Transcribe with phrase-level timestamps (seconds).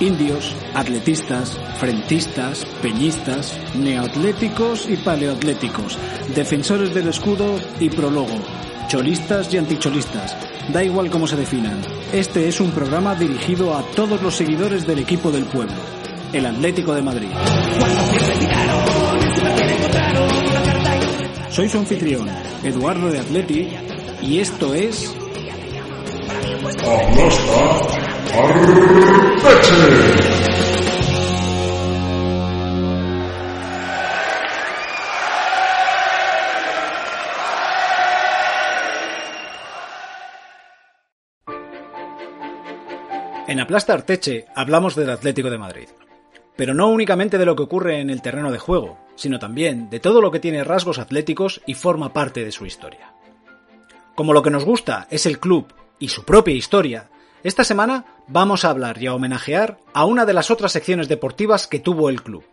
[0.00, 5.98] indios, atletistas, frentistas, peñistas, neoatléticos y paleoatléticos,
[6.34, 8.34] defensores del escudo y prólogo,
[8.88, 10.36] cholistas y anticholistas,
[10.72, 11.80] da igual cómo se definan.
[12.12, 15.76] Este es un programa dirigido a todos los seguidores del equipo del pueblo,
[16.32, 17.28] el Atlético de Madrid.
[21.50, 22.28] Soy su anfitrión,
[22.64, 23.68] Eduardo de Atleti,
[24.22, 25.14] y esto es
[26.34, 27.94] Aplasta.
[43.46, 45.88] En Aplasta Arteche hablamos del Atlético de Madrid.
[46.56, 50.00] Pero no únicamente de lo que ocurre en el terreno de juego, sino también de
[50.00, 53.12] todo lo que tiene rasgos atléticos y forma parte de su historia.
[54.14, 57.10] Como lo que nos gusta es el club y su propia historia,
[57.42, 61.66] esta semana vamos a hablar y a homenajear a una de las otras secciones deportivas
[61.66, 62.44] que tuvo el club.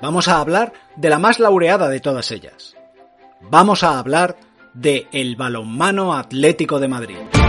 [0.00, 2.74] Vamos a hablar de la más laureada de todas ellas.
[3.40, 4.36] Vamos a hablar
[4.74, 7.45] de el balonmano Atlético de Madrid.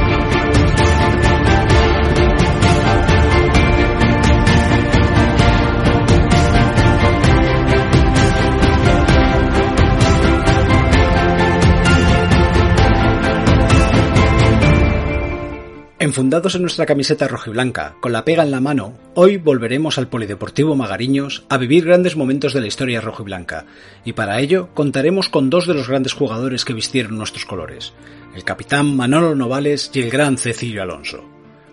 [16.00, 20.75] Enfundados en nuestra camiseta rojiblanca, con la pega en la mano, hoy volveremos al Polideportivo
[20.75, 23.66] Magariños a vivir grandes momentos de la historia rojiblanca,
[24.06, 27.94] y para ello contaremos con dos de los grandes jugadores que vistieron nuestros colores,
[28.35, 31.25] el capitán Manolo Novales y el gran Cecilio Alonso.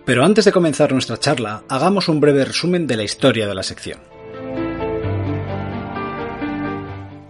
[0.05, 3.61] Pero antes de comenzar nuestra charla, hagamos un breve resumen de la historia de la
[3.61, 3.99] sección.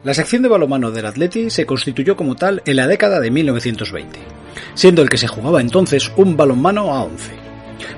[0.06, 4.19] La sección de balomano del Atleti se constituyó como tal en la década de 1920,
[4.73, 7.31] siendo el que se jugaba entonces un balonmano a 11.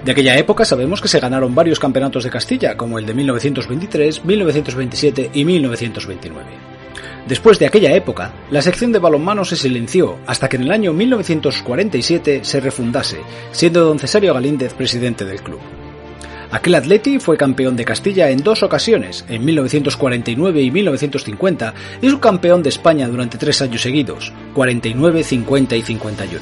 [0.03, 4.25] De aquella época sabemos que se ganaron varios campeonatos de Castilla, como el de 1923,
[4.25, 6.45] 1927 y 1929.
[7.27, 10.93] Después de aquella época, la sección de balonmano se silenció hasta que en el año
[10.93, 13.17] 1947 se refundase,
[13.51, 15.59] siendo don Cesario Galíndez presidente del club.
[16.49, 22.63] Aquel Atleti fue campeón de Castilla en dos ocasiones, en 1949 y 1950, y subcampeón
[22.63, 26.41] de España durante tres años seguidos, 49, 50 y 51.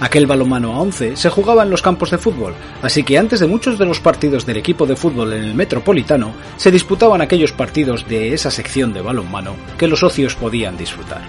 [0.00, 3.46] Aquel balonmano a 11 se jugaba en los campos de fútbol, así que antes de
[3.46, 8.06] muchos de los partidos del equipo de fútbol en el Metropolitano, se disputaban aquellos partidos
[8.08, 11.22] de esa sección de balonmano que los socios podían disfrutar.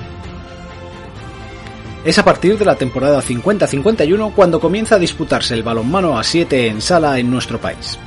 [2.05, 6.67] Es a partir de la temporada 50-51 cuando comienza a disputarse el balonmano a 7
[6.67, 7.97] en sala en nuestro país.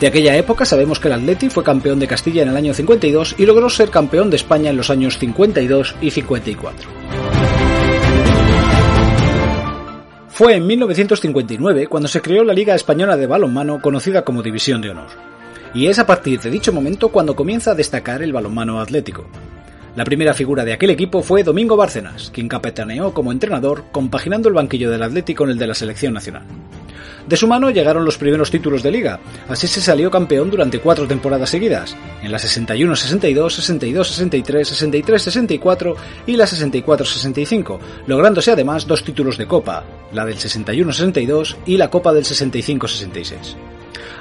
[0.00, 3.34] De aquella época sabemos que el Atleti fue campeón de Castilla en el año 52
[3.36, 6.88] y logró ser campeón de España en los años 52 y 54.
[10.28, 14.90] Fue en 1959 cuando se creó la Liga Española de Balonmano conocida como División de
[14.90, 15.08] Honor.
[15.74, 19.26] Y es a partir de dicho momento cuando comienza a destacar el balonmano atlético.
[19.96, 24.54] La primera figura de aquel equipo fue Domingo Bárcenas, quien capitaneó como entrenador, compaginando el
[24.54, 26.42] banquillo del Atlético con el de la selección nacional.
[27.28, 31.06] De su mano llegaron los primeros títulos de liga, así se salió campeón durante cuatro
[31.06, 33.46] temporadas seguidas, en la 61-62,
[33.82, 35.94] 62-63, 63-64
[36.26, 42.12] y la 64-65, lográndose además dos títulos de Copa, la del 61-62 y la Copa
[42.12, 43.56] del 65-66.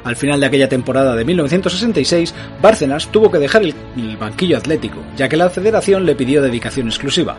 [0.04, 5.30] Al final de aquella temporada de 1966, Bárcenas tuvo que dejar el, banquillo atlético, ya
[5.30, 7.38] que la federación le pidió dedicación exclusiva.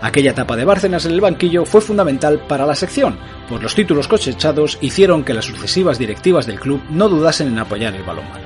[0.00, 3.16] Aquella etapa de Bárcenas en el banquillo fue fundamental para la sección,
[3.48, 7.94] pues los títulos cosechados hicieron que las sucesivas directivas del club no dudasen en apoyar
[7.94, 8.44] el balonmano.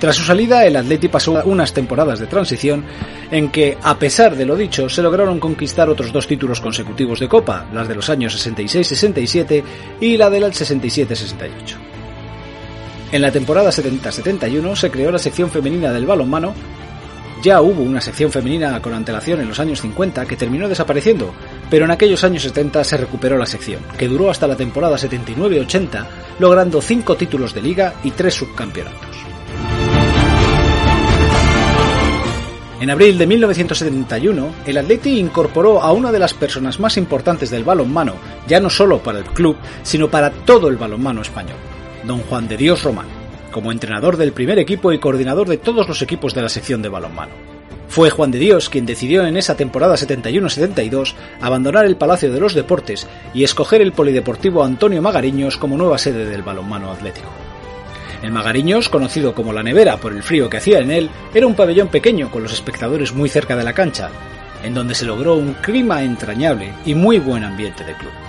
[0.00, 2.84] Tras su salida, el Atleti pasó unas temporadas de transición
[3.32, 7.28] en que, a pesar de lo dicho, se lograron conquistar otros dos títulos consecutivos de
[7.28, 9.64] Copa, las de los años 66-67
[10.00, 11.87] y la del 67-68.
[13.10, 16.52] En la temporada 70-71 se creó la sección femenina del balonmano.
[17.42, 21.32] Ya hubo una sección femenina con antelación en los años 50 que terminó desapareciendo,
[21.70, 26.06] pero en aquellos años 70 se recuperó la sección, que duró hasta la temporada 79-80,
[26.38, 29.16] logrando 5 títulos de liga y 3 subcampeonatos.
[32.80, 37.64] En abril de 1971, el Atleti incorporó a una de las personas más importantes del
[37.64, 38.14] balonmano,
[38.46, 41.56] ya no solo para el club, sino para todo el balonmano español,
[42.08, 43.06] don Juan de Dios Román,
[43.52, 46.88] como entrenador del primer equipo y coordinador de todos los equipos de la sección de
[46.88, 47.32] balonmano.
[47.86, 52.54] Fue Juan de Dios quien decidió en esa temporada 71-72 abandonar el Palacio de los
[52.54, 57.28] Deportes y escoger el Polideportivo Antonio Magariños como nueva sede del balonmano atlético.
[58.22, 61.54] El Magariños, conocido como la nevera por el frío que hacía en él, era un
[61.54, 64.10] pabellón pequeño con los espectadores muy cerca de la cancha,
[64.64, 68.27] en donde se logró un clima entrañable y muy buen ambiente de club.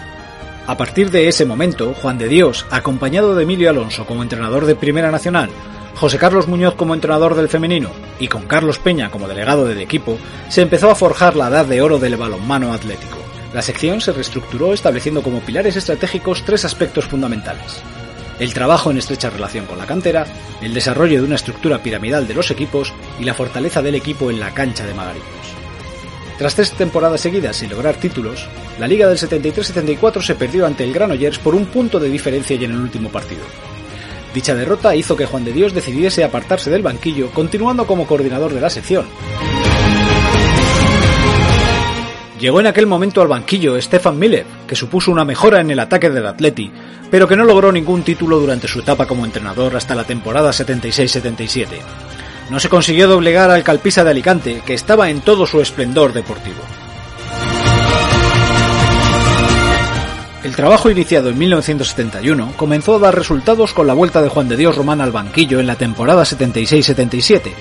[0.69, 4.75] A partir de ese momento, Juan de Dios, acompañado de Emilio Alonso como entrenador de
[4.75, 5.50] Primera Nacional,
[5.95, 7.89] José Carlos Muñoz como entrenador del femenino
[8.19, 11.81] y con Carlos Peña como delegado del equipo, se empezó a forjar la edad de
[11.81, 13.18] oro del balonmano atlético.
[13.51, 17.81] La sección se reestructuró estableciendo como pilares estratégicos tres aspectos fundamentales
[18.38, 20.25] el trabajo en estrecha relación con la cantera,
[20.62, 24.39] el desarrollo de una estructura piramidal de los equipos y la fortaleza del equipo en
[24.39, 25.59] la cancha de Magariños.
[26.40, 28.48] Tras tres temporadas seguidas sin lograr títulos,
[28.80, 32.64] la liga del 73-74 se perdió ante el Granollers por un punto de diferencia y
[32.64, 33.42] en el último partido.
[34.34, 38.62] Dicha derrota hizo que Juan de Dios decidiese apartarse del banquillo, continuando como coordinador de
[38.62, 39.06] la sección.
[42.40, 46.10] Llegó en aquel momento al banquillo Stefan Miller, que supuso una mejora en el ataque
[46.10, 46.72] del Atleti,
[47.12, 51.68] pero que no logró ningún título durante su etapa como entrenador hasta la temporada 76-77.
[52.50, 56.62] No se consiguió doblegar al Calpisa de Alicante, que estaba en todo su esplendor deportivo.
[60.44, 64.57] El trabajo iniciado en 1971 comenzó a dar resultados con la vuelta de Juan de
[64.57, 67.51] Dios Román al banquillo en la temporada 76-77,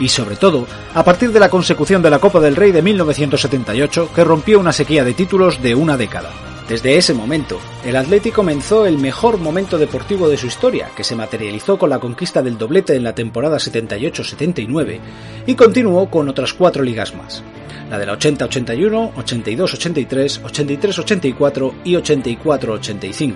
[0.00, 4.10] y sobre todo a partir de la consecución de la Copa del Rey de 1978
[4.14, 6.53] que rompió una sequía de títulos de una década.
[6.68, 11.14] Desde ese momento, el Atleti comenzó el mejor momento deportivo de su historia, que se
[11.14, 14.98] materializó con la conquista del doblete en la temporada 78-79
[15.46, 17.42] y continuó con otras cuatro ligas más,
[17.90, 23.34] la de la 80-81, 82-83, 83-84 y 84-85,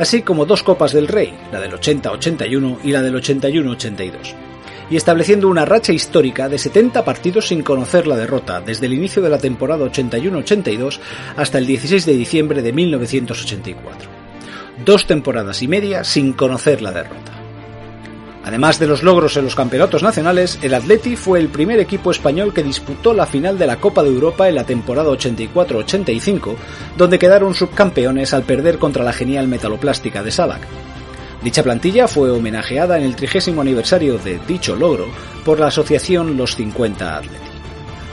[0.00, 4.55] así como dos Copas del Rey, la del 80-81 y la del 81-82
[4.90, 9.22] y estableciendo una racha histórica de 70 partidos sin conocer la derrota desde el inicio
[9.22, 10.98] de la temporada 81-82
[11.36, 14.10] hasta el 16 de diciembre de 1984.
[14.84, 17.32] Dos temporadas y media sin conocer la derrota.
[18.46, 22.54] Además de los logros en los campeonatos nacionales, el Atleti fue el primer equipo español
[22.54, 26.54] que disputó la final de la Copa de Europa en la temporada 84-85,
[26.96, 30.60] donde quedaron subcampeones al perder contra la genial metaloplástica de Sadak,
[31.42, 35.06] Dicha plantilla fue homenajeada en el trigésimo aniversario de dicho logro
[35.44, 37.46] por la asociación Los 50 Atleti.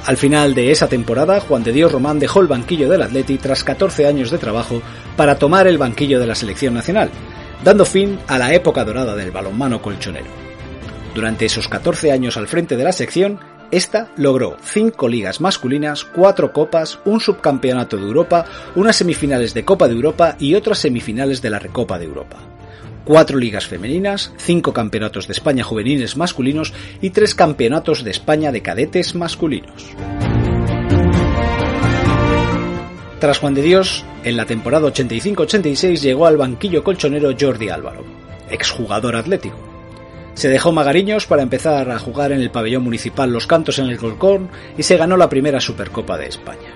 [0.05, 3.63] Al final de esa temporada, Juan de Dios Román dejó el banquillo del Atleti tras
[3.63, 4.81] 14 años de trabajo
[5.15, 7.09] para tomar el banquillo de la selección nacional,
[7.63, 10.27] dando fin a la época dorada del balonmano colchonero.
[11.15, 13.39] Durante esos 14 años al frente de la sección,
[13.71, 19.87] esta logró 5 ligas masculinas, 4 copas, un subcampeonato de Europa, unas semifinales de Copa
[19.87, 22.39] de Europa y otras semifinales de la Recopa de Europa
[23.05, 28.61] cuatro ligas femeninas, cinco campeonatos de España juveniles masculinos y tres campeonatos de España de
[28.61, 29.85] cadetes masculinos.
[33.19, 38.03] Tras Juan de Dios, en la temporada 85-86 llegó al banquillo colchonero Jordi Álvaro,
[38.49, 39.57] exjugador atlético.
[40.33, 43.97] Se dejó Magariños para empezar a jugar en el pabellón municipal Los Cantos en el
[43.97, 46.73] Colcón y se ganó la primera Supercopa de España.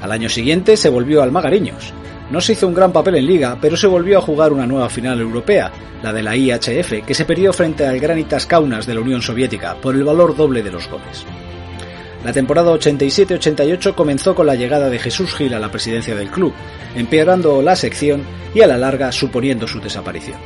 [0.00, 1.92] Al año siguiente se volvió al Magariños,
[2.30, 4.90] no se hizo un gran papel en liga, pero se volvió a jugar una nueva
[4.90, 9.00] final europea, la de la IHF, que se perdió frente al Granitas Kaunas de la
[9.00, 11.24] Unión Soviética por el valor doble de los goles.
[12.24, 16.52] La temporada 87-88 comenzó con la llegada de Jesús Gil a la presidencia del club,
[16.94, 18.22] empeorando la sección
[18.54, 20.36] y a la larga suponiendo su desaparición.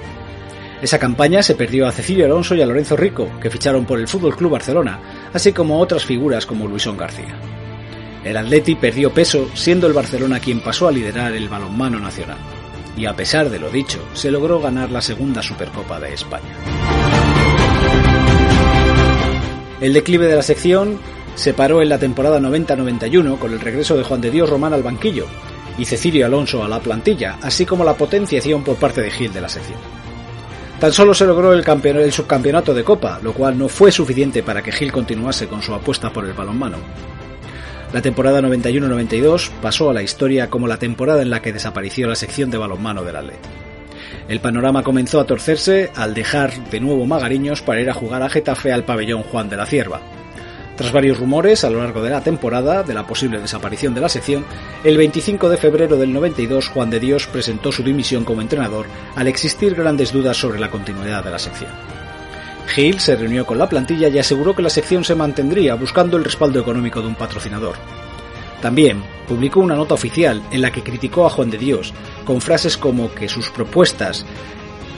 [0.80, 4.06] Esa campaña se perdió a Cecilio Alonso y a Lorenzo Rico, que ficharon por el
[4.06, 5.00] Fútbol Club Barcelona,
[5.32, 7.36] así como otras figuras como Luisón García.
[8.24, 12.38] El Atleti perdió peso, siendo el Barcelona quien pasó a liderar el balonmano nacional.
[12.96, 16.54] Y a pesar de lo dicho, se logró ganar la segunda Supercopa de España.
[19.80, 21.00] El declive de la sección
[21.34, 24.82] se paró en la temporada 90-91 con el regreso de Juan de Dios Román al
[24.82, 25.26] banquillo
[25.76, 29.40] y Cecilio Alonso a la plantilla, así como la potenciación por parte de Gil de
[29.40, 29.78] la sección.
[30.78, 31.64] Tan solo se logró el,
[31.96, 35.74] el subcampeonato de Copa, lo cual no fue suficiente para que Gil continuase con su
[35.74, 36.76] apuesta por el balonmano.
[37.92, 42.14] La temporada 91-92 pasó a la historia como la temporada en la que desapareció la
[42.14, 43.48] sección de balonmano del Atleti.
[44.28, 48.30] El panorama comenzó a torcerse al dejar de nuevo Magariños para ir a jugar a
[48.30, 50.00] Getafe al pabellón Juan de la Cierva.
[50.76, 54.08] Tras varios rumores a lo largo de la temporada de la posible desaparición de la
[54.08, 54.46] sección,
[54.84, 59.28] el 25 de febrero del 92 Juan de Dios presentó su dimisión como entrenador al
[59.28, 61.70] existir grandes dudas sobre la continuidad de la sección.
[62.66, 66.24] Gil se reunió con la plantilla y aseguró que la sección se mantendría buscando el
[66.24, 67.76] respaldo económico de un patrocinador.
[68.60, 71.92] También publicó una nota oficial en la que criticó a Juan de Dios,
[72.24, 74.24] con frases como que sus propuestas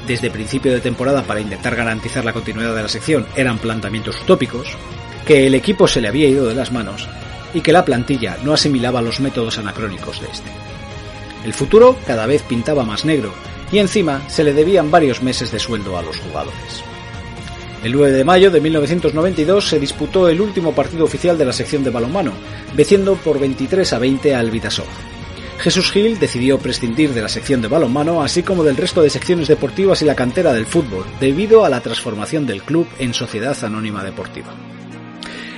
[0.07, 4.69] desde principio de temporada para intentar garantizar la continuidad de la sección eran planteamientos utópicos,
[5.27, 7.09] que el equipo se le había ido de las manos
[7.55, 10.51] y que la plantilla no asimilaba los métodos anacrónicos de este.
[11.45, 13.33] El futuro cada vez pintaba más negro
[13.73, 16.85] y encima se le debían varios meses de sueldo a los jugadores.
[17.85, 21.85] El 9 de mayo de 1992 se disputó el último partido oficial de la sección
[21.85, 22.33] de balonmano,
[22.75, 24.87] venciendo por 23 a 20 al Vitasov.
[25.59, 29.49] Jesús Gil decidió prescindir de la sección de balonmano, así como del resto de secciones
[29.49, 34.03] deportivas y la cantera del fútbol, debido a la transformación del club en Sociedad Anónima
[34.03, 34.55] Deportiva.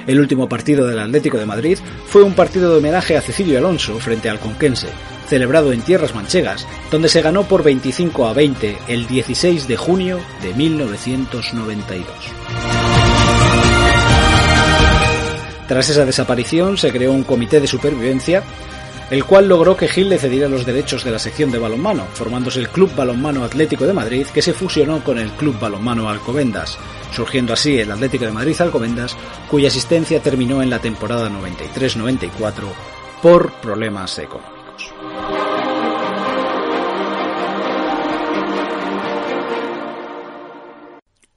[0.06, 3.98] El último partido del Atlético de Madrid fue un partido de homenaje a Cecilio Alonso
[3.98, 4.88] frente al Conquense,
[5.28, 10.20] celebrado en tierras manchegas, donde se ganó por 25 a 20 el 16 de junio
[10.42, 12.06] de 1992.
[15.66, 18.44] Tras esa desaparición se creó un comité de supervivencia
[19.10, 22.58] el cual logró que Gil le cediera los derechos de la sección de balonmano, formándose
[22.58, 26.78] el Club Balonmano Atlético de Madrid, que se fusionó con el Club Balonmano Alcobendas,
[27.12, 29.16] surgiendo así el Atlético de Madrid Alcobendas,
[29.48, 32.52] cuya asistencia terminó en la temporada 93-94
[33.22, 34.55] por problemas económicos.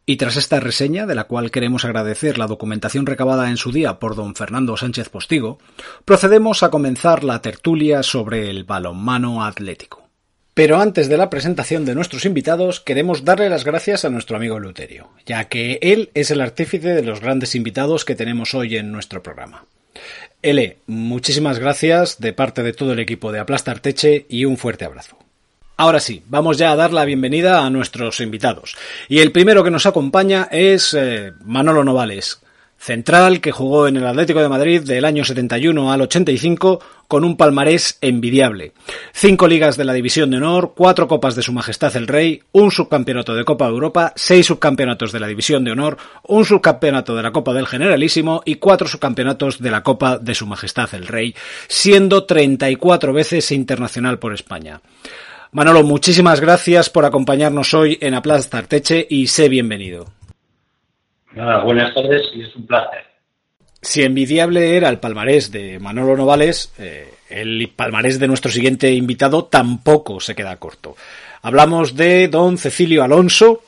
[0.09, 3.99] Y tras esta reseña, de la cual queremos agradecer la documentación recabada en su día
[3.99, 5.59] por don Fernando Sánchez Postigo,
[6.03, 10.09] procedemos a comenzar la tertulia sobre el balonmano atlético.
[10.55, 14.57] Pero antes de la presentación de nuestros invitados, queremos darle las gracias a nuestro amigo
[14.57, 18.91] Luterio, ya que él es el artífice de los grandes invitados que tenemos hoy en
[18.91, 19.65] nuestro programa.
[20.41, 25.19] L, muchísimas gracias de parte de todo el equipo de Aplastarteche y un fuerte abrazo.
[25.79, 28.75] Ahora sí, vamos ya a dar la bienvenida a nuestros invitados.
[29.07, 32.41] Y el primero que nos acompaña es eh, Manolo Novales,
[32.77, 37.37] central que jugó en el Atlético de Madrid del año 71 al 85 con un
[37.37, 38.73] palmarés envidiable.
[39.13, 42.71] Cinco ligas de la División de Honor, cuatro copas de Su Majestad el Rey, un
[42.71, 45.95] subcampeonato de Copa de Europa, seis subcampeonatos de la División de Honor,
[46.27, 50.45] un subcampeonato de la Copa del Generalísimo y cuatro subcampeonatos de la Copa de Su
[50.45, 51.33] Majestad el Rey,
[51.69, 54.81] siendo 34 veces internacional por España.
[55.51, 60.05] Manolo, muchísimas gracias por acompañarnos hoy en Aplaza Arteche y sé bienvenido.
[61.33, 63.03] Nada, buenas tardes y es un placer.
[63.81, 69.45] Si envidiable era el palmarés de Manolo Novales, eh, el palmarés de nuestro siguiente invitado
[69.45, 70.95] tampoco se queda corto.
[71.41, 73.63] Hablamos de don Cecilio Alonso,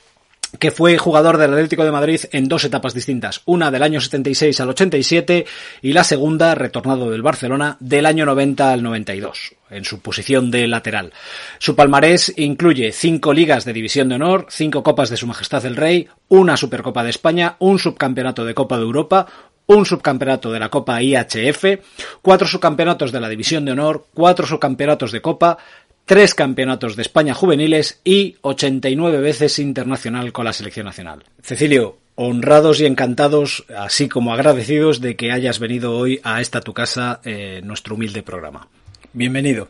[0.60, 4.60] que fue jugador del Atlético de Madrid en dos etapas distintas, una del año 76
[4.60, 5.46] al 87
[5.82, 10.68] y la segunda, retornado del Barcelona, del año 90 al 92, en su posición de
[10.68, 11.14] lateral.
[11.60, 15.76] Su palmarés incluye cinco ligas de división de honor, cinco copas de Su Majestad el
[15.76, 19.28] Rey, una Supercopa de España, un subcampeonato de Copa de Europa,
[19.68, 21.80] un subcampeonato de la Copa IHF,
[22.22, 25.58] cuatro subcampeonatos de la División de Honor, cuatro subcampeonatos de Copa,
[26.06, 31.24] tres campeonatos de España juveniles y 89 veces internacional con la selección nacional.
[31.42, 36.74] Cecilio, honrados y encantados, así como agradecidos de que hayas venido hoy a esta tu
[36.74, 38.68] casa, eh, nuestro humilde programa.
[39.14, 39.70] Bienvenido.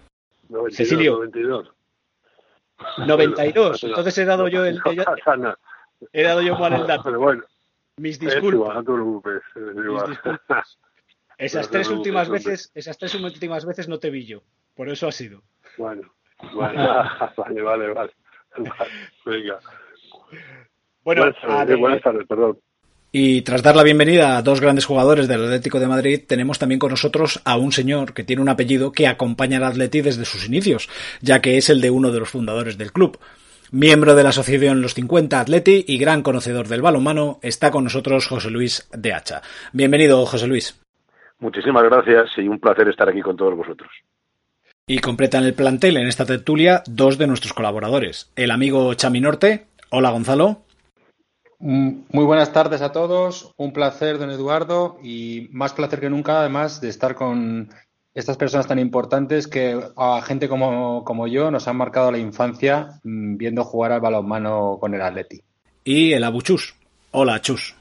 [0.50, 1.14] 92, Cecilio.
[1.14, 1.72] 92.
[3.08, 3.84] 92.
[3.84, 4.82] Entonces he dado yo el
[6.14, 7.04] he dado yo mal el dato.
[7.04, 7.44] Pero bueno,
[7.98, 8.76] Mis es igual, disculpas.
[8.76, 9.42] no te preocupes.
[9.56, 10.78] es Mis disculpas.
[11.38, 14.44] Esas tres últimas veces, esas tres últimas veces no te vi yo.
[14.76, 15.42] Por eso ha sido.
[15.76, 16.14] Bueno,
[16.54, 17.04] bueno,
[17.38, 18.12] vale, vale, vale.
[19.26, 19.60] Venga.
[21.04, 22.58] Bueno, buenas, tardes, buenas tardes, perdón.
[23.14, 26.80] Y tras dar la bienvenida a dos grandes jugadores del Atlético de Madrid, tenemos también
[26.80, 30.48] con nosotros a un señor que tiene un apellido que acompaña al Atleti desde sus
[30.48, 30.90] inicios,
[31.22, 33.20] ya que es el de uno de los fundadores del club.
[33.72, 38.28] Miembro de la asociación Los 50 Atleti y gran conocedor del balonmano, está con nosotros
[38.28, 39.42] José Luis de Hacha.
[39.74, 40.80] Bienvenido, José Luis.
[41.40, 43.90] Muchísimas gracias y un placer estar aquí con todos vosotros.
[44.88, 48.30] Y completan el plantel en esta tertulia dos de nuestros colaboradores.
[48.36, 49.68] El amigo Chami Norte.
[49.90, 50.64] Hola, Gonzalo.
[51.60, 56.40] Mm, Muy buenas tardes a todos, un placer, don Eduardo, y más placer que nunca,
[56.40, 57.70] además, de estar con
[58.14, 63.00] estas personas tan importantes que a gente como, como yo nos han marcado la infancia
[63.04, 65.42] mm, viendo jugar al balonmano con el Atleti.
[65.84, 66.76] Y el Abuchus.
[67.12, 67.76] Hola, Chus.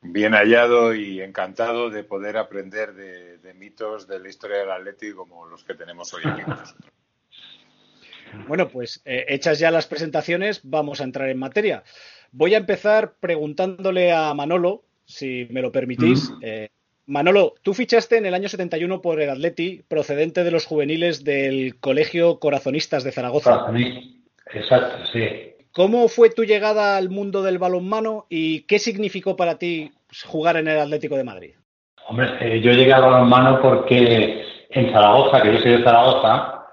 [0.00, 5.26] Bien hallado y encantado de poder aprender de, de mitos de la historia del Atlético
[5.26, 6.92] como los que tenemos hoy aquí con nosotros.
[8.46, 11.82] Bueno, pues eh, hechas ya las presentaciones, vamos a entrar en materia.
[12.30, 16.30] Voy a empezar preguntándole a Manolo, si me lo permitís.
[16.42, 16.68] Eh,
[17.06, 21.76] Manolo, tú fichaste en el año 71 por el Atleti, procedente de los juveniles del
[21.80, 23.64] Colegio Corazonistas de Zaragoza.
[24.52, 25.54] Exacto, sí.
[25.78, 29.92] ¿Cómo fue tu llegada al mundo del balonmano y qué significó para ti
[30.26, 31.54] jugar en el Atlético de Madrid?
[32.08, 36.66] Hombre, eh, yo llegué al balonmano porque en Zaragoza, que yo soy de Zaragoza,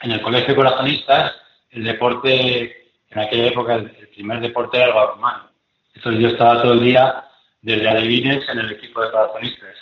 [0.00, 1.34] en el Colegio de Corazonistas,
[1.68, 5.50] el deporte, en aquella época, el, primer deporte era el balonmano.
[5.94, 7.26] Entonces yo estaba todo el día
[7.60, 9.76] desde alevines en el equipo de corazonistas.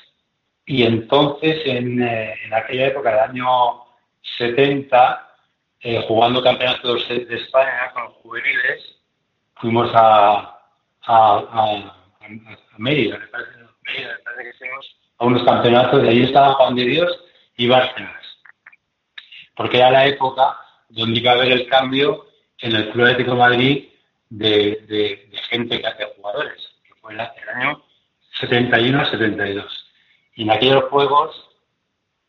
[0.67, 3.85] Y entonces, en, eh, en aquella época, del año
[4.37, 5.34] 70,
[5.85, 8.97] eh, jugando campeonatos de España con los juveniles,
[9.57, 10.59] fuimos a,
[11.03, 11.65] a, a,
[12.23, 13.51] a Mérida, me parece,
[13.83, 17.21] Mérida, me parece que fuimos a unos campeonatos, de ahí estaba Juan de Dios
[17.59, 18.23] y Bárcenas.
[19.55, 22.29] Porque era la época donde iba a haber el cambio
[22.61, 23.89] en el Club Atlético de Madrid
[24.31, 27.83] de, de, de, gente que hace jugadores, que fue el, el año
[28.41, 29.67] 71-72.
[30.37, 31.51] Y en aquellos juegos,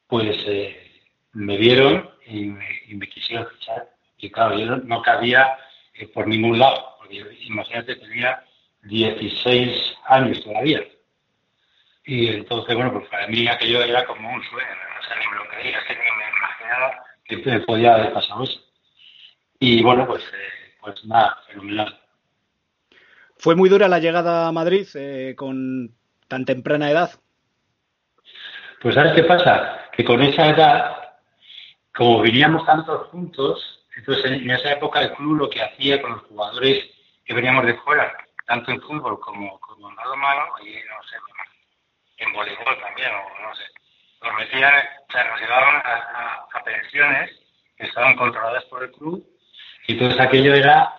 [0.07, 0.91] pues eh,
[1.31, 3.89] me vieron y me, y me quisieron fichar.
[4.17, 5.57] Y claro, yo no, cabía
[5.93, 8.43] eh, por ningún lado, porque yo, imagínate, tenía
[8.83, 10.83] 16 años todavía.
[12.05, 15.43] Y entonces, bueno, pues para mí aquello era como un sueño, no sé, ni me
[15.43, 18.59] lo creía, que ni me imaginaba que me podía haber pasado eso.
[19.59, 21.99] Y bueno, pues, eh, pues nada, fenomenal.
[23.37, 25.91] ¿Fue muy dura la llegada a Madrid eh, con
[26.27, 27.11] tan temprana edad?
[28.81, 29.89] Pues ¿sabes qué pasa?
[29.91, 31.04] Que con esa edad
[31.95, 36.23] como vivíamos tantos juntos, entonces en esa época el club lo que hacía con los
[36.23, 36.89] jugadores
[37.23, 41.15] que veníamos de fuera, tanto en fútbol como, como en balonmano, y no sé,
[42.17, 43.63] en voleibol también, o no sé,
[44.21, 44.73] nos metían,
[45.07, 47.29] o sea, nos llevaban a, pensiones
[47.77, 49.23] que estaban controladas por el club,
[49.87, 50.95] y entonces aquello era,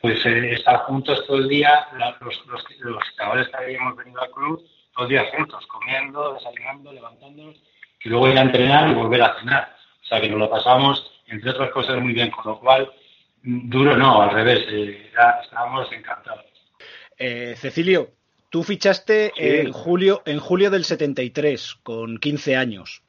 [0.00, 1.86] pues, eh, estar juntos todo el día,
[2.20, 7.56] los, los, los que habíamos venido al club, todo el día juntos, comiendo, desayunando, levantándonos,
[8.02, 9.81] y luego ir a entrenar y volver a cenar.
[10.12, 12.90] Sea que nos lo pasamos, entre otras cosas, muy bien, con lo cual,
[13.42, 16.44] duro no, al revés, eh, ya estábamos encantados.
[17.18, 18.10] Eh, Cecilio,
[18.50, 19.42] tú fichaste Sí.
[19.42, 23.02] en, julio, en julio del 73, con 15 años.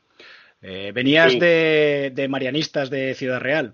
[0.61, 1.39] Eh, venías Sí.
[1.39, 3.73] de, de Marianistas de Ciudad Real.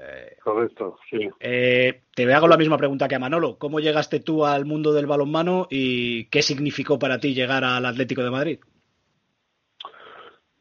[0.00, 1.28] Eh, Correcto, sí.
[1.38, 3.58] eh, te hago la misma pregunta que a Manolo.
[3.58, 8.24] ¿Cómo llegaste tú al mundo del balonmano y qué significó para ti llegar al Atlético
[8.24, 8.58] de Madrid?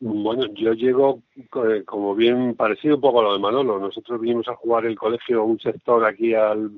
[0.01, 3.79] Bueno, yo llego, eh, como bien parecido un poco a lo de Manolo.
[3.79, 6.71] Nosotros vinimos a jugar el colegio, un sector aquí al,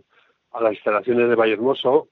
[0.52, 2.10] a las instalaciones de Valle Hermoso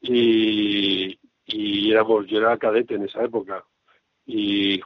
[0.00, 3.64] y, y éramos, yo era cadete en esa época.
[4.26, 4.80] Y,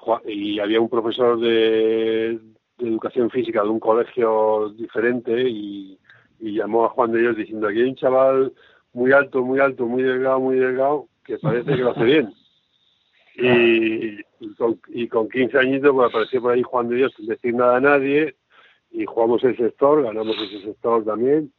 [0.60, 2.38] había un profesor de,
[2.78, 5.98] de educación física de un colegio diferente y,
[6.40, 8.52] y llamó a Juan de Dios diciendo aquí hay un chaval
[8.92, 12.34] muy alto, muy alto, muy delgado, muy delgado, que parece que lo hace bien.
[13.40, 17.26] Y, y, con, y con 15 añitos pues apareció por ahí Juan de Dios sin
[17.26, 18.36] decir nada a nadie
[18.90, 21.52] y jugamos el sector, ganamos ese sector también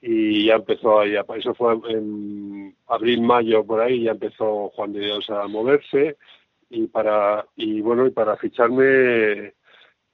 [0.00, 5.00] y ya empezó ahí, eso fue en abril, mayo por ahí, ya empezó Juan de
[5.00, 6.16] Dios a moverse
[6.70, 9.52] y para y bueno y para ficharme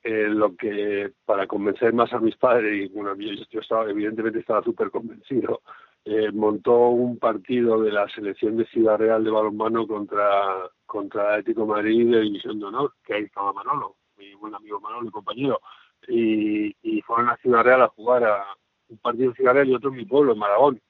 [0.02, 4.40] eh, lo que para convencer más a mis padres y bueno yo, yo estaba evidentemente
[4.40, 5.60] estaba súper convencido
[6.08, 11.66] eh, montó un partido de la selección de Ciudad Real de balonmano contra contra Atlético
[11.66, 15.60] Madrid de División de Honor, que ahí estaba Manolo, mi buen amigo Manolo, y compañero,
[16.06, 18.44] y, y fueron a Ciudad Real a jugar a
[18.88, 20.80] un partido en Ciudad Real y otro en mi pueblo, en Maragón.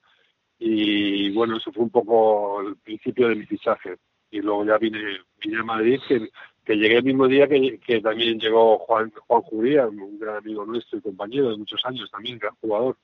[0.58, 3.96] Y bueno, eso fue un poco el principio de mi fichaje.
[4.30, 5.00] Y luego ya vine,
[5.40, 6.28] vine a Madrid, que,
[6.62, 10.66] que llegué el mismo día que, que también llegó Juan, Juan Juría, un gran amigo
[10.66, 12.98] nuestro y compañero de muchos años también, gran jugador.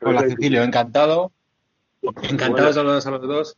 [0.00, 1.32] Hola Cecilio, encantado.
[2.02, 3.56] Encantado de saludaros a los dos.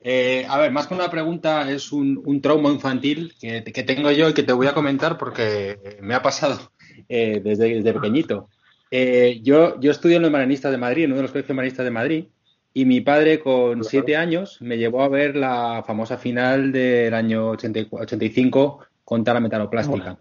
[0.00, 4.10] Eh, a ver, más que una pregunta, es un, un trauma infantil que, que tengo
[4.10, 6.72] yo y que te voy a comentar porque me ha pasado
[7.08, 8.48] eh, desde, desde pequeñito.
[8.90, 11.84] Eh, yo, yo estudio en los Marianistas de Madrid, en uno de los colegios Marianistas
[11.84, 12.24] de Madrid,
[12.72, 17.50] y mi padre con siete años me llevó a ver la famosa final del año
[17.50, 20.18] 84 85 contra la metaloplástica.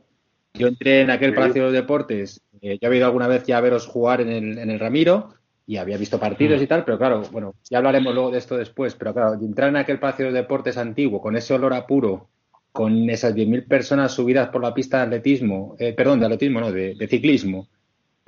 [0.54, 1.36] Yo entré en aquel.
[1.36, 4.58] Palacio de los Deportes, yo había ido alguna vez ya a veros jugar en el,
[4.58, 5.30] en el Ramiro
[5.68, 8.96] y había visto partidos y tal, pero claro, bueno, ya hablaremos luego de esto después,
[8.96, 12.30] pero claro, entrar en aquel Palacio de Deportes antiguo, con ese olor a puro,
[12.72, 16.72] con esas 10.000 personas subidas por la pista de atletismo, eh, perdón, de atletismo, no,
[16.72, 17.68] de, de ciclismo.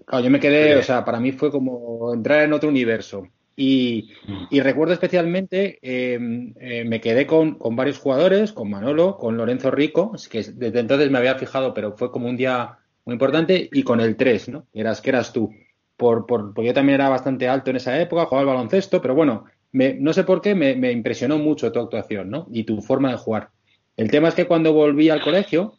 [0.06, 3.28] Claro, yo me quedé, o sea, para mí fue como entrar en otro universo.
[3.56, 4.12] Y,
[4.50, 6.18] y recuerdo especialmente, eh,
[6.60, 11.12] eh, me quedé con, con varios jugadores, con Manolo, con Lorenzo Rico, que desde entonces
[11.12, 14.66] me había fijado, pero fue como un día muy importante, y con el 3, ¿no?
[14.74, 15.54] Eras, que eras tú.
[16.00, 19.16] Por, por, porque yo también era bastante alto en esa época, jugaba al baloncesto, pero
[19.16, 22.48] bueno, me, no sé por qué me, me, impresionó mucho tu actuación, ¿no?
[22.54, 23.50] Y tu forma de jugar.
[23.98, 25.74] El tema es que cuando volví al colegio,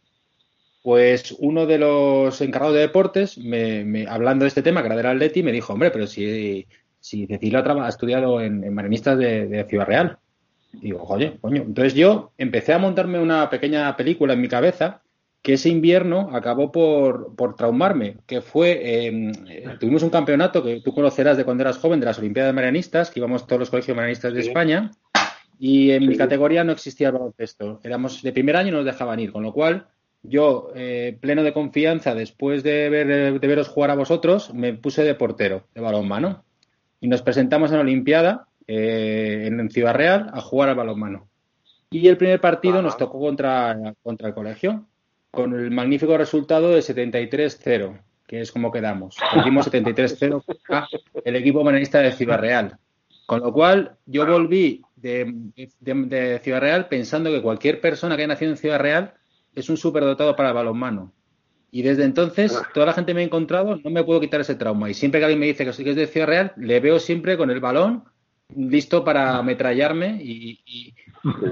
[0.82, 5.06] pues uno de los encargados de deportes, me, hablando de este tema, que era del
[5.06, 6.66] Atleti, me dijo, hombre, pero si,
[7.00, 10.18] si Cecilia ha estudiado en, en Marinistas de, Ciudad Real.
[10.72, 11.62] digo, oye, coño.
[11.62, 15.00] Entonces yo empecé a montarme una pequeña película en mi cabeza
[15.42, 19.32] que ese invierno acabó por, por traumarme, que fue, em,
[19.78, 23.20] tuvimos un campeonato que tú conocerás de cuando eras joven, de las Olimpiadas Marianistas, que
[23.20, 24.90] íbamos todos los colegios marianistas de España,
[25.58, 27.80] y en mi categoría no existía el baloncesto.
[27.82, 29.86] Éramos de primer año y nos dejaban ir, con lo cual
[30.22, 35.02] yo, eh, pleno de confianza, después de, ver, de veros jugar a vosotros, me puse
[35.02, 36.44] de portero de balonmano.
[37.00, 41.28] Y nos presentamos en la Olimpiada, eh, en Ciudad Real, a jugar al balonmano.
[41.90, 44.86] Y el primer partido nos tocó contra, contra el colegio,
[45.30, 49.16] con el magnífico resultado de 73-0, que es como quedamos.
[49.38, 50.44] Hicimos 73-0
[51.24, 52.78] el equipo manista de Ciudad Real.
[53.26, 58.34] Con lo cual, yo volví de, de Ciudad Real pensando que cualquier persona que haya
[58.34, 59.14] nacido en Ciudad Real
[59.54, 61.12] es un superdotado para el balonmano.
[61.72, 62.68] Y desde entonces, ah.
[62.74, 64.90] toda la gente me ha encontrado, no me puedo quitar ese trauma.
[64.90, 67.50] Y siempre que alguien me dice que, es de Ciudad Real, le veo siempre con
[67.50, 68.04] el balón
[68.56, 70.58] listo para ametrallarme y,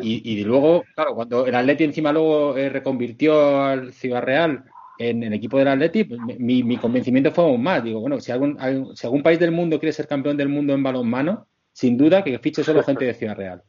[0.03, 4.65] y, luego, claro, cuando el Atleti encima luego eh, reconvirtió al Ciudad Real
[4.99, 7.85] en el equipo del Atleti, pues, mi, mi, convencimiento fue aún más.
[7.85, 8.59] Digo, bueno, si algún,
[8.97, 12.39] si algún país del mundo quiere ser campeón del mundo en balonmano, sin duda que
[12.39, 13.63] fiche solo gente de Ciudad Real.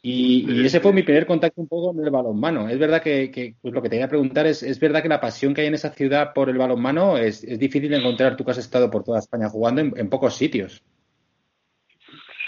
[0.00, 2.68] Y, ese fue mi primer contacto un poco con el balonmano.
[2.68, 5.20] Es verdad que, pues lo que te iba a preguntar es, es verdad que la
[5.20, 8.44] pasión que hay en esa ciudad por el balonmano es, es difícil de encontrar tú
[8.44, 10.82] que has estado por toda España jugando en, pocos sitios.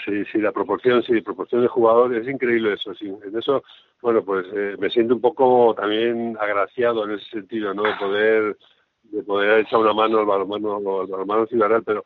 [0.05, 3.07] Sí, sí, la proporción, sí, la proporción de jugadores, es increíble eso, sí.
[3.07, 3.63] En eso,
[4.01, 7.83] bueno, pues eh, me siento un poco también agraciado en ese sentido, ¿no?
[7.83, 8.57] De poder,
[9.03, 12.03] de poder echar una mano al balonmano, al balonmano ciudadano, pero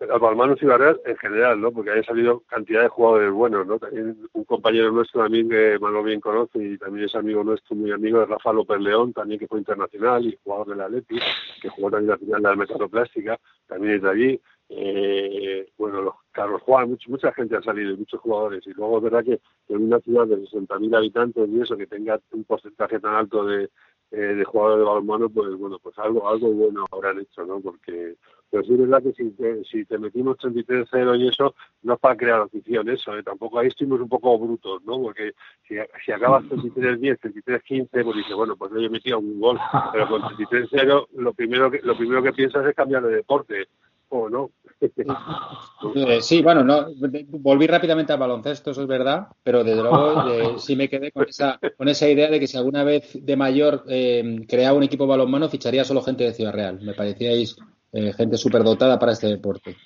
[0.00, 1.72] al Balmano Ciudad en general, ¿no?
[1.72, 3.78] Porque han salido cantidad de jugadores buenos, ¿no?
[3.78, 7.90] También un compañero nuestro también que Mano bien conoce y también es amigo nuestro, muy
[7.90, 11.18] amigo de Rafa López León, también que fue internacional y jugador de la Atleti,
[11.60, 14.40] que jugó también la final de la metaloplástica, también es de allí.
[14.70, 18.64] Eh, bueno, los Carlos Juan, mucha, mucha gente ha salido, muchos jugadores.
[18.66, 22.20] Y luego es verdad que en una ciudad de 60.000 habitantes y eso, que tenga
[22.32, 23.70] un porcentaje tan alto de,
[24.10, 27.60] eh, de jugadores de balonmano, pues bueno, pues algo algo bueno habrán hecho, ¿no?
[27.60, 28.16] Porque
[28.50, 32.00] pero sí es verdad que si te, si te metimos 33-0 y eso, no es
[32.00, 33.22] para crear afición eso, ¿eh?
[33.22, 35.00] tampoco ahí estuvimos un poco brutos, ¿no?
[35.02, 35.32] Porque
[35.66, 39.58] si, si acabas 33-10, 33-15, pues dices, bueno, pues yo he metido un gol,
[39.92, 43.68] pero con 33-0 lo primero que lo primero que piensas es cambiar de deporte,
[44.10, 44.50] ¿o no?
[45.94, 46.86] Eh, sí, bueno, no,
[47.28, 51.58] volví rápidamente al baloncesto, eso es verdad, pero desde luego sí me quedé con esa,
[51.76, 55.48] con esa idea de que si alguna vez de mayor eh, creaba un equipo balonmano,
[55.48, 56.80] ficharía solo gente de Ciudad Real.
[56.80, 57.56] Me parecíais
[57.92, 59.76] eh, gente superdotada para este deporte.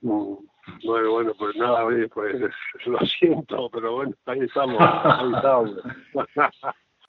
[0.00, 0.34] Mm,
[0.84, 2.36] bueno, bueno, pues nada, pues
[2.86, 5.70] lo siento, pero bueno, ahí estamos, ahí estamos.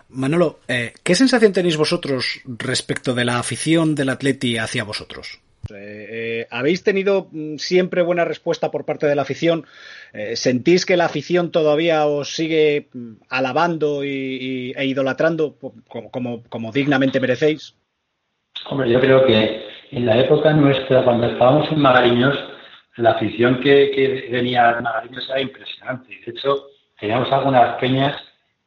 [0.09, 5.39] Manolo, eh, ¿qué sensación tenéis vosotros respecto de la afición del Atleti hacia vosotros?
[5.73, 9.65] Eh, ¿Habéis tenido mm, siempre buena respuesta por parte de la afición?
[10.33, 15.55] ¿Sentís que la afición todavía os sigue mm, alabando y, e idolatrando
[15.87, 17.75] como, dignamente merecéis?
[18.69, 22.37] Hombre, yo creo que en la época nuestra, cuando estábamos en Magariños,
[22.97, 26.09] la afición que, venía a Magariños era impresionante.
[26.25, 26.67] De hecho,
[26.99, 28.15] teníamos algunas peñas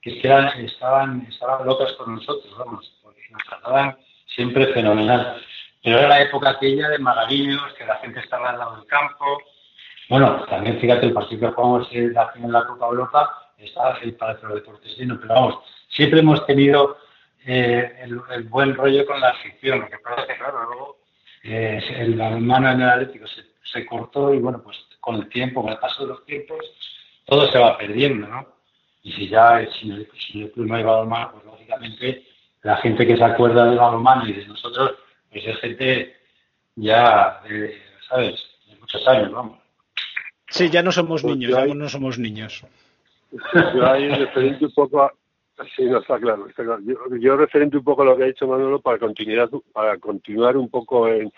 [0.00, 3.96] que estaban, estaban locas con nosotros, vamos, porque nos trataban
[4.34, 5.41] siempre fenomenal.
[5.82, 9.42] Pero era la época aquella de Magariños, que la gente estaba al lado del campo.
[10.08, 13.98] Bueno, también fíjate, el partido que jugamos en la final de la Copa Europa estaba
[13.98, 16.98] el Palacio de Deportes pero vamos, siempre hemos tenido
[17.46, 19.80] eh, el, buen rollo con la afición.
[19.80, 20.96] Lo que pasa es claro, luego
[21.44, 25.72] eh, el mano en el Atlético se, cortó y, bueno, pues con el tiempo, con
[25.72, 26.58] el paso de los tiempos,
[27.24, 28.46] todo se va perdiendo, ¿no?
[29.02, 32.24] Y si ya, si, si el club no hay balonmano, pues lógicamente
[32.62, 34.92] la gente que se acuerda del balonmano y de nosotros,
[35.32, 36.14] pues es gente
[36.76, 37.76] ya, de,
[38.08, 39.58] ¿sabes?, de muchos años, vamos.
[40.48, 42.64] Sí, ya no somos pues niños, ya no somos niños.
[43.74, 45.12] Yo ahí referente un poco a,
[45.76, 46.46] Sí, no, está claro.
[47.20, 50.68] Yo, referente un poco a lo que ha dicho Manolo para continuar, para continuar un
[50.68, 51.32] poco en,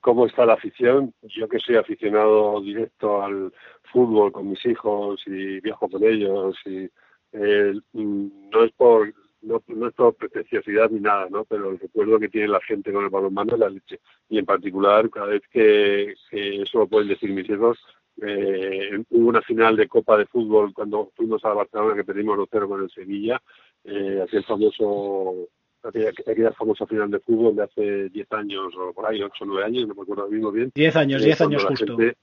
[0.00, 1.12] cómo está la afición.
[1.22, 3.52] Yo que soy aficionado directo al
[3.92, 6.88] fútbol con mis hijos y viajo con ellos y
[7.32, 11.44] eh, no es por no, es por pretenciosidad ni nada, ¿no?
[11.44, 14.00] Pero el recuerdo que tiene la gente con el balonmano es la leche.
[14.28, 17.78] Y en particular, cada vez que, que eso lo pueden decir mis hijos,
[18.20, 22.68] eh, hubo una final de Copa de Fútbol cuando fuimos a Barcelona que perdimos 2-0
[22.68, 23.40] con el Sevilla,
[23.84, 25.46] eh, aquel famoso
[25.84, 29.46] aquella, aquella famosa final de fútbol de hace 10 años o por ahí, 8 o
[29.46, 30.72] 9 años, no me acuerdo mismo bien.
[30.74, 31.96] 10 años, 10 Eh, años la justo.
[31.96, 32.16] gente-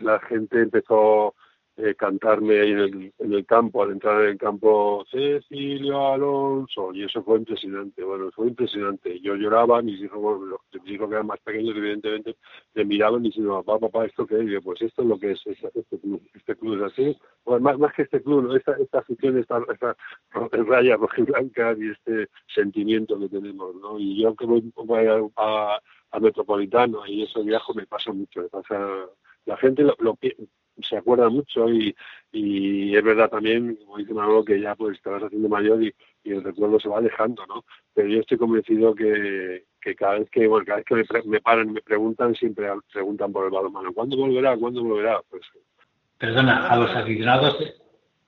[0.00, 1.34] la gente empezó
[1.84, 6.94] eh, cantarme ahí en el, en el campo, al entrar en el campo, Cecilio Alonso,
[6.94, 9.18] y eso fue impresionante, bueno, fue impresionante.
[9.20, 12.36] Yo lloraba, mis hijos, bueno, mis hijos que eran más pequeños, evidentemente,
[12.74, 14.46] me miraban y diciendo, papá, papá, ¿esto qué es?
[14.48, 17.16] Yo, pues esto es lo que es, es- este club, este club es así.
[17.44, 18.56] Bueno, más, más que este club, ¿no?
[18.56, 19.96] esta, esta afición, esta, esta
[20.66, 23.98] raya roja y blanca y este sentimiento que tenemos, ¿no?
[23.98, 25.00] Y yo que voy poco a,
[25.36, 25.80] a,
[26.12, 28.78] a Metropolitano y eso viajo me pasa mucho, me pasa
[29.46, 30.16] la gente lo, lo
[30.80, 31.94] se acuerda mucho y,
[32.32, 35.94] y es verdad también, como dice Manolo, que ya pues te vas haciendo mayor y,
[36.24, 37.64] el recuerdo se va alejando, ¿no?
[37.94, 41.22] Pero yo estoy convencido que, que cada vez que bueno, cada vez que me, pre-
[41.24, 43.92] me paran y me preguntan, siempre preguntan por el balonmano.
[43.92, 44.56] ¿Cuándo volverá?
[44.56, 45.20] ¿Cuándo volverá?
[45.28, 45.42] Pues
[46.18, 47.74] Perdona, a los aficionados de-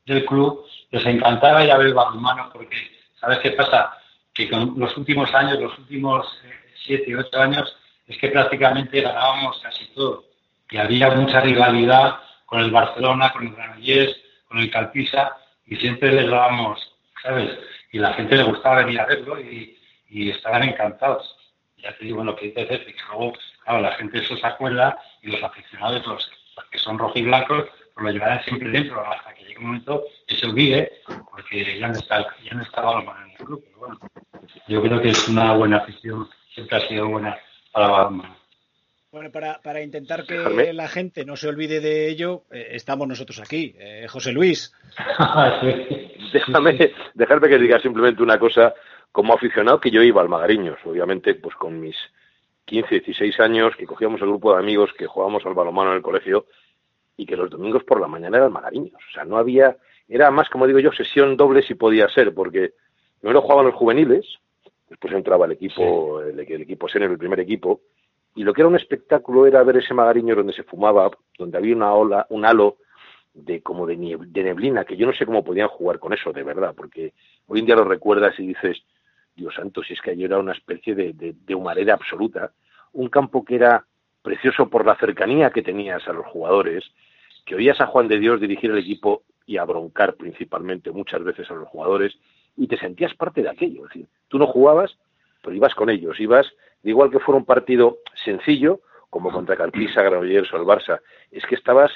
[0.07, 2.77] del club les encantaba ya ver el balonmano porque,
[3.21, 3.93] ¿sabes qué pasa?
[4.35, 6.51] Que con los últimos años, los últimos eh,
[6.85, 7.77] siete, ocho años,
[8.07, 10.25] es que prácticamente ganábamos casi todo.
[10.71, 12.17] Y había mucha rivalidad
[12.55, 15.37] con el Barcelona, con el Granollers, con el Calpisa,
[15.67, 16.79] y siempre les dábamos,
[17.21, 17.51] ¿sabes?
[17.91, 19.77] Y la gente le gustaba venir a verlo y,
[20.09, 21.37] y estaban encantados.
[21.79, 23.33] Ya te digo lo que dice Ceci, que luego,
[23.65, 28.05] claro, la gente eso se acuerda y los aficionados, los, los que son rojiblancos, pues
[28.05, 30.93] lo llevarán siempre dentro hasta que llegue un momento que se olvide,
[31.33, 33.65] porque ya no está, ya no balonmano en el club.
[33.65, 33.99] Pero bueno,
[34.69, 37.37] yo creo que es una buena afición, siempre ha sido buena
[37.73, 38.44] para balonmano.
[39.15, 40.73] Bueno, para, para intentar que Déjame.
[40.73, 43.73] la gente no se olvide de ello, eh, estamos nosotros aquí.
[43.79, 44.75] Eh, José Luis,
[45.61, 46.11] Sí.
[46.33, 48.75] Déjame, dejarme que diga simplemente una cosa.
[49.13, 51.95] Como aficionado que yo iba al Magariños, obviamente, pues con mis
[52.65, 56.03] 15, 16 años, que cogíamos el grupo de amigos que jugábamos al balonmano en el
[56.03, 56.47] colegio
[57.17, 59.01] y que los domingos por la mañana eran Magariños.
[59.11, 59.77] O sea, no había,
[60.09, 62.73] era más, como digo yo, sesión doble si podía ser, porque
[63.21, 64.27] primero jugaban los juveniles,
[64.91, 67.81] después entraba el equipo, el, el equipo senior, el primer equipo,
[68.35, 71.77] y lo que era un espectáculo era ver ese Magariño donde se fumaba, donde había
[71.77, 72.79] una ola, un halo
[73.33, 76.75] de como de, neblina, que yo no sé cómo podían jugar con eso, de verdad,
[76.77, 77.13] porque
[77.47, 78.83] hoy en día lo recuerdas y dices,
[79.35, 82.53] Dios santo, si es que ayer era una especie de, de, de humareda absoluta,
[82.93, 83.85] un campo que era
[84.23, 86.85] precioso por la cercanía que tenías a los jugadores,
[87.45, 91.51] que oías a Juan de Dios dirigir el equipo y a broncar principalmente muchas veces
[91.51, 92.17] a los jugadores,
[92.57, 94.97] y te sentías parte de aquello, es decir, tú no jugabas,
[95.43, 96.47] pero ibas con ellos, ibas,
[96.85, 101.55] igual que fuera un partido sencillo, como contra Carpisa, Granollers o el Barça, es que
[101.55, 101.91] estabas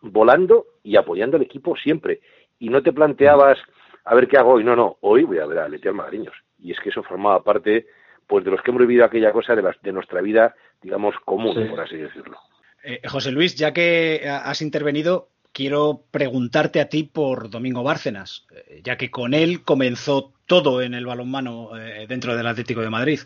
[0.00, 2.20] volando y apoyando al equipo siempre.
[2.58, 3.58] Y no te planteabas,
[4.04, 4.64] a ver qué hago hoy.
[4.64, 6.34] No, no, hoy voy a ver a Letial Magariños.
[6.58, 7.86] Y es que eso formaba parte
[8.26, 11.54] pues de los que hemos vivido aquella cosa de, las, de nuestra vida, digamos, común,
[11.54, 11.68] Sí.
[11.68, 12.38] por así decirlo.
[12.82, 18.80] Eh, José Luis, ya que has intervenido, quiero preguntarte a ti por Domingo Bárcenas, eh,
[18.82, 23.20] ya que con él comenzó todo en el balonmano eh, dentro del Atlético de Madrid.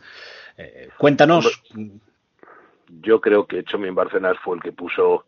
[0.57, 1.63] Eh, cuéntanos.
[2.89, 5.27] Yo creo que Chomin Bárcenas fue el que puso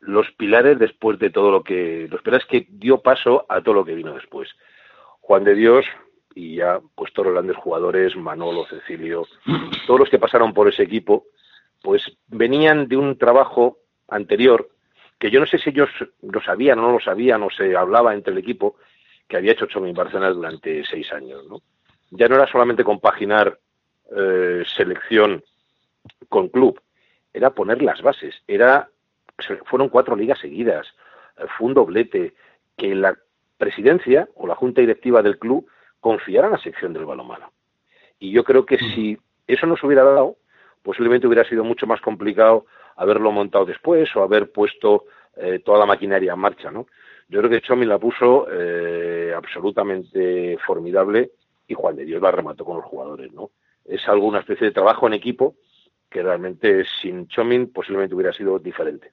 [0.00, 2.08] los pilares después de todo lo que...
[2.10, 4.48] Los pilares que dio paso a todo lo que vino después.
[5.20, 5.84] Juan de Dios
[6.34, 9.26] y ya pues todos los grandes jugadores, Manolo, Cecilio,
[9.86, 11.24] todos los que pasaron por ese equipo,
[11.82, 14.68] pues venían de un trabajo anterior
[15.18, 15.88] que yo no sé si ellos
[16.20, 18.76] lo sabían o no lo sabían o se hablaba entre el equipo
[19.26, 21.62] que había hecho Chomin Bárcenas durante seis años, ¿no?
[22.10, 23.58] Ya no era solamente compaginar
[24.14, 25.42] eh, selección
[26.28, 26.80] con club,
[27.32, 28.88] era poner las bases, era
[29.66, 30.86] fueron cuatro ligas seguidas,
[31.38, 32.34] eh, fue un doblete,
[32.76, 33.16] que la
[33.58, 35.66] presidencia o la junta directiva del club
[36.00, 37.52] confiara en la sección del balonmano.
[38.18, 40.36] Y yo creo que si eso no se hubiera dado,
[40.82, 42.66] posiblemente hubiera sido mucho más complicado
[42.96, 45.04] haberlo montado después o haber puesto
[45.36, 46.86] eh, toda la maquinaria en marcha, ¿no?
[47.28, 51.32] Yo creo que Chomi la puso eh, absolutamente formidable
[51.66, 53.50] y Juan de Dios la remató con los jugadores, ¿no?
[53.88, 55.56] Es algo, una especie de trabajo en equipo
[56.10, 59.12] que realmente sin Chomin posiblemente hubiera sido diferente.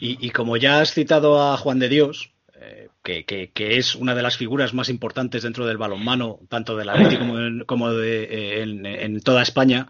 [0.00, 3.94] Y, y como ya has citado a Juan de Dios, eh, que, que- que es
[3.96, 7.90] una de las figuras más importantes dentro del balonmano, tanto del Atlético como, en, como
[7.92, 9.88] de, eh, en, en toda España,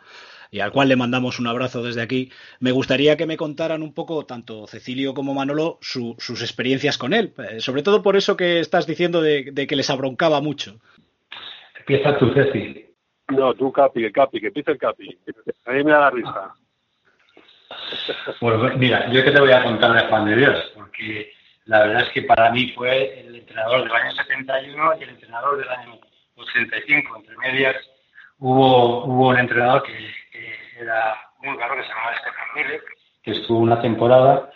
[0.50, 2.30] y al cual le mandamos un abrazo desde aquí,
[2.60, 7.12] me gustaría que me contaran un poco, tanto Cecilio como Manolo, su- sus experiencias con
[7.12, 10.78] él, eh, sobre todo por eso que estás diciendo de, de que les abroncaba mucho.
[11.78, 12.86] Empieza tu Ceci.
[13.28, 15.18] No, tú Capi, el Capi, que empiece el Capi.
[15.66, 16.54] A mí me da la risa.
[18.40, 21.32] Pues mira, yo que te voy a contar de Juan de Dios, porque
[21.64, 25.58] la verdad es que para mí fue el entrenador del año 71 y el entrenador
[25.58, 25.98] del año
[26.36, 27.16] 85.
[27.16, 27.76] Entre medias
[28.38, 29.92] hubo, hubo un entrenador que,
[30.30, 32.84] que era húngaro, que se llamaba Stefan Miller,
[33.22, 34.50] que estuvo una temporada,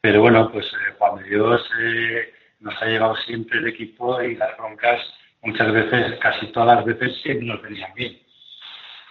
[0.00, 4.36] pero bueno, pues eh, Juan de Dios eh, nos ha llevado siempre el equipo y
[4.36, 5.00] las broncas
[5.44, 8.18] muchas veces, casi todas las veces, sí nos venían bien.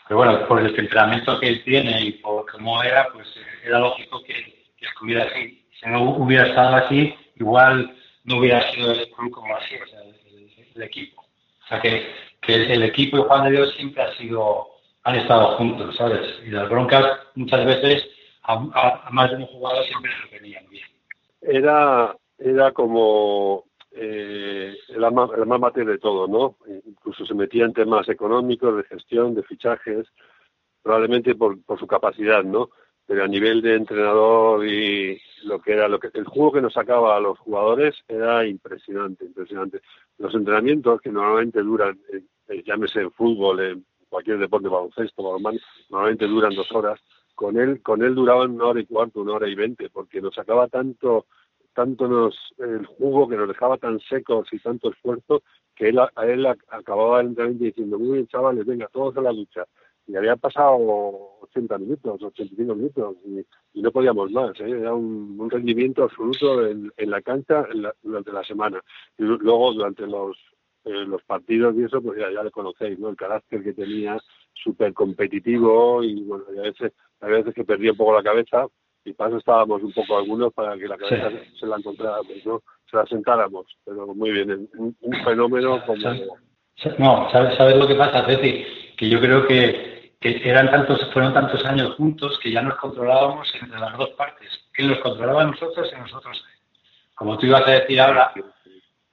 [0.07, 3.27] Pero bueno, por el temperamento que él tiene y por cómo era, pues
[3.63, 4.33] era lógico que,
[4.77, 5.65] que estuviera así.
[5.79, 9.99] Si no hubiera estado así, igual no hubiera sido el club como así, o sea,
[10.01, 11.21] el, equipo.
[11.21, 14.67] O sea, que, que el, equipo y Juan de Dios siempre ha sido,
[15.03, 16.39] han estado juntos, ¿sabes?
[16.45, 18.07] Y las broncas muchas veces
[18.43, 20.87] a, más de un jugador siempre se venían bien.
[21.41, 23.65] Era, era como
[23.95, 25.29] eh, el, alma,
[25.75, 26.58] el de todo, ¿no?
[26.86, 30.08] Incluso se metía en temas económicos, de gestión, de fichajes,
[30.82, 32.69] probablemente por, por su capacidad, ¿no?
[33.06, 36.73] Pero a nivel de entrenador y lo que era lo que el juego que nos
[36.73, 39.82] sacaba a los jugadores era impresionante, impresionante.
[40.17, 46.27] Los entrenamientos que normalmente duran, eh, llámese en fútbol, en cualquier deporte, baloncesto, balonmano, normalmente
[46.27, 46.99] duran dos horas.
[47.36, 50.36] Con él, con él duraban una hora y cuarto, una hora y veinte, porque nos
[50.36, 51.25] sacaba tanto
[51.73, 55.43] tanto nos, el jugo que nos dejaba tan secos y tanto esfuerzo
[55.75, 59.31] que él, a él acababa el entrenamiento diciendo, muy bien chavales, venga, todos a la
[59.31, 59.65] lucha.
[60.05, 63.15] Y había pasado 80 minutos, 85 minutos
[63.73, 64.59] y, no podíamos más.
[64.59, 64.69] ¿eh?
[64.69, 67.65] Era un, rendimiento absoluto en, la cancha
[68.01, 68.81] durante la semana.
[69.17, 70.38] Y luego durante los,
[70.83, 73.09] eh, los partidos y eso, pues ya, ya le conocéis, ¿no?
[73.09, 74.19] El carácter que tenía,
[74.53, 78.67] súper competitivo y bueno, a veces, a veces que perdía un poco la cabeza,
[79.05, 82.61] y para eso estábamos un poco algunos para que la cabeza se la encontráramos, ¿no?
[82.89, 86.09] Se la sentáramos, pero muy bien, un, fenómeno como...
[86.97, 88.65] No, ¿sabes, ¿sabes lo que pasa, Ceci?
[88.97, 93.53] Que yo creo que, que eran tantos, fueron tantos años juntos que ya nos controlábamos
[93.61, 94.49] entre las dos partes.
[94.77, 96.43] Él nos controlaba a nosotros y nosotros.
[97.15, 98.31] Como tú ibas a decir ahora,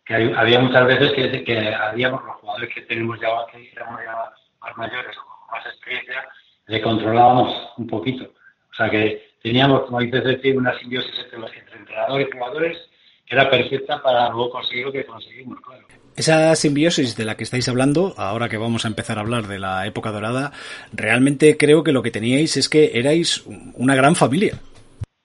[0.05, 4.33] que había muchas veces que, que habíamos los jugadores que tenemos ya, que éramos ya
[4.61, 6.29] más mayores con más experiencia,
[6.67, 8.25] le controlábamos un poquito.
[8.25, 12.79] O sea que teníamos, como dices, decir, una simbiosis entre, entrenadores y jugadores
[13.27, 15.87] que era perfecta para luego conseguir lo que conseguimos, claro.
[16.17, 19.59] Esa simbiosis de la que estáis hablando, ahora que vamos a empezar a hablar de
[19.59, 20.53] la época dorada,
[20.93, 24.59] realmente creo que lo que teníais es que erais una gran familia.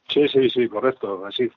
[0.07, 1.49] Sí, sí, sí, correcto, así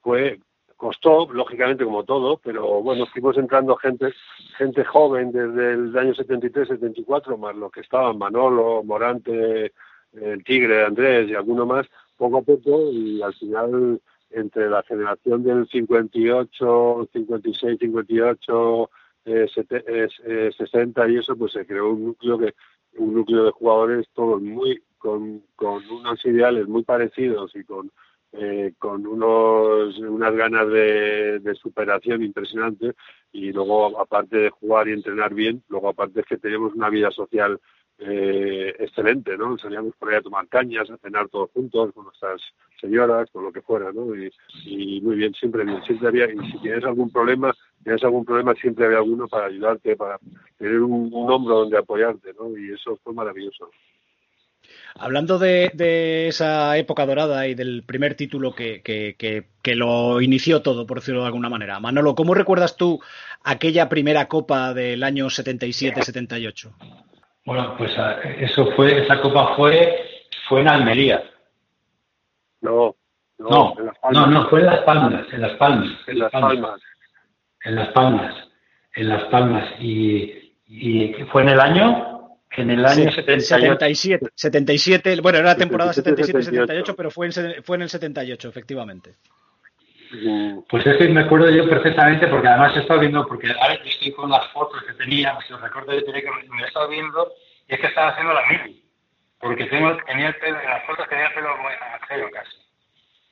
[0.00, 0.40] fue.
[0.76, 4.14] Costó, lógicamente, como todo, pero bueno, fuimos entrando gente,
[4.56, 9.72] gente joven desde el año 73, 74, más lo que estaban Manolo, Morante,
[10.12, 15.42] el Tigre, Andrés y alguno más, poco a poco, y al final, entre la generación
[15.42, 18.90] del 58, 56, 58,
[19.26, 22.54] eh, 60 y eso, pues se creó un núcleo que
[22.96, 27.90] un núcleo de jugadores todos muy con, con unos ideales muy parecidos y con
[28.32, 32.94] eh, con unos unas ganas de, de, superación impresionantes
[33.32, 37.10] y luego aparte de jugar y entrenar bien luego aparte es que tenemos una vida
[37.10, 37.60] social
[38.02, 39.58] eh, excelente, ¿no?
[39.58, 42.40] Salíamos por ahí a tomar cañas, a cenar todos juntos con nuestras
[42.80, 44.14] señoras, con lo que fuera, ¿no?
[44.16, 48.54] Y, muy bien, siempre bien, siempre había, y si tienes algún problema, tienes algún problema,
[48.54, 50.18] siempre había alguno para ayudarte, para
[50.56, 52.56] tener un, hombro donde apoyarte, ¿no?
[52.56, 53.70] Y eso fue maravilloso.
[54.94, 59.14] Hablando de, esa época dorada y del primer título que, que,
[59.62, 63.00] que, lo inició todo, por decirlo de alguna manera, Manolo, ¿cómo recuerdas tú
[63.44, 67.09] aquella primera copa del año 77-78?
[67.50, 71.20] Bueno, pues ah, eso fue, esa copa fue, fue en Almería.
[72.60, 72.94] No,
[73.38, 73.74] no,
[74.12, 75.90] no, no, fue en Las Palmas, en Las Palmas.
[76.06, 76.80] En Las Palmas.
[77.64, 78.34] En Las Palmas,
[78.94, 79.68] en Las Palmas.
[79.80, 84.28] Y, y fue en el año, en el año 77.
[84.32, 89.16] 77, bueno, era la temporada 77-78, pero fue en, fue en el 78, efectivamente.
[90.68, 93.88] Pues es que me acuerdo yo perfectamente, porque además he estado viendo, porque ahora yo
[93.88, 96.88] estoy con las fotos que tenía, si os recuerdo yo tenía que me he estado
[96.88, 97.32] viendo,
[97.68, 98.82] y es que estaba haciendo la mili,
[99.38, 101.50] porque tengo, tenía el pelo, en las fotos tenía el pelo
[102.08, 102.56] feo casi.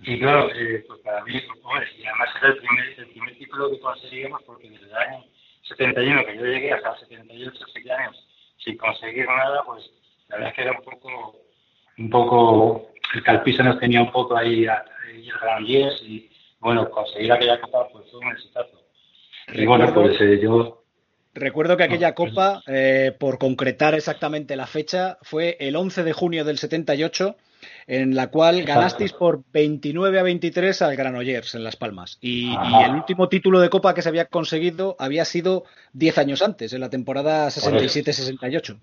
[0.01, 3.71] Y claro, eh, pues para mí, pues, y además era el primer, el primer título
[3.73, 5.25] que conseguimos, porque desde el año
[5.63, 9.91] 71 que yo llegué hasta el 78, 7 años, sin conseguir nada, pues
[10.29, 11.37] la verdad es que era un poco,
[11.99, 17.33] un poco, el Calpisa nos tenía un poco ahí, ahí el Granollers y bueno, conseguir
[17.33, 18.83] aquella copa pues fue un exitazo.
[19.53, 20.85] Y bueno, pues eh, yo...
[21.35, 26.45] Recuerdo que aquella copa, eh, por concretar exactamente la fecha, fue el 11 de junio
[26.45, 27.37] del 78,
[27.87, 32.19] en la cual ganasteis por 29 a 23 al Granollers en Las Palmas.
[32.21, 36.43] Y, y, el último título de copa que se había conseguido había sido 10 años
[36.43, 38.79] antes, en la temporada 67-68.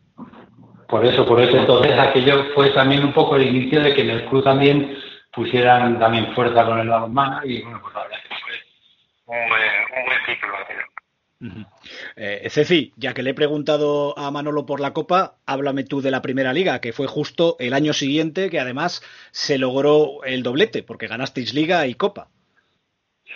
[0.87, 4.11] Por eso, por eso, entonces aquello fue también un poco el inicio de que en
[4.11, 4.95] el club también
[5.35, 8.35] pusieran también fuerza con el balonmano y bueno, pues la verdad que
[9.25, 10.49] fue un buen, ciclo
[12.15, 16.11] eh, Ceci, ya que le he preguntado a Manolo por la Copa, háblame tú de
[16.11, 20.83] la Primera Liga, que fue justo el año siguiente que además se logró el doblete,
[20.83, 22.29] porque ganasteis Liga y Copa.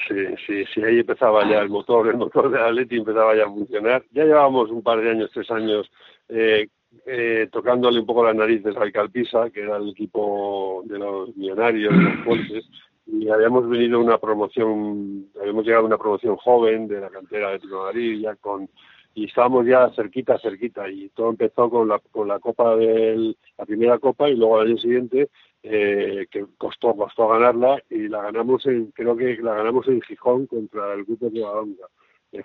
[0.08, 0.16] Sí,
[0.48, 4.04] sí, sí, ahí empezaba ya el motor, el motor de Atleti empezaba ya a funcionar.
[4.12, 5.92] Ya llevábamos un par de años, tres años,
[6.30, 6.68] eh,
[7.06, 11.96] eh, tocándole un poco las narices al Calpisa, que era el equipo de los millonarios,
[11.96, 12.70] de los fuertes,
[13.06, 17.60] y habíamos venido una promoción, habíamos llegado a una promoción joven de la cantera de
[17.60, 18.70] Tino ya con
[19.16, 23.66] y estábamos ya cerquita, cerquita, y todo empezó con la, con la copa del, la
[23.66, 25.30] primera copa y luego al año siguiente,
[25.64, 30.48] eh, que costó, costó ganarla y la ganamos en, creo que la ganamos en Gijón
[30.48, 31.88] contra el grupo de Badonga.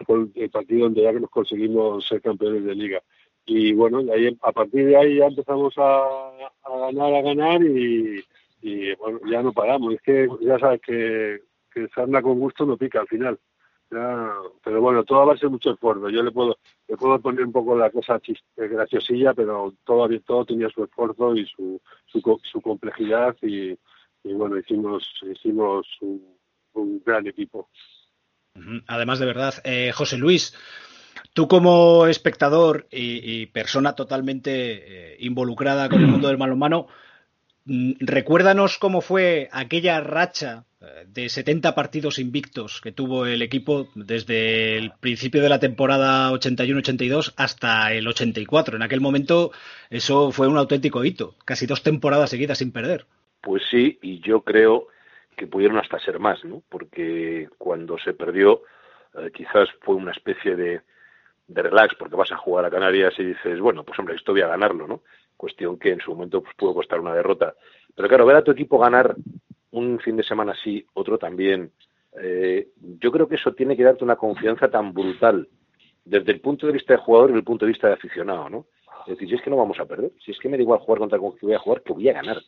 [0.06, 3.02] Fue el partido donde ya que nos conseguimos ser campeones de liga.
[3.46, 6.02] Y bueno, ahí, a partir de ahí ya empezamos a,
[6.62, 8.24] a ganar, a ganar y,
[8.62, 9.94] y bueno, ya no paramos.
[9.94, 11.40] Es que ya sabes que,
[11.72, 13.38] que sarna con gusto no pica al final
[14.62, 16.08] pero bueno, todo va a ser mucho esfuerzo.
[16.08, 20.44] Yo le puedo, le puedo poner un poco la cosa eh, graciosilla, pero todo, todo
[20.44, 23.76] tenía su esfuerzo y su, su, complejidad y,
[24.24, 27.68] bueno, hicimos, hicimos un, gran equipo.
[28.86, 30.56] Además, de verdad, eh, José Luis,
[31.34, 36.86] tú como espectador y, persona totalmente eh, involucrada con el mundo del balonmano,
[37.66, 40.64] mm, recuérdanos cómo fue aquella racha
[41.06, 47.34] de 70 partidos invictos que tuvo el equipo desde el principio de la temporada 81-82
[47.36, 48.76] hasta el 84.
[48.76, 49.52] En aquel momento
[49.90, 53.06] eso fue un auténtico hito, casi dos temporadas seguidas sin perder.
[53.40, 54.88] Pues sí, y yo creo
[55.36, 56.62] que pudieron hasta ser más, ¿no?
[56.68, 58.62] Porque cuando se perdió
[59.18, 60.80] eh, quizás fue una especie de,
[61.46, 64.42] de relax porque vas a jugar a Canarias y dices, bueno, pues hombre, esto voy
[64.42, 65.02] a ganarlo, ¿no?
[65.36, 67.54] Cuestión que en su momento pues, pudo costar una derrota.
[67.94, 69.14] Pero claro, ver a tu equipo ganar
[69.72, 71.72] un fin de semana sí, otro también.
[72.20, 72.68] Eh,
[73.00, 75.48] yo creo que eso tiene que darte una confianza tan brutal
[76.04, 78.66] desde el punto de vista de jugador y el punto de vista de aficionado, ¿no?
[79.06, 80.78] Es decir, si es que no vamos a perder, si es que me da igual
[80.80, 82.40] jugar contra con que voy a jugar, que voy a ganar.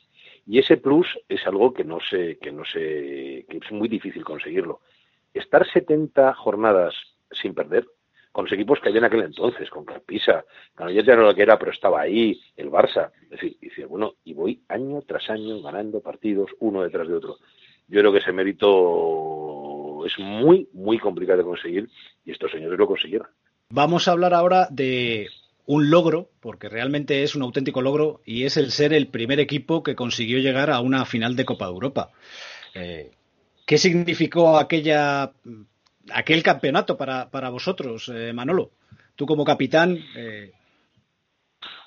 [0.47, 4.25] Y ese plus es algo que no sé, que no sé, que es muy difícil
[4.25, 4.81] conseguirlo.
[5.35, 6.95] Estar 70 jornadas
[7.31, 7.87] sin perder,
[8.37, 10.45] con los equipos que había en aquel entonces, con Carpisa,
[10.79, 13.11] ya no lo que era, pero estaba ahí, el Barça.
[13.23, 17.39] Es decir, y bueno, y voy año tras año ganando partidos uno detrás de otro.
[17.89, 21.89] Yo creo que ese mérito es muy, muy complicado de conseguir
[22.27, 23.27] y estos señores lo consiguieron.
[23.71, 25.29] Vamos a hablar ahora de
[25.65, 29.83] un logro, porque realmente es un auténtico logro, y es el ser el primer equipo
[29.83, 32.11] que consiguió llegar a una final de Copa de Europa.
[32.75, 33.13] Eh,
[33.65, 35.33] ¿Qué significó aquella
[36.13, 38.71] aquel campeonato para, para vosotros, eh, Manolo?
[39.15, 39.99] Tú como capitán.
[40.17, 40.53] Eh...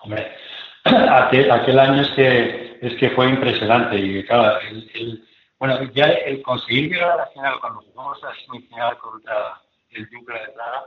[0.01, 0.31] Hombre,
[0.83, 5.23] aquel, aquel, año es que, es que fue impresionante y claro, el,
[5.59, 9.61] bueno, ya el conseguir llegar a la final cuando jugamos la semifinal contra
[9.91, 10.83] el Duque de Praga,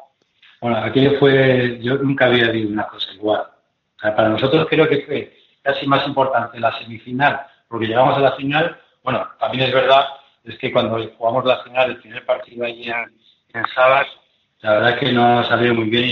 [0.63, 3.47] bueno, aquello fue, yo nunca había visto una cosa igual.
[4.01, 8.79] para nosotros creo que fue casi más importante la semifinal, porque llegamos a la final,
[9.03, 10.07] bueno, también es verdad,
[10.45, 13.13] es que cuando jugamos la final, el primer partido allí en,
[13.55, 14.07] en Sabas,
[14.61, 16.05] la verdad es que no salió muy bien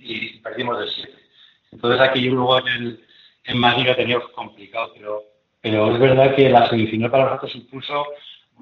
[0.00, 1.12] y, perdimos de 7.
[1.72, 3.00] Entonces aquí luego en,
[3.44, 5.22] en Madrid lo tenía complicado, pero,
[5.60, 8.06] pero es verdad que la semifinal para nosotros impuso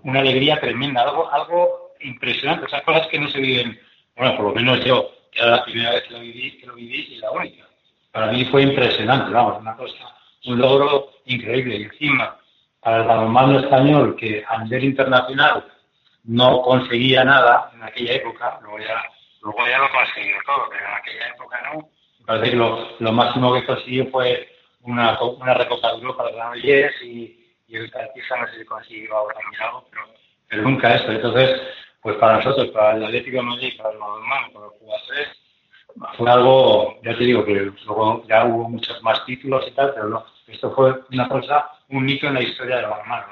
[0.03, 3.79] una alegría tremenda, algo, algo impresionante, esas cosas que no se viven,
[4.17, 6.75] bueno, por lo menos yo, que era la primera vez que lo viví, que lo
[6.75, 7.65] viví y la única.
[8.13, 10.17] Para mí fue impresionante, vamos, una cosa,
[10.47, 11.77] un logro increíble.
[11.77, 12.37] Y encima,
[12.81, 15.65] para el balonmano español, que a nivel internacional
[16.25, 19.03] no conseguía nada en aquella época, luego ya,
[19.43, 21.89] luego ya lo consiguió todo, pero en aquella época no.
[22.21, 24.49] Me parece que lo, máximo que consiguió fue
[24.83, 29.39] una, una recopa de para Granollers y, y el Cartisa no sé si consiguió ahora
[29.61, 30.03] algo, pero,
[30.49, 31.11] pero nunca eso.
[31.11, 31.61] Entonces,
[32.01, 35.29] pues para nosotros, para el Atlético de Madrid, para el Madrid, para los jugadores,
[36.17, 40.09] fue algo, ya te digo que luego ya hubo muchos más títulos y tal, pero
[40.09, 43.27] no, esto fue una cosa, un hito en la historia del balonmano.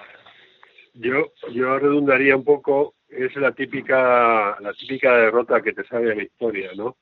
[0.98, 6.14] Yo, yo redundaría un poco, es la típica, la típica derrota que te sabe a
[6.14, 6.96] la historia, ¿no?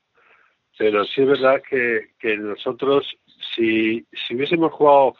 [0.77, 3.07] Pero sí es verdad que, que nosotros,
[3.55, 5.15] si, si hubiésemos jugado,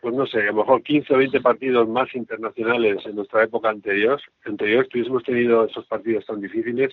[0.00, 3.70] pues no sé, a lo mejor 15 o 20 partidos más internacionales en nuestra época
[3.70, 6.92] anterior, anterior, tuviésemos tenido esos partidos tan difíciles,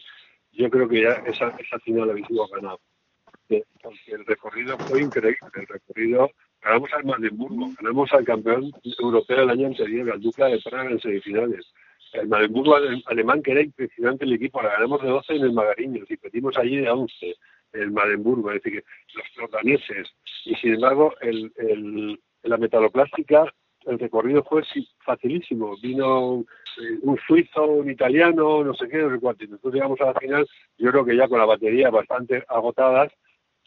[0.51, 2.79] yo creo que ya esa, esa final la hubiésemos ganado.
[3.47, 6.29] Porque el recorrido fue increíble, el recorrido
[6.67, 10.99] ganamos al Magdeburgo, ganamos al campeón europeo el año anterior, al Dukla de Praga en
[10.99, 11.65] semifinales.
[12.13, 16.11] El Magdeburgo alemán, que era impresionante el equipo, la ganamos de 12 en el Magariños
[16.11, 17.35] y perdimos allí de 11
[17.73, 20.07] el Magdeburgo, es decir, que los daneses.
[20.45, 23.45] Y sin embargo, el, el, la metaloplástica,
[23.85, 24.63] el recorrido fue
[25.05, 25.75] facilísimo.
[25.81, 26.45] Vino
[26.81, 29.45] eh, un suizo, un italiano, no sé qué, no sé cuánto.
[29.45, 30.47] Nosotros llegamos a la final,
[30.77, 33.11] yo creo que ya con la batería bastante agotadas,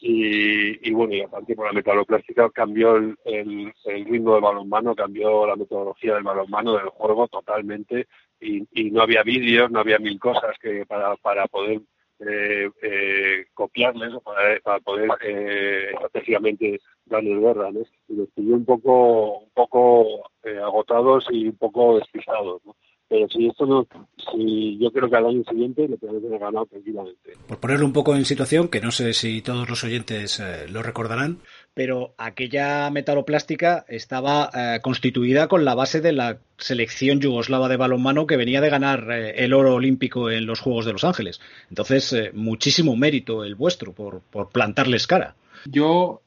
[0.03, 3.73] y, bueno, y aparte por la metaloplástica cambió el, el,
[4.07, 8.07] ritmo del balonmano, cambió la metodología del balonmano, del juego totalmente,
[8.41, 11.83] y, y no había vídeos, no había mil cosas que para, para poder
[12.21, 17.81] eh, eh, copiarles o para, para poder eh, estratégicamente darles guerra, ¿no?
[18.09, 22.75] Y un poco, un poco eh, agotados y un poco despistados, ¿no?
[23.11, 23.89] Pero si esto no,
[24.31, 27.33] si yo creo que al año siguiente le podemos haber ganado tranquilamente.
[27.49, 30.81] Por ponerlo un poco en situación, que no sé si todos los oyentes eh, lo
[30.85, 31.39] recordarán,
[31.75, 38.29] pero aquella metaloplástica estaba eh, constituida con la base de la selección yugoslava de balonmano
[38.29, 41.41] que venía de ganar eh, el oro olímpico en los Juegos de Los Ángeles.
[41.69, 45.35] Entonces, muchísimo mérito el vuestro por, por plantarles cara.
[45.67, 46.23] Yo,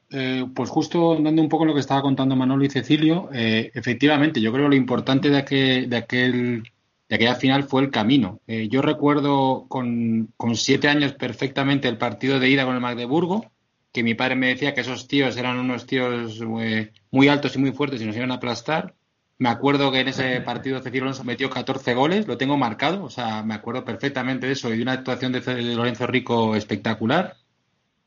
[0.54, 4.66] pues justo dando un poco lo que estaba contando Manolo y Cecilio, efectivamente, yo creo
[4.66, 6.62] que lo importante de aquel, de aquel
[7.08, 8.40] de aquella final fue el camino.
[8.46, 13.50] Eh, yo recuerdo con, siete años perfectamente el partido de ida con el Magdeburgo,
[13.92, 17.58] que mi padre me decía que esos tíos eran unos tíos eh, muy, altos y
[17.58, 18.94] muy fuertes y nos iban a aplastar.
[19.36, 23.10] Me acuerdo que en ese partido Cecilio Alonso metió 14 goles, lo tengo marcado, o
[23.10, 25.40] sea, me acuerdo perfectamente de eso y de una actuación de,
[25.74, 27.36] Lorenzo Rico espectacular.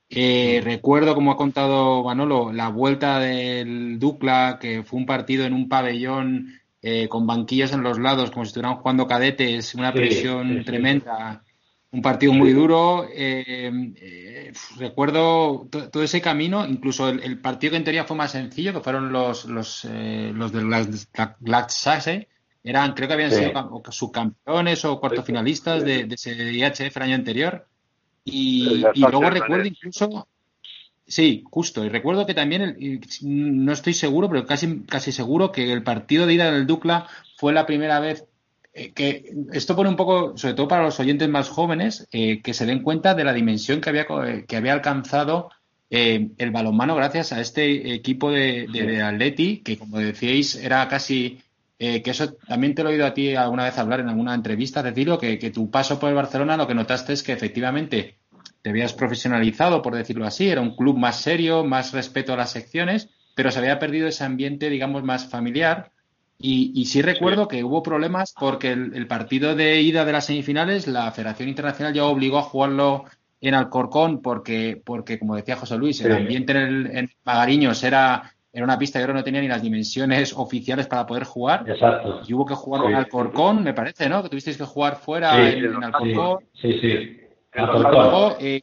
[0.09, 5.53] Eh, recuerdo, como ha contado Manolo, la vuelta del Dukla, que fue un partido en
[5.53, 10.63] un pabellón eh, con banquillas en los lados, como si estuvieran jugando cadetes, una presión
[10.63, 11.43] tremenda,
[11.91, 13.07] un partido muy duro.
[13.11, 18.73] Eh, eh, recuerdo todo ese camino, incluso el, partido que en teoría fue más sencillo,
[18.73, 20.69] que fueron los, los, los del
[21.39, 22.27] Gladsaxe,
[22.63, 27.67] eran, creo que habían sido subcampeones o cuartofinalistas de, de ese IHF el año anterior.
[28.23, 30.27] Y, y luego recuerdo incluso
[31.07, 31.85] Sí, justo.
[31.85, 36.33] Y recuerdo que también, no estoy seguro, pero casi, casi seguro que el partido de
[36.33, 38.25] ida del Ducla fue la primera vez
[38.79, 42.53] eh, que esto pone un poco, sobre todo para los oyentes más jóvenes, eh, que
[42.53, 44.05] se den cuenta de la dimensión que había,
[44.47, 45.49] que había alcanzado
[45.89, 51.39] eh, el balonmano gracias a este equipo de, Atleti, que como decíais era casi,
[51.79, 54.83] que eso también te lo he oído a ti alguna vez hablar en alguna entrevista,
[54.83, 58.16] Cecilio, que, que tu paso por el Barcelona lo que notaste es que efectivamente
[58.67, 62.51] te habías profesionalizado, por decirlo así, era un club más serio, más respeto a las
[62.51, 65.93] secciones, pero se había perdido ese ambiente, digamos, más familiar.
[66.37, 71.09] Y, sí recuerdo que hubo problemas porque el, partido de ida de las semifinales, la
[71.13, 73.05] Federación Internacional ya obligó a jugarlo
[73.39, 78.33] en Alcorcón porque, porque como decía José Luis, el ambiente en, el, en Magariños era,
[78.51, 81.63] era una pista que ahora no tenía ni las dimensiones oficiales para poder jugar.
[81.69, 82.19] Exacto.
[82.27, 84.21] Y hubo que jugar en Alcorcón, me parece, ¿no?
[84.21, 86.39] Que tuvisteis que jugar fuera en, Alcorcón.
[86.61, 87.26] Sí, sí.
[88.39, 88.61] Eh,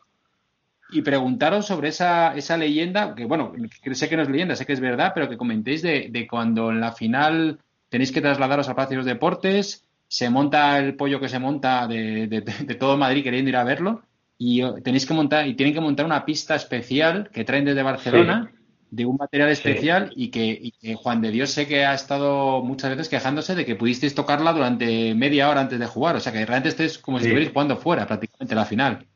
[0.90, 3.52] y preguntaron sobre esa, esa leyenda, que bueno,
[3.92, 6.80] sé que no es leyenda, sé que es verdad, pero que comentéis de, cuando en
[6.80, 7.58] la final
[7.88, 11.88] tenéis que trasladaros a Palacio de los Deportes, se monta el pollo que se monta
[11.88, 14.02] de, todo Madrid queriendo ir a verlo,
[14.38, 18.52] y tenéis que montar, y tienen que montar una pista especial que traen desde Barcelona.
[18.90, 23.08] De un material especial y, que, Juan de Dios sé que ha estado muchas veces
[23.08, 26.16] quejándose de que pudisteis tocarla durante media hora antes de jugar.
[26.16, 29.06] O sea que realmente estés como si estuvierais jugando fuera prácticamente la final.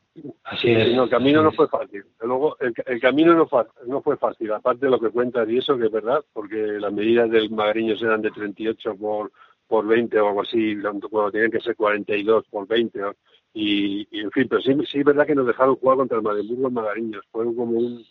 [0.43, 0.89] Así es.
[0.89, 2.03] el camino no fue fácil.
[2.21, 5.77] Luego, el, camino no fue, no fue fácil, aparte de lo que cuentas y eso,
[5.77, 9.31] que es verdad, porque las medidas del Magariños eran de 38 por,
[9.67, 10.77] por 20 o algo así,
[11.09, 12.99] cuando tenían que ser 42 por 20.
[13.53, 16.23] Y, y, en fin, pero sí, sí es verdad que nos dejaron jugar contra el
[16.23, 17.25] Magdeburgo en Magariños.
[17.31, 18.03] Fue como un,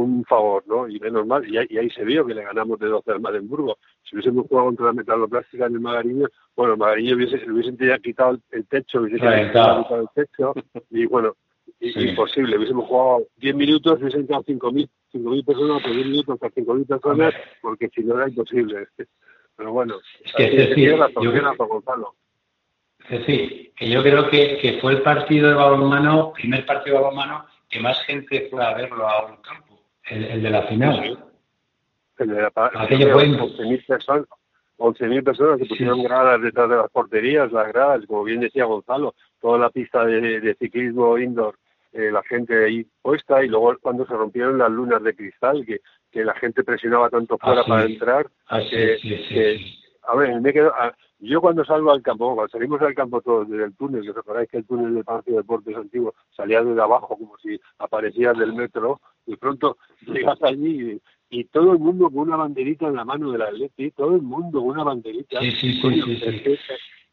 [0.00, 0.88] un favor, ¿no?
[0.88, 3.78] Y menos mal, y, ahí se vio que le ganamos de 12 al Mademburgo.
[4.02, 7.98] Si hubiésemos jugado contra la metaloplástica en el Magariño, bueno, el Magariño hubiese, hubiesen ya
[7.98, 10.54] quitado el techo, hubiese quitado el techo,
[10.90, 11.36] y bueno,
[11.80, 12.56] imposible.
[12.56, 17.88] Hubiésemos jugado 10 minutos, hubiesen quedado 5.000 personas, por 10 minutos hasta 5.000 personas, porque
[17.88, 18.88] si no era imposible.
[19.56, 22.14] Pero bueno, es que es decir, yo creo, Gonzalo.
[23.08, 27.02] Es decir, que yo creo que, que fue el partido de balonmano, primer partido de
[27.02, 29.71] balonmano, que más gente fue a verlo a un campo.
[30.12, 31.18] El, de la final.
[32.18, 34.26] El de la, 11.000 personas,
[34.78, 39.14] 11.000 personas que pusieron gradas detrás de las porterías, las gradas, como bien decía Gonzalo,
[39.40, 41.56] toda la pista de, ciclismo indoor,
[41.92, 45.80] eh, la gente ahí puesta y luego cuando se rompieron las lunas de cristal, que,
[46.10, 48.26] que la gente presionaba tanto fuera para entrar,
[48.70, 49.60] que,
[50.02, 50.72] a ver, me quedo,
[51.28, 54.48] yo cuando salgo al campo, cuando salimos al campo todos desde el túnel, que recordáis
[54.48, 58.52] que el túnel del Palacio de Deportes antiguo salía desde abajo como si aparecía del
[58.52, 61.00] metro, y pronto llegas allí
[61.30, 64.60] y, todo el mundo con una banderita en la mano del Atleti, todo el mundo
[64.60, 65.40] con una banderita.
[65.40, 66.58] Sí, sí, sí,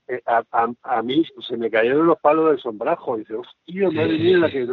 [0.10, 0.43] eh, a,
[0.82, 3.16] a, mí se me cayeron los palos del sombrajo.
[3.16, 4.68] Y dice, hostia, madre mía, la que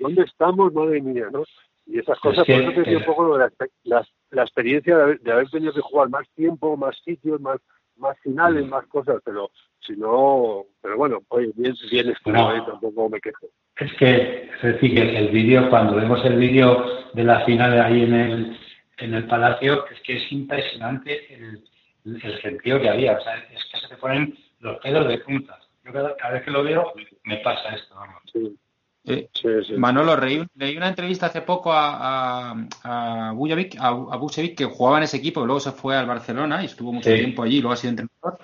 [0.00, 1.28] ¿dónde estamos, madre mía?
[1.32, 1.44] ¿no?
[1.86, 3.52] Y esas cosas, por eso te un poco la,
[3.84, 7.60] la, experiencia de haber, de haber tenido que jugar más tiempo, más sitios, más
[8.02, 9.50] más finales, más cosas, pero
[9.84, 12.54] Si no, pero bueno, pues bien, bien estuvo, No.
[12.54, 12.62] ¿eh?
[12.66, 13.46] tampoco me quejo.
[13.78, 16.84] Es que, es decir, que el vídeo, cuando vemos el vídeo
[17.14, 18.58] de la final ahí en el,
[18.98, 21.64] en el Palacio, es que es impresionante el,
[22.04, 23.18] el sentido que había.
[23.18, 25.58] O sea, es que se te ponen los pelos de punta.
[25.84, 26.92] Yo cada, cada vez que lo veo,
[27.24, 28.22] me pasa esto, vamos.
[28.32, 28.56] Sí,
[29.04, 29.72] Eh, sí, sí.
[29.74, 34.64] Manolo, leí, leí una entrevista hace poco a, a, a Bujovic, a, a Vucevic, que
[34.64, 37.60] jugaba en ese equipo, y luego se fue al Barcelona y estuvo mucho tiempo allí,
[37.60, 38.38] luego ha sido entrenador,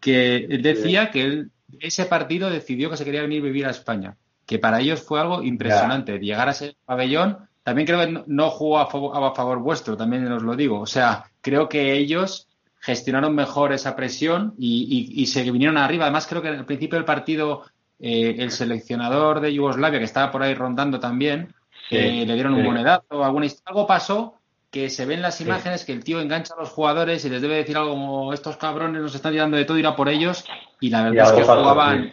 [0.00, 4.16] que decía que él, ese partido decidió que se quería venir a vivir a España,
[4.46, 8.50] que para ellos fue algo impresionante, llegar a ese pabellón, también creo que no, no
[8.50, 12.48] jugó a favor, a favor vuestro, también os lo digo, o sea, creo que ellos
[12.80, 16.96] gestionaron mejor esa presión y, y- y se vinieron arriba, además creo que al principio
[16.96, 17.64] del partido
[18.00, 21.54] eh, el seleccionador de Yugoslavia, que estaba por ahí rondando también,
[21.88, 22.60] Sí, eh, le dieron sí.
[22.60, 24.34] un monedazo, alguna algo pasó
[24.70, 25.44] que se ven las Sí.
[25.44, 28.56] imágenes que el tío engancha a los jugadores y les debe decir algo como estos
[28.56, 30.44] cabrones nos están tirando de todo, ir a por ellos
[30.80, 32.12] y la Y verdad es que jugaban,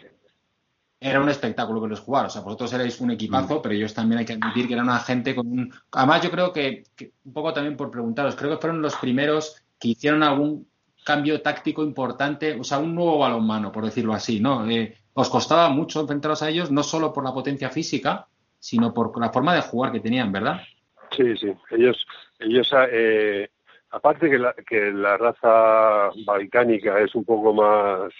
[0.99, 2.27] era un espectáculo que los jugaron.
[2.27, 3.11] O sea, vosotros erais un Mm.
[3.11, 5.73] equipazo, pero ellos también hay que admitir que era una gente con un.
[5.91, 9.61] Además, yo creo que, que, un poco también por preguntaros, creo que fueron los primeros
[9.79, 10.67] que hicieron algún
[11.03, 14.67] cambio táctico importante, o sea, un nuevo balonmano, por decirlo así, ¿no?
[14.67, 18.27] Eh, os costaba mucho enfrentaros a ellos, no solo por la potencia física,
[18.59, 20.61] sino por la forma de jugar que tenían, ¿verdad?
[21.15, 21.51] Sí, sí.
[21.71, 21.97] Ellos,
[22.39, 23.49] ellos eh,
[23.89, 28.11] aparte que la, que la raza balcánica es un poco más,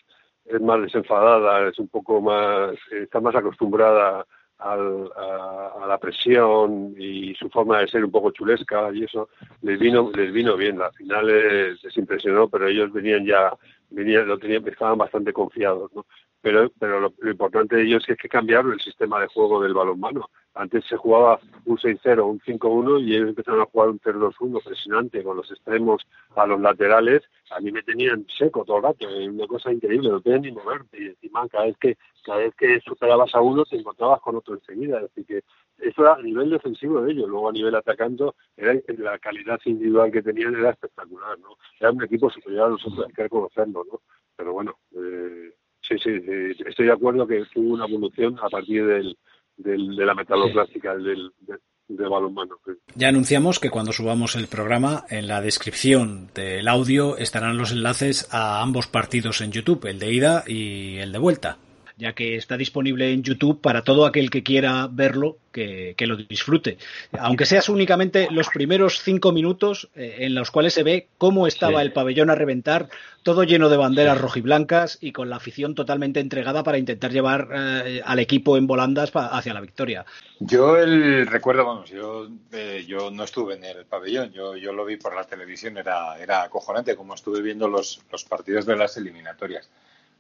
[0.46, 4.26] es más desenfadada, es un poco más, está más acostumbrada
[4.58, 9.30] al- a, la presión y su forma de ser un poco chulesca y eso
[9.62, 10.80] les vino, les vino bien.
[10.80, 13.54] La final les, les impresionó, pero ellos venían ya,
[13.92, 16.06] venían, lo tenían, estaban bastante confiados, ¿no?
[16.42, 20.30] Pero, pero lo, importante de ellos es que cambiaron el sistema de juego del balonmano.
[20.54, 25.24] Antes se jugaba un 6-0, un 5-1 y ellos empezaron a jugar un 3-2-1 presionante
[25.24, 27.24] con los extremos a los laterales.
[27.52, 31.02] A mí me tenían seco todo el rato, una cosa increíble, no podían ni moverte.
[31.02, 34.56] Y encima cada vez que cada vez que superabas a uno te encontrabas con otro
[34.56, 35.00] enseguida.
[35.00, 35.44] Así que
[35.78, 37.30] eso era a nivel defensivo de ellos.
[37.30, 41.40] Luego a nivel atacando, era, la calidad individual que tenían era espectacular.
[41.40, 41.58] ¿no?
[41.80, 43.86] Era un equipo superior a nosotros, hay que reconocerlo.
[43.90, 44.02] ¿no?
[44.36, 45.54] Pero bueno, eh,
[45.88, 49.18] sí, sí, sí, estoy de acuerdo que hubo una evolución a partir del,
[49.58, 52.58] del, de la metaloplástica del, del, del balonmano.
[52.66, 52.72] sí.
[52.96, 58.28] Ya anunciamos que cuando subamos el programa, en la descripción del audio estarán los enlaces
[58.32, 61.58] a ambos partidos en YouTube, el de ida y el de vuelta.
[61.98, 66.16] Ya que está disponible en YouTube para todo aquel que quiera verlo, que, que lo
[66.16, 66.78] disfrute.
[67.18, 71.80] Aunque seas únicamente los primeros cinco minutos eh, en los cuales se ve cómo estaba
[71.80, 71.86] Sí.
[71.88, 72.90] el pabellón a reventar,
[73.24, 78.02] todo lleno de banderas rojiblancas y con la afición totalmente entregada para intentar llevar eh,
[78.06, 80.06] al equipo en volandas hacia la victoria.
[80.40, 84.86] Yo el recuerdo, vamos, yo, eh, yo no estuve en el pabellón, yo, yo lo
[84.86, 88.96] vi por la televisión, era, era acojonante como estuve viendo los, los partidos de las
[88.98, 89.68] eliminatorias.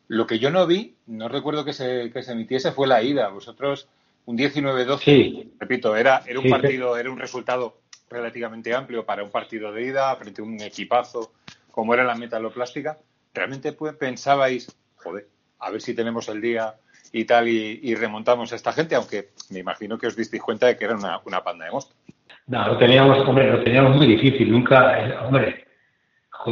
[0.08, 3.28] Lo que yo no vi, no recuerdo que se, que se emitiese, fue la ida.
[3.30, 3.88] Vosotros,
[4.26, 5.52] un 19-12, Sí.
[5.60, 7.78] repito, era, era un Sí, partido, era un resultado
[8.10, 11.34] relativamente amplio para un partido de ida frente a un equipazo
[11.72, 12.98] como era la metaloplástica.
[13.34, 15.28] ¿Realmente pues, pensabais, joder,
[15.60, 16.74] a ver si tenemos el día
[17.12, 18.96] y tal y, y remontamos a esta gente?
[18.96, 22.02] Aunque me imagino que os disteis cuenta de que era una, una panda de monstruos.
[22.48, 25.67] No, lo teníamos, hombre, lo teníamos muy difícil, nunca, eh, hombre,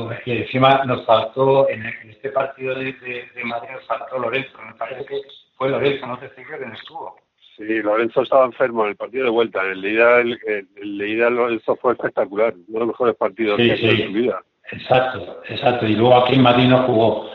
[0.04, 4.58] joder, y encima nos faltó, en, este partido de, de, de Madrid nos faltó Lorenzo,
[4.66, 5.22] me parece que
[5.58, 7.16] fue Lorenzo, no te sé que no estuvo.
[7.58, 9.64] Sí, Lorenzo estaba enfermo en el partido de vuelta.
[9.64, 10.38] En el de ida, el,
[10.76, 12.54] el- ida Lorenzo fue espectacular.
[12.54, 14.02] Uno de los mejores partidos Sí, que ha hecho sí.
[14.02, 14.40] en su vida.
[14.72, 17.30] Exacto, exacto, y luego aquí en Madrid no jugó.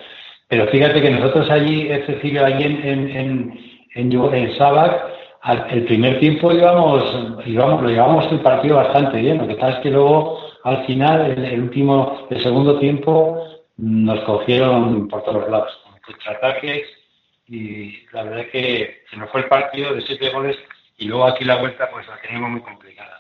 [0.49, 3.59] Pero fíjate que nosotros allí, es decir, allí en, en, en,
[3.95, 5.01] en, en Sabac,
[5.43, 7.03] al- el primer tiempo íbamos,
[7.47, 11.31] íbamos, lo llevamos el partido bastante bien, lo que pasa es que luego al final,
[11.31, 13.45] el, el último, el segundo tiempo,
[13.77, 16.87] nos cogieron por todos lados, con contraataques,
[17.47, 20.57] y la verdad es que se nos fue el partido de siete goles,
[20.99, 23.19] y luego aquí la vuelta pues la teníamos muy complicada.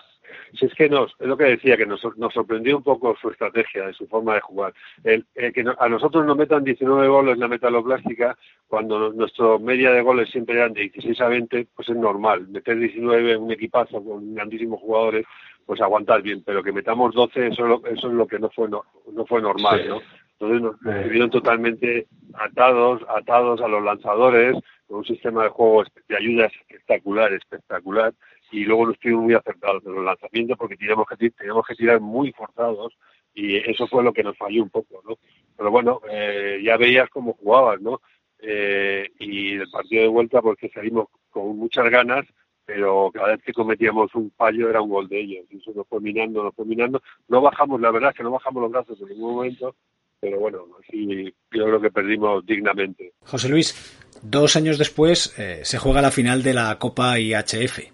[0.58, 3.30] Si es que nos, es lo que decía, que nos, nos sorprendió un poco su
[3.30, 4.74] estrategia, de su forma de jugar.
[5.04, 8.36] El, que no- a nosotros nos metan 19 goles en la metaloplástica,
[8.66, 12.48] cuando no- nuestro media de goles siempre eran de 16 a 20, pues es normal.
[12.48, 15.24] Meter 19 en un equipazo con grandísimos jugadores,
[15.70, 18.50] pues aguantar bien, pero que metamos 12, eso es lo, eso es lo que no
[18.50, 19.88] fue, no, no fue normal, Sí.
[19.88, 20.00] ¿no?
[20.32, 21.02] Entonces nos, nos Sí.
[21.04, 24.56] tuvieron totalmente atados, atados a los lanzadores,
[24.88, 28.12] con un sistema de juego de ayuda espectacular, espectacular,
[28.50, 32.00] y luego no estuvimos muy acertados en los lanzamientos porque teníamos que, teníamos que tirar
[32.00, 32.92] muy forzados
[33.32, 35.18] y eso fue lo que nos falló un poco, ¿no?
[35.56, 38.00] Pero bueno, eh, ya veías cómo jugabas, ¿no?
[38.40, 42.26] Eh, y el partido de vuelta porque salimos con muchas ganas,
[42.72, 45.44] pero cada vez que cometíamos un fallo era un gol de ellos.
[45.50, 47.02] Y eso nos fue minando, nos fue minando.
[47.28, 49.74] No bajamos, la verdad es que no bajamos los brazos en ningún momento,
[50.20, 53.12] pero bueno, sí, yo creo que perdimos dignamente.
[53.24, 53.74] José Luis,
[54.22, 57.90] dos años después eh, se juega la final de la Copa IHF.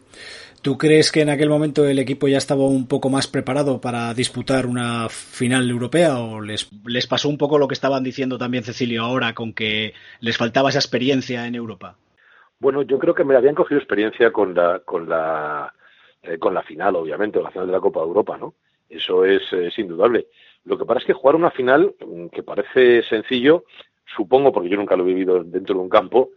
[0.60, 4.12] ¿Tú crees que en aquel momento el equipo ya estaba un poco más preparado para
[4.12, 8.64] disputar una final europea o les, les pasó un poco lo que estaban diciendo también
[8.64, 11.96] Cecilio ahora con que les faltaba esa experiencia en Europa?
[12.58, 15.72] Bueno, yo creo que me habían cogido experiencia con la con la
[16.22, 18.54] eh, con la final, obviamente, la final de la Copa de Europa, ¿no?
[18.88, 19.42] Eso es,
[19.78, 20.28] indudable.
[20.64, 23.64] Lo que pasa es que jugar una final, mm, que parece sencillo,
[24.04, 26.30] supongo, porque yo nunca lo he vivido dentro de un campo,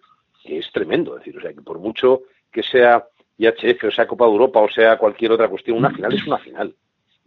[0.43, 1.13] es tremendo.
[1.13, 3.07] Es decir, o sea, que por mucho que sea
[3.37, 6.37] IHF, o sea Copa de Europa, o sea cualquier otra cuestión, una final es una
[6.39, 6.75] final.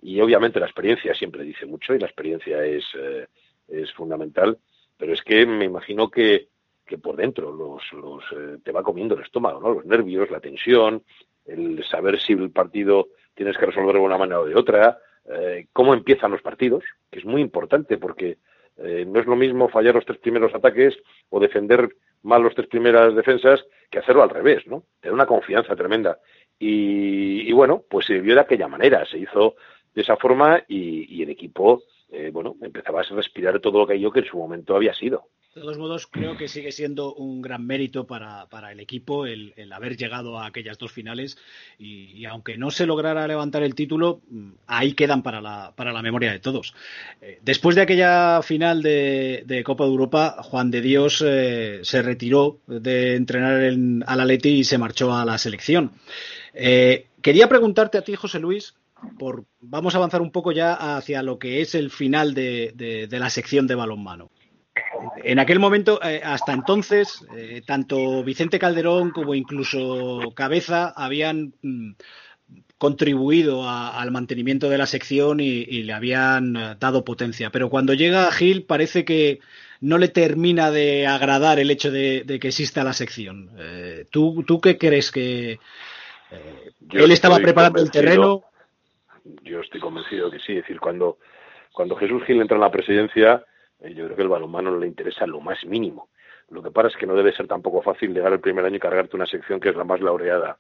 [0.02, 3.26] Y obviamente la experiencia siempre dice mucho y la experiencia es, eh,
[3.68, 4.58] es fundamental,
[4.96, 6.48] pero es que me imagino que,
[6.86, 9.74] que por dentro los, los eh, te va comiendo el estómago, ¿no?
[9.74, 11.02] Los nervios, la tensión,
[11.46, 15.66] el saber si el partido tienes que resolverlo de una manera o de otra, eh,
[15.72, 18.38] cómo empiezan los partidos, que es muy importante porque
[18.78, 20.98] eh, no es lo mismo fallar los tres primeros ataques
[21.30, 21.88] o defender
[22.22, 24.84] mal los tres primeras defensas que hacerlo al revés, ¿no?
[25.00, 26.18] Tener una confianza tremenda.
[26.58, 29.56] Y, bueno, pues se vivió de aquella manera, se hizo
[29.92, 31.82] de esa forma y, y el equipo,
[32.14, 35.28] eh, bueno, empezaba a respirar todo lo que yo que en su momento había sido.
[35.54, 39.54] De todos modos, creo que sigue siendo un gran mérito para, para el equipo el,
[39.72, 41.38] haber llegado a aquellas dos finales
[41.78, 46.02] y, aunque no se lograra levantar el título, mm, ahí quedan para la, para la
[46.02, 46.74] memoria de todos.
[47.22, 52.58] Eh, después de aquella final de, Copa de Europa, Juan de Dios eh, se retiró
[52.66, 55.92] de entrenar en, al Atleti y se marchó a la selección.
[56.52, 58.74] Quería preguntarte a ti, José Luis,
[59.18, 63.06] por, vamos a avanzar un poco ya hacia lo que es el final de, de,
[63.06, 64.30] de la sección de balonmano.
[65.24, 71.92] En aquel momento, eh, hasta entonces, eh, tanto Vicente Calderón como incluso Cabeza habían mm,
[72.78, 77.50] contribuido a, al mantenimiento de la sección y, y, le habían eh, dado potencia.
[77.50, 79.40] Pero cuando llega Gil parece que
[79.80, 83.50] no le termina de agradar el hecho de, de que exista la sección.
[83.58, 85.58] Eh, ¿tú, ¿tú, qué crees que
[86.92, 88.44] él estaba preparando el terreno?
[89.42, 90.52] Yo estoy convencido que sí.
[90.52, 91.18] Es decir, cuando,
[91.72, 93.44] cuando Jesús Gil entra en la presidencia
[93.82, 96.10] eh, yo creo que el balonmano no le interesa lo más mínimo.
[96.50, 98.80] Lo que pasa es que no debe ser tampoco fácil llegar el primer año y
[98.80, 100.58] cargarte una sección que es la más laureada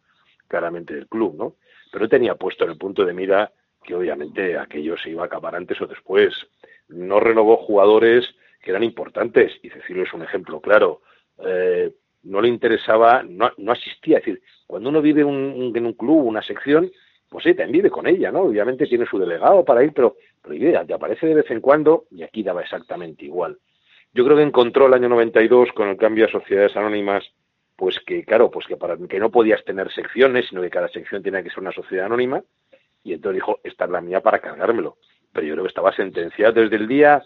[0.48, 1.56] claramente del club, ¿no?
[1.92, 3.52] Pero tenía puesto en el punto de mira
[3.84, 6.34] que obviamente aquello se iba a acabar antes o después.
[6.88, 8.28] No renovó jugadores
[8.60, 11.02] que eran importantes, y Cecilio es un ejemplo claro.
[11.44, 11.92] Eh,
[12.24, 14.18] no le interesaba, no, no, asistía.
[14.18, 16.90] Es decir, cuando uno vive un, un, en un club, una sección,
[17.32, 18.42] pues sí, también vive con ella, ¿no?
[18.42, 22.04] Obviamente tiene su delegado para ir, pero, pero idea, te aparece de vez en cuando
[22.10, 23.58] y aquí daba exactamente igual.
[24.12, 27.24] Yo creo que encontró el año 92 con el cambio a sociedades anónimas,
[27.74, 31.22] pues que, claro, pues que para que no podías tener secciones, sino que cada sección
[31.22, 32.42] tenía que ser una sociedad anónima,
[33.02, 34.98] y entonces dijo, esta es la mía para cargármelo.
[35.32, 37.22] Pero yo creo que estaba sentenciado desde el día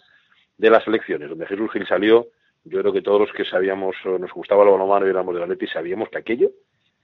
[0.56, 2.28] de las elecciones, donde Jesús Gil salió,
[2.64, 5.48] yo creo que todos los que sabíamos, nos gustaba el balonmano y éramos de la
[5.48, 6.52] Leti, sabíamos que aquello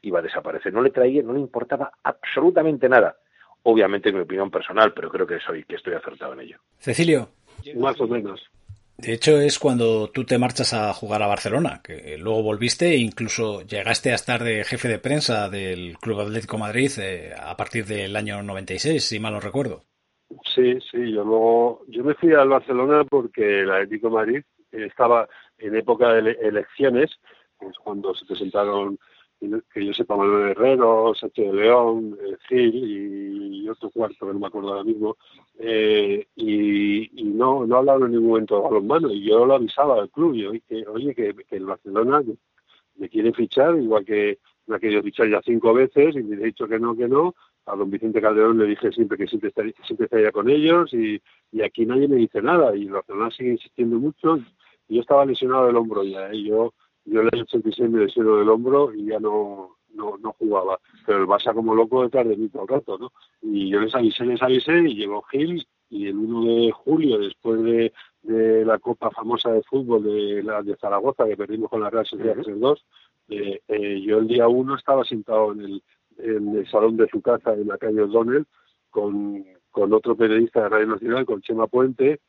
[0.02, 0.72] iba a desaparecer.
[0.72, 3.16] No le traía, no le importaba absolutamente nada.
[3.64, 6.58] Obviamente, en mi opinión personal, pero creo que soy que estoy acertado en ello.
[6.78, 7.28] Cecilio.
[7.76, 8.42] Más o menos.
[8.98, 12.98] De hecho, es cuando tú te marchas a jugar a Barcelona, que luego volviste e
[12.98, 17.84] incluso llegaste a estar de jefe de prensa del Club Atlético Madrid eh, a partir
[17.84, 19.82] del año 96, si mal no recuerdo.
[20.54, 25.28] Sí, sí, yo luego, yo me fui al Barcelona porque el Atlético Madrid estaba
[25.58, 27.10] en época de elecciones,
[27.58, 28.98] pues cuando se presentaron
[29.72, 34.38] que yo sepa Manuel Herrero, Sánchez de León, eh, Gil y, otro cuarto que no
[34.38, 35.16] me acuerdo ahora mismo,
[35.58, 40.10] eh, y, no no hablaron en ningún momento de balonmano y yo lo avisaba al
[40.10, 42.22] club y que oye que, que el Barcelona
[42.96, 46.46] me quiere fichar igual que me ha querido fichar ya cinco veces y me he
[46.46, 47.34] dicho que no que no
[47.66, 51.20] a don Vicente Calderón le dije siempre que siempre estaría, siempre estaría con ellos y,
[51.52, 54.38] y aquí nadie me dice nada y el Barcelona sigue insistiendo mucho
[54.88, 56.48] y yo estaba lesionado del hombro ya y ¿eh?
[56.50, 56.74] yo
[57.04, 60.78] yo en el 86 me lesionó del hombro y ya no, no, no jugaba.
[61.06, 63.12] Pero el Barça como loco detrás de mí todo el rato, ¿no?
[63.40, 67.62] Y yo les avisé, les avisé y llegó Gil y el 1 de julio, después
[67.62, 67.92] de,
[68.22, 72.06] de la Copa famosa de fútbol de, la, de Zaragoza, que perdimos con la Real
[72.06, 72.82] Sociedad 3-2,
[73.28, 75.82] eh, eh, yo el día 1 estaba sentado en el,
[76.18, 78.46] en el salón de su casa en la calle O'Donnell
[78.90, 82.20] con, con otro periodista de Radio Nacional, con Chema Puente,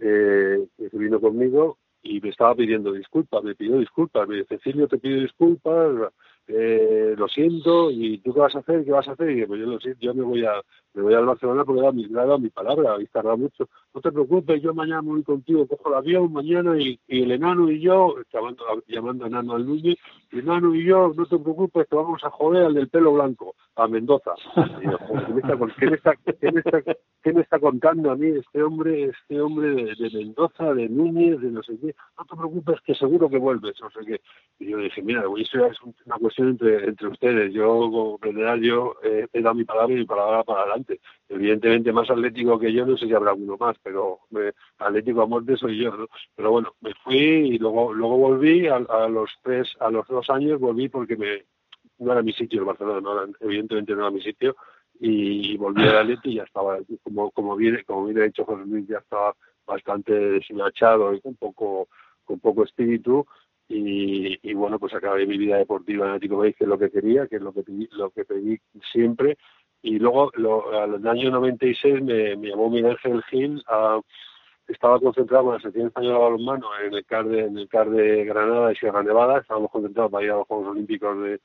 [0.00, 4.88] eh, que vino conmigo y me estaba pidiendo disculpas, me pidió disculpas, me dice, Cecilio
[4.88, 6.12] te pido disculpas,
[6.48, 8.84] eh, lo siento, ¿y tú qué vas a hacer?
[8.84, 9.30] ¿Qué vas a hacer?
[9.30, 10.60] Y pues yo lo siento, yo me voy a
[10.94, 13.68] me voy al Barcelona porque he dado mi, palabra, habéis tardado mucho.
[13.94, 17.70] No te preocupes, yo mañana voy contigo, cojo el avión mañana y, y el enano
[17.70, 19.96] y yo, llamando, llamando a enano al Núñez,
[20.30, 23.54] el enano y yo, no te preocupes, que vamos a joder al del pelo blanco,
[23.76, 24.32] a Mendoza.
[24.82, 26.82] Y yo, ¿qué, me está, qué, me está, qué, me está,
[27.22, 31.50] ¿qué, me está, contando a mí este hombre, este hombre de, Mendoza, de Núñez, de
[31.50, 31.94] no sé qué?
[32.18, 34.20] No te preocupes, que seguro que vuelves, no sé qué.
[34.58, 35.76] Y yo dije, mira, eso es
[36.06, 37.52] una cuestión entre, ustedes.
[37.52, 41.92] Yo, como general, yo eh, he dado mi palabra y mi palabra para adelante Evidentemente
[41.92, 44.20] más atlético que yo, no sé si habrá uno más, pero
[44.78, 46.06] atlético a muerte soy yo, ¿no?
[46.34, 48.78] Pero bueno, me fui y luego luego volví a,
[49.08, 51.44] los tres, a los dos años volví porque me
[51.98, 54.56] no era mi sitio el Barcelona, no evidentemente no era mi sitio
[55.00, 58.86] y, volví al Atleti y ya estaba como como viene como viene dicho José Luis
[58.86, 59.34] ya estaba
[59.66, 61.88] bastante deshilachado y con poco
[62.24, 63.26] con poco espíritu
[63.74, 67.26] y, bueno, pues acabé mi vida deportiva en Atlético Madrid, que es lo que quería,
[67.26, 68.60] que es lo que pedí, lo que pedí
[68.92, 69.38] siempre,
[69.82, 73.62] y luego lo, al año 96 me, me llamó Miguel Ángel Gil
[74.68, 77.90] estaba concentrado con la selección española de balonmano en el CAR de, en el CAR
[77.90, 81.40] de Granada y Sierra Nevada, estábamos concentrados para ir a los Juegos Olímpicos de,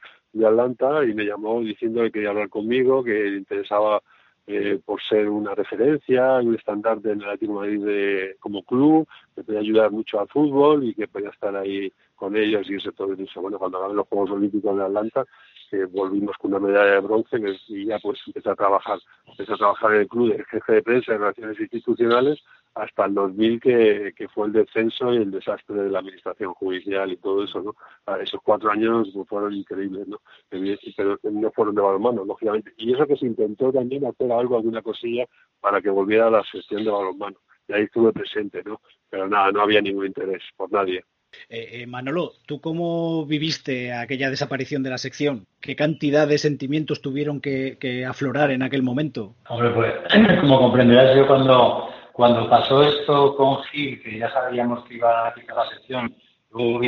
[0.45, 4.01] Atlanta y me llamó diciendo que quería hablar conmigo, que le interesaba
[4.45, 9.07] eh, por ser una referencia y un estandarte en el Atlético Madrid de, como club,
[9.35, 12.91] que podía ayudar mucho al fútbol y que podía estar ahí con ellos y ese
[12.91, 13.41] todo eso.
[13.41, 15.25] Bueno, cuando acaben los Juegos Olímpicos de Atlanta,
[15.70, 17.38] que volvimos con una medalla de bronce
[17.68, 20.82] y ya pues empecé a trabajar, empecé a trabajar en el club de jefe de
[20.82, 22.43] prensa y relaciones institucionales
[22.78, 27.11] hasta el 2000 que, que fue el descenso y el desastre de la administración judicial
[27.11, 27.76] y todo eso, ¿no?
[28.18, 30.22] esos cuatro años fueron increíbles, ¿no?
[30.49, 32.74] Pero no fueron de balonmano, lógicamente.
[32.78, 35.26] Y eso que se intentó también hacer algo, alguna cosilla
[35.59, 37.38] para que volviera a la gestión de balonmano.
[37.68, 38.82] Y ahí estuve presente, ¿no?
[39.09, 41.03] Pero nada, no había ningún interés por nadie.
[41.49, 45.47] Eh, eh, Manolo, ¿tú cómo viviste aquella desaparición de la sección?
[45.61, 49.35] ¿Qué cantidad de sentimientos tuvieron que, aflorar en aquel momento?
[49.49, 49.93] Hombre, pues
[50.41, 55.33] como comprenderás, yo cuando, cuando pasó esto con Gil, que ya sabíamos que iba a
[55.33, 56.15] quitar la sección,
[56.51, 56.79] hubo,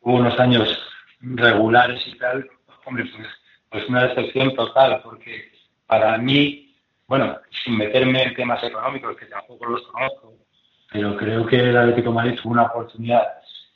[0.00, 0.78] hubo unos años
[1.20, 2.48] regulares y tal,
[2.84, 3.26] hombre, pues,
[3.70, 5.50] pues una decepción total, porque
[5.86, 6.74] para mí,
[7.06, 10.34] bueno, sin meterme en temas económicos, que tampoco los conozco,
[10.92, 13.22] pero creo que el Atlético de Madrid tuvo una oportunidad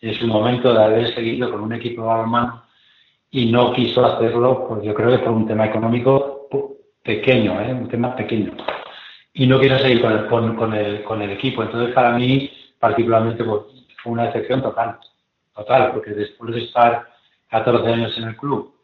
[0.00, 2.64] en su momento de haber seguido con un equipo balonmano
[3.30, 6.48] y no quiso hacerlo, pues yo creo que por un tema económico
[7.02, 7.72] pequeño, ¿eh?
[7.72, 8.52] un tema pequeño.
[9.32, 10.26] Y no quiso seguir con el,
[10.56, 11.62] con, el, con el equipo.
[11.62, 13.62] Entonces, para mí, particularmente, pues,
[14.02, 14.98] fue una excepción total.
[15.54, 17.08] Total, porque después de estar
[17.50, 18.74] 14 años en el club,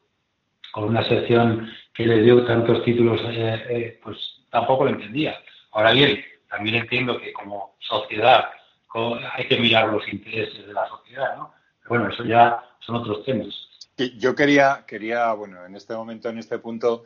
[0.72, 4.16] con una sección que le dio tantos títulos, eh, eh, pues
[4.50, 5.38] tampoco lo entendía.
[5.72, 8.46] Ahora bien, también entiendo que como sociedad
[8.94, 11.52] hay que mirar los intereses de la sociedad, ¿no?
[11.88, 13.54] bueno, eso ya son otros temas.
[14.18, 17.02] Yo quería, quería, bueno, en este momento, en este punto,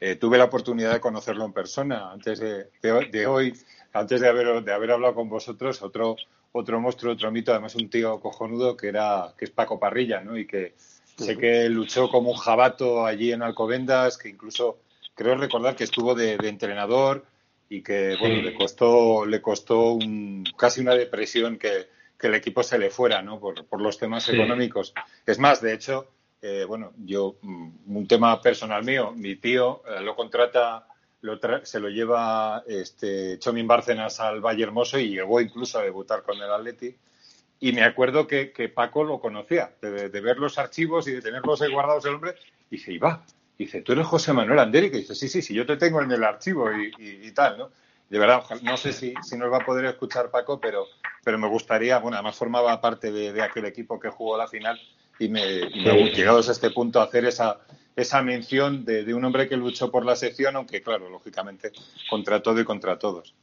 [0.00, 3.52] eh, tuve la oportunidad de conocerlo en persona antes de, de, hoy,
[3.92, 6.16] antes de haber, de haber hablado con vosotros, otro,
[6.52, 10.36] otro monstruo, otro mito, además un tío cojonudo que era, que es Paco Parrilla, ¿no?
[10.36, 10.74] Y que
[11.16, 14.78] sé que luchó como un jabato allí en Alcobendas, que incluso
[15.14, 17.24] creo recordar que estuvo de entrenador,
[17.72, 22.62] y que bueno le costó le costó un, casi una depresión que, que, el equipo
[22.62, 24.92] se le fuera no por, por los temas económicos.
[25.24, 26.08] Es más de hecho
[26.42, 30.86] eh, bueno yo mm, un tema personal mío mi tío eh, lo contrata
[31.22, 36.22] lo se lo lleva este Chomin Bárcenas al Valle Hermoso y llegó incluso a debutar
[36.22, 36.94] con el Atleti.
[37.60, 41.62] Y me acuerdo que, que Paco lo conocía de, ver los archivos y de tenerlos
[41.62, 42.34] ahí guardados el hombre
[42.68, 43.24] y se iba
[43.62, 44.96] dice, ¿tú eres José Manuel Andérico?
[44.96, 47.70] Y dice, sí, sí, sí, yo te tengo en el archivo y, tal, ¿no?
[48.08, 50.86] De verdad, no sé si, si, nos va a poder escuchar Paco, pero,
[51.24, 54.78] pero me gustaría, bueno, además formaba parte de, aquel equipo que jugó la final
[55.18, 57.60] y me, y llegados a este punto, hacer esa,
[57.96, 61.72] esa mención de, un hombre que luchó por la sección, aunque claro, lógicamente,
[62.10, 63.34] contra todo y contra todos.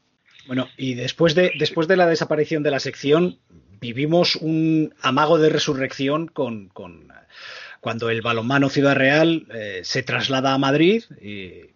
[0.47, 3.39] Bueno, y después de, después de la desaparición de la sección,
[3.79, 7.11] vivimos un amago de resurrección con, con
[7.79, 11.03] cuando el balonmano Ciudad Real eh, se traslada a Madrid,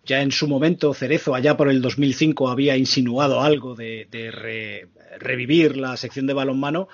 [0.05, 4.87] ya en su momento Cerezo, allá por el 2005, había insinuado algo de,
[5.19, 6.89] revivir la sección de balonmano,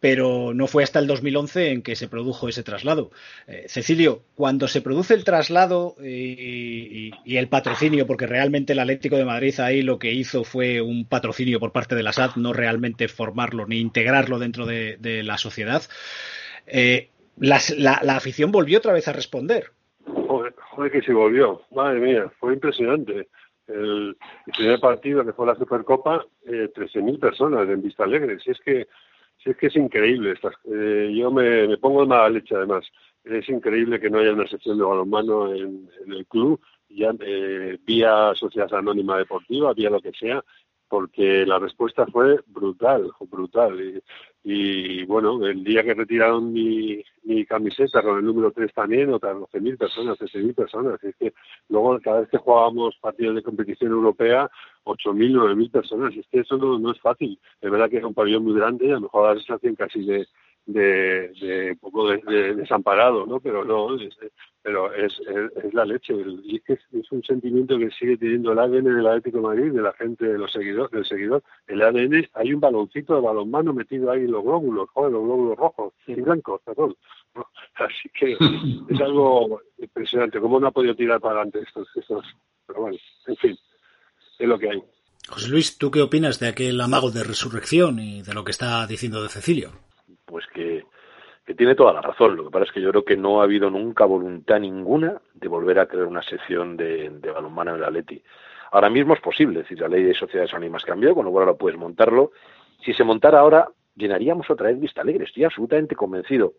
[0.00, 3.10] pero no fue hasta el 2011 en que se produjo ese traslado.
[3.46, 9.26] Eh, Cecilio, cuando se produce el traslado y, el patrocinio, porque realmente el Atlético de
[9.26, 13.08] Madrid ahí lo que hizo fue un patrocinio por parte de la SAD, no realmente
[13.08, 15.82] formarlo ni integrarlo dentro de, la sociedad,
[16.66, 17.10] eh,
[17.40, 19.64] la, afición volvió otra vez a responder.
[20.04, 23.28] Joder, que se volvió, madre mía, fue impresionante.
[23.66, 24.16] El,
[24.56, 28.38] primer partido que fue la Supercopa, eh, 13.000 personas en Vista Alegre.
[28.40, 28.88] Si es que,
[29.42, 30.32] si es que es increíble.
[30.32, 32.84] Estas, eh, yo me, me, pongo de mala leche además.
[33.24, 37.78] es increíble que no haya una sección de balonmano en, en el club, ya eh,
[37.84, 40.42] vía Sociedad Anónima Deportiva, vía lo que sea,
[40.90, 44.02] porque la respuesta fue brutal, brutal.
[44.42, 49.36] Y, bueno, el día que retiraron mi, mi camiseta con el número 3 también, otras
[49.36, 51.04] 12.000 personas, 13.000 personas.
[51.04, 51.32] Es que
[51.68, 54.50] luego cada vez que jugábamos partidos de competición europea,
[54.84, 56.16] 8.000, 9.000 personas.
[56.16, 57.38] Es que eso no, es fácil.
[57.60, 60.26] Es verdad que es un pabellón muy grande, a lo mejor la sensación casi de,
[60.72, 63.40] de, de poco de, desamparado, ¿no?
[63.40, 64.16] Pero no, es,
[64.62, 65.20] pero es,
[65.64, 66.14] es, la leche.
[66.44, 69.72] Y es que es, un sentimiento que sigue teniendo el ADN del Atlético de Madrid,
[69.72, 71.42] de la gente, de los seguidores, del seguidor.
[71.66, 75.58] El ADN, hay un baloncito de balonmano metido ahí en los glóbulos, joder, los glóbulos
[75.58, 76.96] rojos y blancos, perdón.
[77.74, 80.40] Así que es algo impresionante.
[80.40, 82.24] ¿Cómo no ha podido tirar para adelante estos, estos?
[82.66, 83.58] Pero bueno, en fin,
[84.38, 84.82] es lo que hay.
[85.28, 88.86] José Luis, ¿tú qué opinas de aquel amago de resurrección y de lo que está
[88.86, 89.89] diciendo de Cecilio?
[90.30, 90.84] Pues que,
[91.56, 92.36] tiene toda la razón.
[92.36, 95.48] Lo que pasa es que yo creo que no ha habido nunca voluntad ninguna de
[95.48, 98.22] volver a crear una sección de, balonmano en el Atleti.
[98.70, 101.48] Ahora mismo es posible, es decir, la ley de sociedades anónimas cambió, con lo cual
[101.48, 102.30] ahora puedes montarlo.
[102.84, 106.54] Si se montara ahora, llenaríamos otra vez Vista Alegre, estoy absolutamente convencido,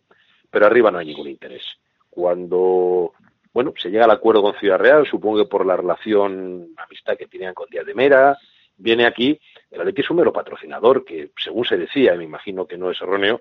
[0.50, 1.64] pero arriba no hay ningún interés.
[2.10, 3.12] Cuando,
[3.54, 7.28] bueno, se llega al acuerdo con Ciudad Real, supongo que por la relación, amistad que
[7.28, 8.36] tenían con Díaz de Mera,
[8.76, 12.76] viene aquí, el Atleti es un mero patrocinador que, según se decía, me imagino que
[12.76, 13.40] no es erróneo,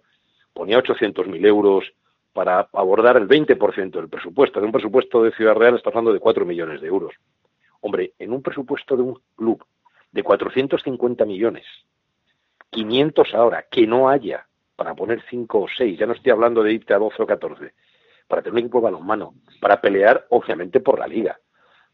[0.54, 1.94] ponía 800.000 euros
[2.34, 4.60] para abordar el 20% del presupuesto.
[4.60, 7.14] En un presupuesto de Ciudad Real está hablando de 4 millones de euros.
[7.82, 9.66] Hombre, en un presupuesto de un club
[10.12, 11.66] de 450 millones,
[12.70, 16.74] 500 ahora, que no haya para poner 5 o 6, ya no estoy hablando de
[16.74, 17.74] irte a 12 o 14,
[18.28, 21.40] para tener un equipo de balonmano, para pelear, obviamente, por la liga,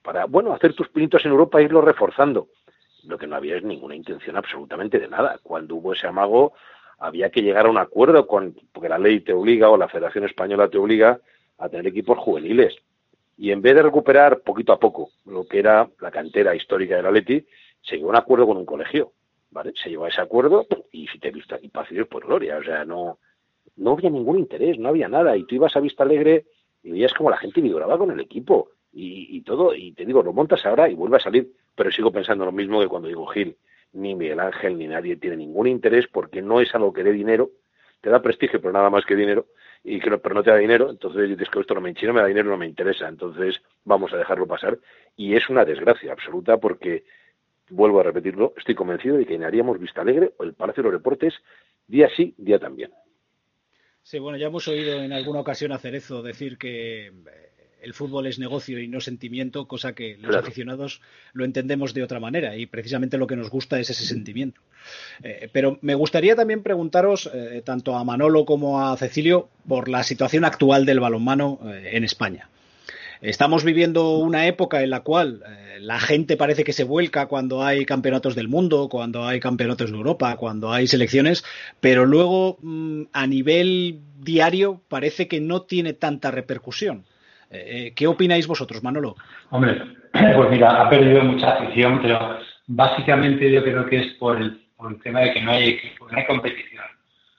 [0.01, 2.49] para, bueno, hacer tus pinitos en Europa e irlo reforzando.
[3.03, 5.39] Lo que no había es ninguna intención absolutamente de nada.
[5.41, 6.53] Cuando hubo ese amago,
[6.98, 10.26] había que llegar a un acuerdo con, porque la ley te obliga o la Federación
[10.26, 11.20] Española te obliga
[11.58, 12.76] a tener equipos juveniles.
[13.38, 17.04] Y en vez de recuperar poquito a poco lo que era la cantera histórica de
[17.04, 17.45] la Leti,
[17.82, 19.14] se llegó a un acuerdo con un colegio.
[19.52, 19.74] ¿vale?
[19.82, 22.58] Se llegó a ese acuerdo y si te visto aquí pasillos por gloria.
[22.58, 23.20] O sea, no,
[23.76, 25.38] no había ningún interés, no había nada.
[25.38, 26.45] Y tú ibas a Vista Alegre
[26.82, 29.76] y veías como la gente vibraba con el equipo y, y todo.
[29.76, 31.52] Y te digo, lo montas ahora y vuelve a salir.
[31.76, 33.56] Pero sigo pensando lo mismo que cuando digo Gil
[33.98, 37.50] ni Miguel Ángel, ni nadie tiene ningún interés porque no es algo que dé dinero,
[38.02, 39.48] te da prestigio, pero nada más que dinero,
[39.84, 42.14] y que pero no te da dinero, entonces dices que esto no me, si no
[42.14, 44.78] me da dinero no me interesa, entonces vamos a dejarlo pasar.
[45.16, 47.04] Y es una desgracia absoluta porque,
[47.70, 51.00] vuelvo a repetirlo, estoy convencido de que haríamos Vista Alegre o el Palacio de los
[51.00, 51.34] Deportes
[51.88, 52.91] día sí, día también.
[54.04, 57.12] Sí, bueno, ya hemos oído en alguna ocasión a Cerezo decir que
[57.82, 61.01] el fútbol es negocio y no sentimiento, cosa que los aficionados
[61.34, 64.61] lo entendemos de otra manera y precisamente lo que nos gusta es ese sentimiento.
[65.23, 70.03] Eh, pero me gustaría también preguntaros, eh, tanto a Manolo como a Cecilio, por la
[70.03, 72.49] situación actual del balonmano eh, en España.
[73.21, 75.43] Estamos viviendo una época en la cual
[75.80, 79.97] la gente parece que se vuelca cuando hay campeonatos del mundo, cuando hay campeonatos de
[79.97, 81.43] Europa, cuando hay selecciones,
[81.80, 87.05] pero luego mm, a nivel diario parece que no tiene tanta repercusión.
[87.50, 89.16] Eh, ¿Qué opináis vosotros, Manolo?
[89.52, 89.82] Hombre,
[90.36, 94.62] pues mira, ha perdido mucha afición, pero básicamente yo creo que es por el,
[95.02, 96.84] tema de que no hay, no hay competición.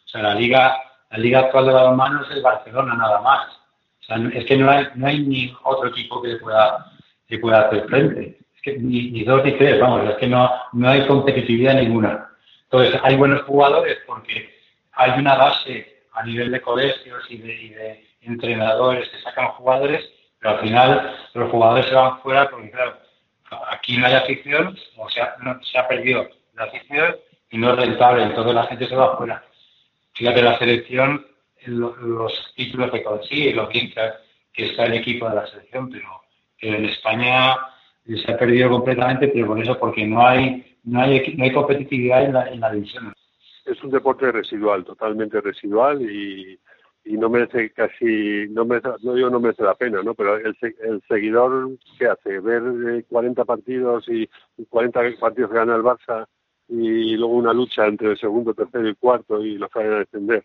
[0.05, 0.77] O sea, la liga,
[1.11, 3.49] la liga actual de balonmano es el Barcelona nada más.
[4.01, 6.91] O sea, es que no hay, no hay ni otro equipo que pueda,
[7.29, 8.39] que pueda hacer frente.
[8.57, 12.31] Es que ni, dos ni tres, vamos, es que no, no hay competitividad ninguna.
[12.65, 14.53] Entonces, hay buenos jugadores porque
[14.93, 20.09] hay una base a nivel de colegios y de entrenadores que sacan jugadores,
[20.39, 22.99] pero al final los jugadores se van fuera porque, claro,
[23.70, 27.16] aquí no hay afición, o sea, no, se ha perdido la afición
[27.51, 29.43] y no es rentable, entonces la gente se va fuera.
[30.14, 31.26] Fíjate, la selección,
[31.66, 36.22] los títulos que consigue, lo bien que, está el equipo de la selección, pero,
[36.61, 37.57] en España
[38.05, 42.24] se ha perdido completamente, pero por eso, porque no hay, no hay, no hay competitividad
[42.24, 43.14] en la, en la división.
[43.64, 46.59] Es un deporte residual, totalmente residual y
[47.09, 50.13] y no merece casi, no merece, no digo no merece la pena, ¿no?
[50.15, 52.39] Pero el, el seguidor, ¿qué hace?
[52.39, 54.29] Ver 40 eh, partidos y
[54.69, 56.27] 40 partidos que gana el Barça
[56.69, 60.45] y luego una lucha entre el segundo, tercero y cuarto y los vayan a defender.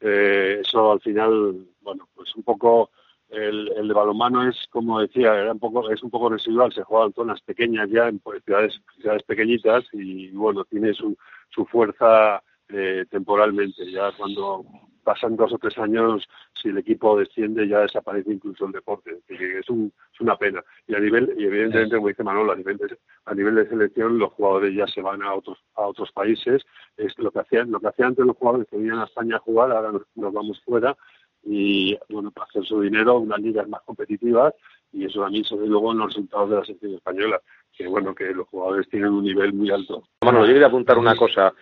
[0.00, 2.90] Eh, eso al final, bueno, pues un poco
[3.30, 6.82] el, el de balonmano es, como decía, era un poco, es un poco residual, se
[6.82, 11.16] juega en zonas pequeñas ya, en pues, ciudades, ciudades pequeñitas y bueno, tiene su,
[11.48, 13.90] su fuerza eh, temporalmente.
[13.90, 14.66] Ya cuando
[15.04, 16.28] pasan dos o tres años,
[16.60, 19.18] si el equipo desciende, ya desaparece incluso el deporte.
[19.28, 20.64] Es, un, es una pena.
[20.88, 24.18] Y a nivel, y evidentemente, como dice Manolo, a nivel de, a nivel de selección,
[24.18, 26.64] los jugadores ya se van a otros, a otros países.
[26.96, 29.40] Es lo que hacían, lo que hacían antes los jugadores que venían a España a
[29.40, 30.96] jugar, ahora nos, vamos fuera
[31.42, 34.54] y, bueno, para hacer su dinero, unas ligas más competitivas
[34.92, 37.40] y eso también se ve luego en los resultados de la selección española,
[37.76, 40.04] que bueno, que los jugadores tienen un nivel muy alto.
[40.22, 41.52] Bueno, yo quería apuntar una cosa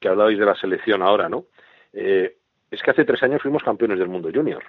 [0.00, 1.44] que hablabais de la selección ahora, ¿no?
[1.92, 2.38] Eh,
[2.72, 4.64] es que hace tres años fuimos campeones del mundo junior.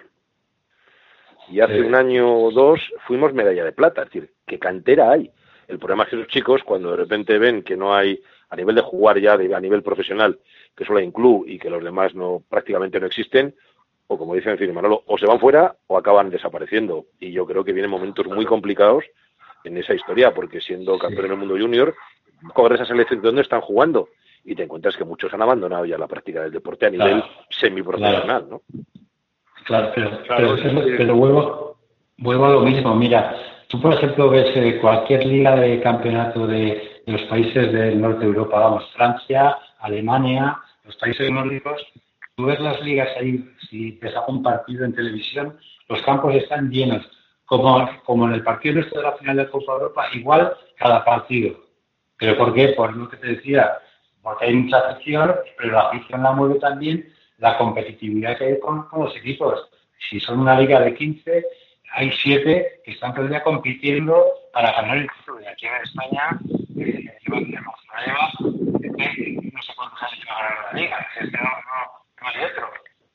[1.49, 4.01] Y hace un año o dos fuimos medalla de plata.
[4.01, 5.31] Es decir, ¿qué cantera hay?
[5.69, 8.75] El problema es que los chicos, cuando de repente ven que no hay, a nivel
[8.75, 10.37] de jugar ya a nivel profesional,
[10.75, 13.55] que solo hay un club y que los demás no prácticamente no existen,
[14.07, 17.05] o como dice en Manolo, o se van fuera o acaban desapareciendo.
[17.21, 19.05] Y yo creo que vienen momentos muy complicados
[19.63, 21.95] en esa historia, porque siendo campeón del mundo junior,
[22.53, 24.09] cobras esa selección de dónde están jugando
[24.43, 28.49] y te encuentras que muchos han abandonado ya la práctica del deporte a nivel semiprofesional,
[28.49, 28.61] ¿no?
[29.65, 31.77] Claro, pero, vuelvo,
[32.17, 32.93] vuelvo a lo mismo.
[32.95, 33.35] Mira,
[33.69, 38.25] tú, por ejemplo, ves eh, cualquier liga de campeonato de, los países del norte de
[38.27, 41.81] Europa, vamos, Francia, Alemania, los países nórdicos,
[42.35, 45.57] tú ves las ligas ahí, si te saca un partido en televisión,
[45.89, 47.05] los campos están llenos.
[47.45, 51.59] Como, como en el partido nuestro de la final de Copa Europa, igual cada partido.
[52.17, 52.69] ¿Pero por qué?
[52.69, 53.79] Por lo que te decía,
[54.23, 57.13] porque hay mucha afición, pero la afición la mueve también
[57.43, 59.69] la competitividad que hay con, los equipos.
[60.09, 61.45] Si son una liga de 15,
[61.93, 65.41] hay siete que están todavía compitiendo para ganar el título.
[65.41, 66.39] Y aquí en España,
[66.79, 67.05] eh,
[69.53, 71.07] no sé cuántos años va a ganar la liga.
[71.21, 72.69] Es que no, no, hay otro.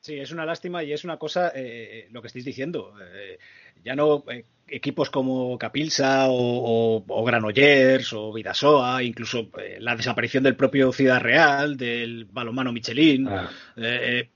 [0.09, 2.95] Sí, es una lástima y es una cosa, eh, lo que estáis diciendo.
[3.13, 3.37] Eh,
[3.85, 10.43] ya no eh, equipos como Capilsa o, o, Granollers o Vidasoa, incluso eh, la desaparición
[10.43, 13.51] del propio Ciudad Real, del balonmano Michelin, ah.
[13.77, 14.31] eh,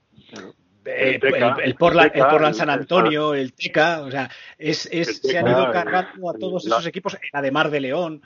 [0.84, 1.20] el,
[1.64, 6.34] el, Portland, San Antonio, el Teca, o sea, es, es se han ido cargando a
[6.34, 8.22] todos esos equipos, el Ademar de León,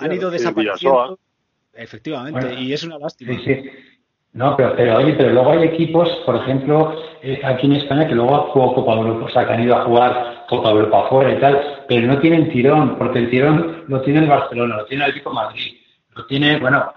[0.00, 1.20] han ido desapareciendo.
[1.72, 3.38] Efectivamente, y es una lástima.
[4.36, 8.14] No, pero, pero, oye, pero luego hay equipos, por ejemplo, eh, aquí en España que
[8.14, 11.32] luego han jugado Copa Europa, o sea, que han ido a jugar Copa Europa afuera
[11.32, 15.04] y tal, pero no tienen tirón, porque el tirón lo tiene el Barcelona, lo tiene
[15.04, 15.78] el equipo Madrid,
[16.14, 16.92] lo tiene, bueno,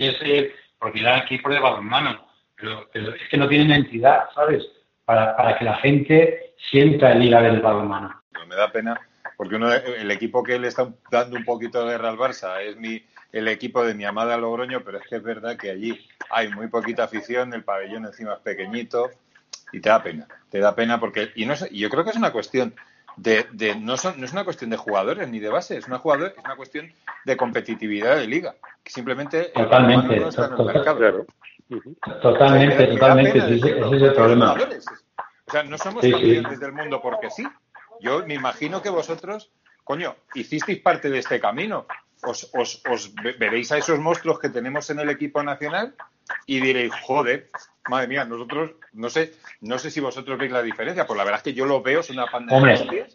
[0.00, 0.50] es el
[0.80, 2.26] propiedad del equipo de balonmano,
[2.56, 4.66] pero, pero, es que no tienen entidad, ¿sabes?
[5.04, 8.22] Para, para que la gente sienta el liga del balonmano.
[8.48, 8.98] me da pena,
[9.36, 12.78] porque uno, el equipo que le está dando un poquito de guerra al Barça es
[12.78, 13.02] mi
[13.32, 16.68] el equipo de mi amada Logroño, pero es que es verdad que allí hay muy
[16.68, 19.10] poquita afición, el pabellón encima es pequeñito
[19.72, 22.32] y te da pena, te da pena porque, y no yo creo que es una
[22.32, 22.74] cuestión
[23.16, 23.46] de,
[23.80, 26.56] no, no es una cuestión de jugadores ni de base, es una, jugador, es una
[26.56, 26.92] cuestión
[27.24, 31.26] de competitividad de liga, que simplemente totalmente, no está en el mercado.
[32.22, 34.54] Totalmente, totalmente, ese, es el problema.
[34.54, 37.46] O sea, no somos campeones del mundo porque sí.
[38.00, 39.50] Yo me imagino que vosotros,
[39.82, 41.86] coño, hicisteis parte de este camino
[42.26, 45.94] os, os, os, veréis a esos monstruos que tenemos en el equipo nacional
[46.46, 47.50] y diréis, joder,
[47.88, 51.38] madre mía, nosotros, no sé, no sé si vosotros veis la diferencia, pues la verdad
[51.38, 52.56] es que yo lo veo, es una pandemia.
[52.56, 53.06] Hombre,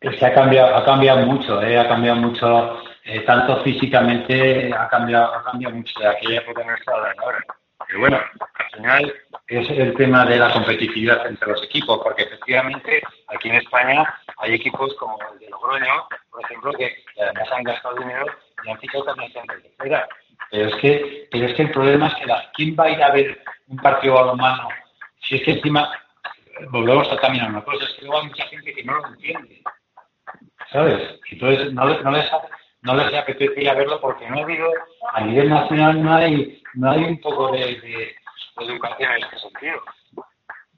[0.00, 1.78] es que ha cambiado, ha cambiado mucho, ¿eh?
[1.78, 6.70] ha cambiado mucho, eh, tanto físicamente, ha cambiado, ha cambiado mucho de aquella época de
[7.18, 7.44] ahora.
[7.90, 9.14] Pero bueno, al final
[9.48, 14.54] es el tema de la competitividad entre los equipos, porque efectivamente aquí en España hay
[14.54, 18.26] equipos como el de Logroño, por ejemplo, que, además han gastado dinero
[18.64, 20.08] y han fichado también gente fuera.
[20.52, 23.10] Pero es que, pero es que el problema es que ¿quién va a ir a
[23.10, 24.68] ver un partido balonmano
[25.22, 25.90] si es que encima
[26.70, 29.62] volvemos a caminar una cosa, es que luego hay mucha gente que no lo entiende,
[30.70, 31.20] ¿sabes?
[31.28, 32.30] Entonces no, no les
[32.82, 34.68] no les apetece ir a verlo porque no ha habido,
[35.12, 38.14] a nivel nacional no hay, no hay un poco de,
[38.60, 39.80] educación en este sentido.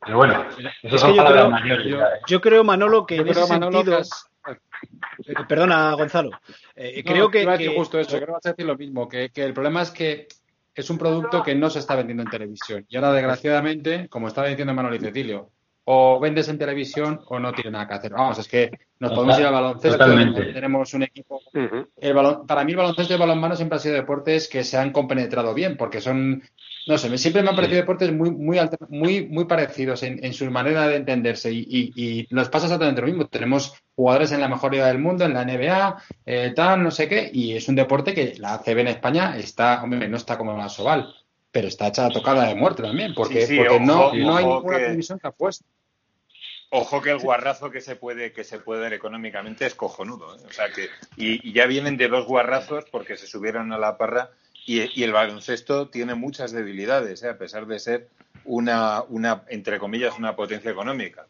[0.04, 0.44] Pero bueno,
[0.82, 1.86] eso son yo creo, mayores.
[2.26, 4.00] Yo, creo, Manolo, que en ese sentido...
[4.48, 6.30] Eh, perdona, Gonzalo.
[6.74, 7.44] Eh, creo que,
[7.76, 10.26] Justo eso, creo que vas a decir lo mismo, que, que el problema es que
[10.74, 12.84] es un producto que no se está vendiendo en televisión.
[12.88, 15.50] Y ahora, desgraciadamente, como estaba diciendo Manolo y Cecilio,
[15.84, 18.12] o vendes en televisión o no tiene nada que hacer.
[18.12, 18.70] Vamos, es que
[19.00, 20.04] nos podemos ir al baloncesto.
[20.52, 21.40] Tenemos un equipo.
[21.52, 22.46] el balon...
[22.46, 25.54] Para mí, el baloncesto y el balonmano siempre han sido deportes que se han compenetrado
[25.54, 26.42] bien, porque son.
[26.86, 28.58] No sé, siempre me han parecido deportes muy muy
[28.88, 31.52] muy muy parecidos en, su manera de entenderse.
[31.52, 33.26] Y, y, nos pasa exactamente lo mismo.
[33.26, 37.08] Tenemos jugadores en la mejor liga del mundo, en la NBA, eh, tal, no sé
[37.08, 40.56] qué, y es un deporte que la ACB en España está, hombre, no está como
[40.56, 41.12] la Soval
[41.52, 43.46] pero está hecha tocada de muerte también, porque,
[43.80, 45.64] no, no hay ninguna televisión que apueste.
[46.70, 50.40] Ojo que el guarrazo que se puede que se puede dar económicamente es cojonudo, ¿eh?
[50.48, 50.88] o sea que
[51.18, 54.30] y, ya vienen de dos guarrazos porque se subieron a la parra
[54.64, 57.28] y, el baloncesto tiene muchas debilidades, ¿eh?
[57.28, 58.08] a pesar de ser
[58.46, 61.26] una una entre comillas una potencia económica.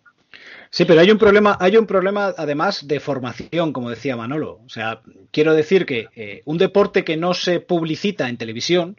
[0.75, 4.61] Sí, pero hay un problema, hay un problema además de formación, como decía Manolo.
[4.65, 8.97] O sea, quiero decir que eh, un deporte que no se publicita en televisión,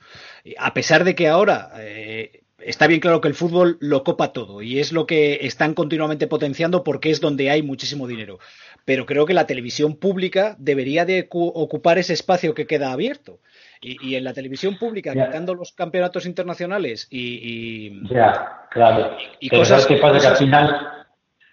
[0.60, 4.62] a pesar de que ahora eh, está bien claro que el fútbol lo copa todo
[4.62, 8.38] y es lo que están continuamente potenciando porque es donde hay muchísimo dinero.
[8.86, 13.40] Pero creo que la televisión pública debería de ocupar ese espacio que queda abierto.
[13.82, 19.18] Y, en la televisión pública, quitando los campeonatos internacionales y, ya, claro.
[19.42, 21.03] y cosas que pasa que al final,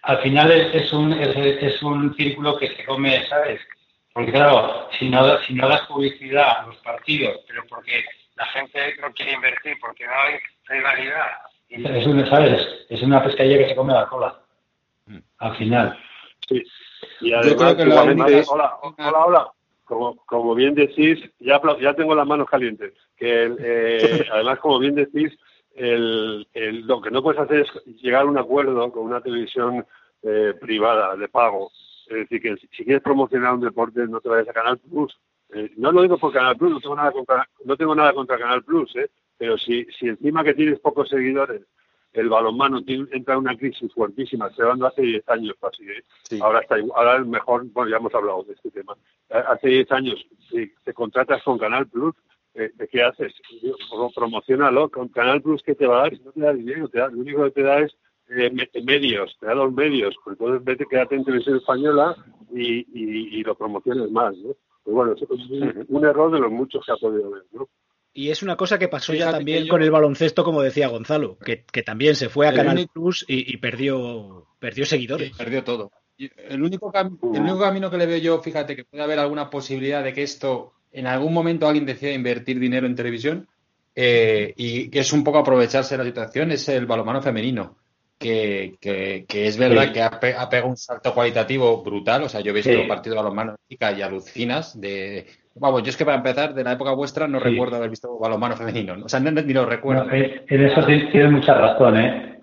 [0.03, 3.61] al final es, un, es, un círculo que se come, ¿sabes?
[4.13, 8.03] Porque claro, si no, si no das publicidad a los partidos, pero porque
[8.35, 11.27] la gente no quiere invertir, porque no hay rivalidad,
[11.69, 12.67] es una, ¿sabes?
[12.89, 14.37] Es una pescadilla que se come la cola.
[15.05, 15.19] Mm.
[15.37, 15.97] Al final.
[16.49, 16.61] Sí.
[17.21, 19.51] Y además, Yo creo que Hola, hola, hola
[19.91, 24.95] como, como bien decís, ya, ya tengo las manos calientes, que eh, además, como bien
[24.95, 25.37] decís,
[25.75, 29.85] el, el, lo que no puedes hacer es llegar a un acuerdo con una televisión
[30.23, 31.71] eh, privada de pago.
[32.07, 35.17] Es decir, que si quieres promocionar un deporte, no te vayas a Canal Plus.
[35.53, 38.37] Eh, no lo digo por Canal Plus, no tengo nada contra, no tengo nada contra
[38.37, 39.09] Canal Plus, ¿eh?
[39.37, 41.61] pero si, si encima que tienes pocos seguidores
[42.13, 45.83] el balonmano tiene, entra en una crisis fuertísima, se dando hace 10 años casi.
[45.83, 46.39] ¿eh?
[46.41, 48.97] Ahora está ahora es mejor, bueno, ya hemos hablado de este tema.
[49.29, 52.15] Hace 10 años, si te contratas con Canal Plus,
[52.53, 53.33] eh, ¿qué haces?
[54.15, 56.19] Promocionalo con Canal Plus, ¿qué te va a dar?
[56.21, 57.95] No te da dinero, te da, lo único que te da es
[58.29, 58.51] eh,
[58.83, 60.15] medios, te da los medios.
[60.23, 62.15] Pues entonces vete, quédate en televisión española
[62.53, 64.35] y, y, y lo promociones más.
[64.37, 64.55] ¿no?
[64.83, 67.43] Pues bueno, es un, un error de los muchos que ha podido haber.
[67.51, 67.67] ¿no?
[68.13, 71.63] Y es una cosa que pasó ya también con el baloncesto, como decía Gonzalo, que,
[71.83, 75.35] también se fue a Canal Plus y, perdió, perdió seguidores.
[75.37, 75.91] perdió todo.
[76.17, 80.03] El único, el único camino que le veo yo, fíjate, que puede haber alguna posibilidad
[80.03, 83.47] de que esto, en algún momento alguien decida invertir dinero en televisión,
[83.95, 87.77] eh, y que es un poco aprovecharse de la situación, es el balonmano femenino.
[88.17, 92.21] Que, que, es verdad que ha, pegado un salto cualitativo brutal.
[92.21, 95.97] O sea, yo he visto un partido de balonmano y alucinas de, Vamos, yo es
[95.97, 98.95] que para empezar, de la época vuestra no recuerdo haber visto balonmano femenino.
[99.03, 100.09] O sea, ni lo recuerdo.
[100.11, 102.39] en eso tienes mucha razón, ¿eh?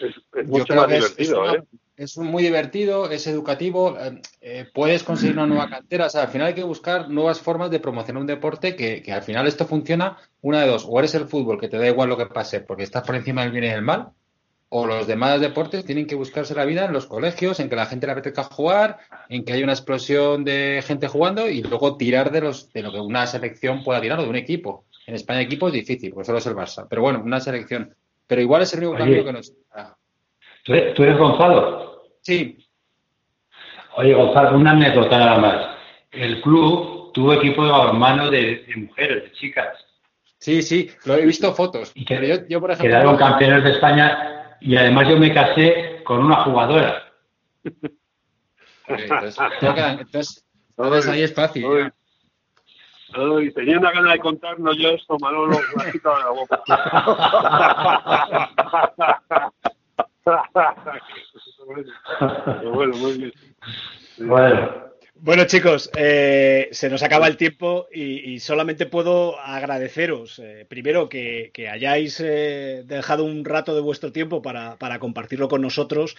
[0.00, 1.62] Es, mucho más divertido, ¿eh?
[1.96, 6.06] Es muy divertido, es educativo, eh, eh, puedes conseguir una nueva cantera.
[6.06, 9.12] O sea, al final hay que buscar nuevas formas de promocionar un deporte que, que
[9.12, 10.86] al final esto funciona una de dos.
[10.88, 13.42] O eres el fútbol, que te da igual lo que pase, porque estás por encima
[13.42, 14.12] del bien y del mal,
[14.74, 17.84] o los demás deportes tienen que buscarse la vida en los colegios, en que la
[17.84, 22.32] gente le apetezca jugar, en que haya una explosión de gente jugando y luego tirar
[22.32, 24.86] de los de lo que una selección pueda tirar o de un equipo.
[25.06, 26.86] En España equipo es difícil, porque solo es el Barça.
[26.88, 27.94] Pero bueno, una selección.
[28.26, 29.52] Pero igual es el único cambio que nos.
[30.64, 32.02] ¿Tú eres Gonzalo?
[32.20, 32.58] Sí.
[33.96, 35.76] Oye, Gonzalo, una anécdota nada más.
[36.10, 39.84] El club tuvo equipo de balonmano de, mujeres, de chicas.
[40.38, 41.92] Sí, sí, lo he visto fotos.
[41.94, 46.24] Y que, yo, por ejemplo, quedaron campeones de España y además yo me casé con
[46.24, 47.12] una jugadora.
[48.88, 49.38] Entonces,
[50.76, 51.64] entonces, ahí es fácil.
[53.54, 56.62] tenía una gana de contarnos yo esto, Manolo, me ha quitado de la boca.
[65.14, 71.50] bueno, chicos, eh, se nos acaba el tiempo y, solamente puedo agradeceros, eh, primero, que,
[71.70, 76.16] hayáis eh, dejado un rato de vuestro tiempo para, compartirlo con nosotros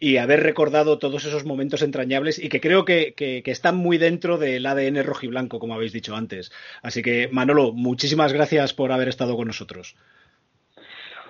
[0.00, 4.64] y haber recordado todos esos momentos entrañables y que creo que, están muy dentro del
[4.64, 6.52] ADN rojiblanco, como habéis dicho antes.
[6.82, 9.94] Así que, Manolo, muchísimas gracias por haber estado con nosotros.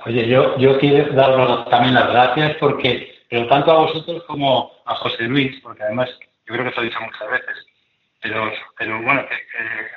[0.04, 4.96] Oye, yo, yo quiero daros también las gracias porque, pero tanto a vosotros como a
[4.96, 6.10] José Luis, porque además
[6.46, 7.66] yo creo que se lo he dicho muchas veces.
[8.20, 9.36] Pero, pero bueno, que,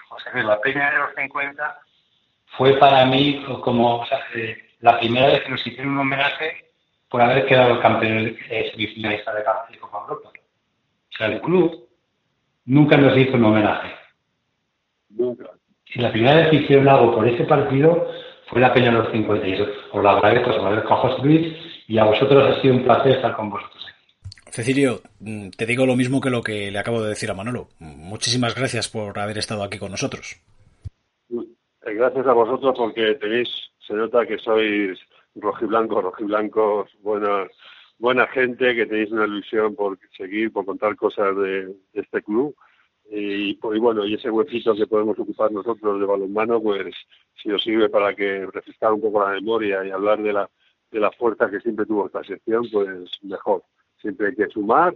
[0.08, 1.80] José Luis, la Peña de los 50
[2.58, 6.66] fue para mí como o sea, eh, la primera vez que nos hicieron un homenaje
[7.10, 10.30] por haber quedado campeón eh, semifinalista de, de Copa Europa.
[10.30, 11.88] O sea, el club
[12.66, 13.92] nunca nos hizo un homenaje.
[15.10, 15.46] Nunca.
[15.88, 18.12] Y la primera vez que hicieron algo por ese partido
[18.48, 19.48] fue la Peña de los 50.
[19.48, 21.56] Y os lo agradezco, os lo agradezco a José Luis
[21.88, 23.86] y a vosotros ha sido un placer estar con vosotros.
[24.56, 27.68] Cecilio, mm, te digo lo mismo que lo que le acabo de decir a Manolo.
[27.80, 30.42] Muchísimas gracias por haber estado aquí con nosotros.
[31.30, 33.50] Eh, gracias a vosotros porque tenéis,
[33.86, 34.98] se nota que sois
[35.36, 37.48] rojiblancos, rojiblancos, buena,
[38.00, 42.56] buena gente, que tenéis una ilusión por seguir, por contar cosas de, este club.
[43.10, 46.96] Y, y, bueno, y ese huequito que podemos ocupar nosotros de balonmano, pues
[47.42, 50.50] si os sirve para que refrescar un poco la memoria y hablar de la,
[50.92, 53.64] de la fuerza que siempre tuvo esta sección, pues mejor
[54.02, 54.96] siempre hay que sumar.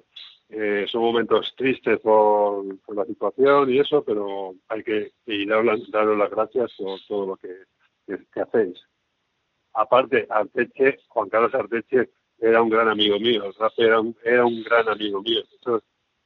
[0.50, 2.66] Eh, son momentos tristes por,
[2.96, 7.56] la situación y eso, pero hay que y daros, las gracias por todo lo que,
[8.42, 8.80] hacéis.
[9.74, 12.10] Aparte, Arteche, Juan Carlos Arteche
[12.40, 15.42] era un gran amigo mío, era un, era un gran amigo mío.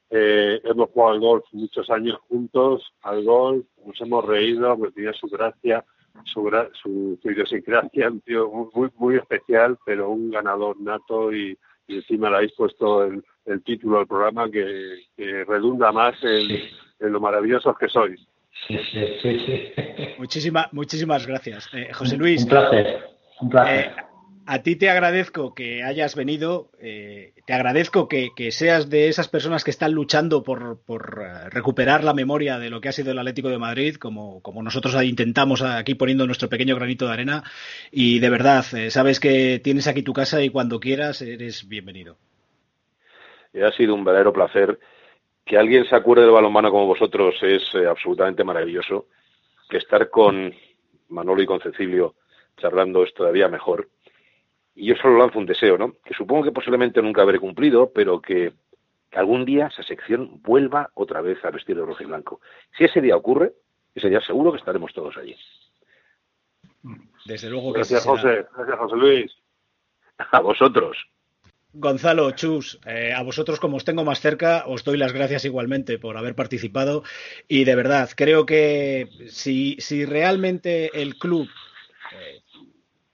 [0.10, 5.14] Eh, hemos jugado al golf muchos años juntos, al golf, nos hemos reído, pues tenía
[5.14, 5.84] su gracia,
[6.26, 6.50] su,
[6.82, 11.58] su, idiosincrasia, un tío muy, muy especial, pero un ganador nato y,
[11.88, 13.24] encima le habéis puesto el,
[13.64, 15.00] título del programa que,
[15.48, 18.20] redunda más en, lo maravillosos que sois.
[18.68, 19.74] Sí, sí, sí.
[20.18, 21.70] Muchísimas, muchísimas gracias.
[21.74, 22.44] Eh, José Luis.
[22.44, 23.04] Un placer.
[23.42, 23.94] Un placer.
[23.98, 24.13] Eh,
[24.46, 29.64] a ti te agradezco que hayas venido, eh, te agradezco que, seas de esas personas
[29.64, 30.80] que están luchando por,
[31.22, 35.02] eh, recuperar la memoria de lo que ha sido el Atlético de Madrid, como, nosotros
[35.04, 37.44] intentamos aquí poniendo nuestro pequeño granito de arena.
[37.92, 42.18] Y de verdad, eh, sabes que tienes aquí tu casa y cuando quieras eres bienvenido.
[43.62, 44.80] Ha sido un verdadero placer.
[45.46, 49.08] Que alguien se acuerde del balonmano como vosotros es absolutamente maravilloso.
[49.70, 50.54] Que estar con
[51.10, 52.16] Manolo y con Cecilio
[52.58, 53.90] charlando es todavía mejor
[54.76, 55.94] y yo solo lanzo un deseo, ¿no?
[56.04, 58.54] Que supongo que posiblemente nunca habré cumplido, pero que,
[59.14, 62.42] algún día esa sección vuelva otra vez a vestir de rojo y blanco.
[62.76, 63.54] Si ese día ocurre,
[63.94, 65.36] ese día seguro que estaremos todos allí.
[67.26, 68.48] Desde luego que Gracias, José.
[68.56, 69.32] Gracias, José Luis.
[70.32, 70.98] A vosotros.
[71.76, 75.98] Gonzalo, Chus, eh, a vosotros como os tengo más cerca, os doy las gracias igualmente
[75.98, 77.04] por haber participado
[77.48, 81.50] y de verdad, creo que si, si realmente el club
[82.12, 82.43] eh,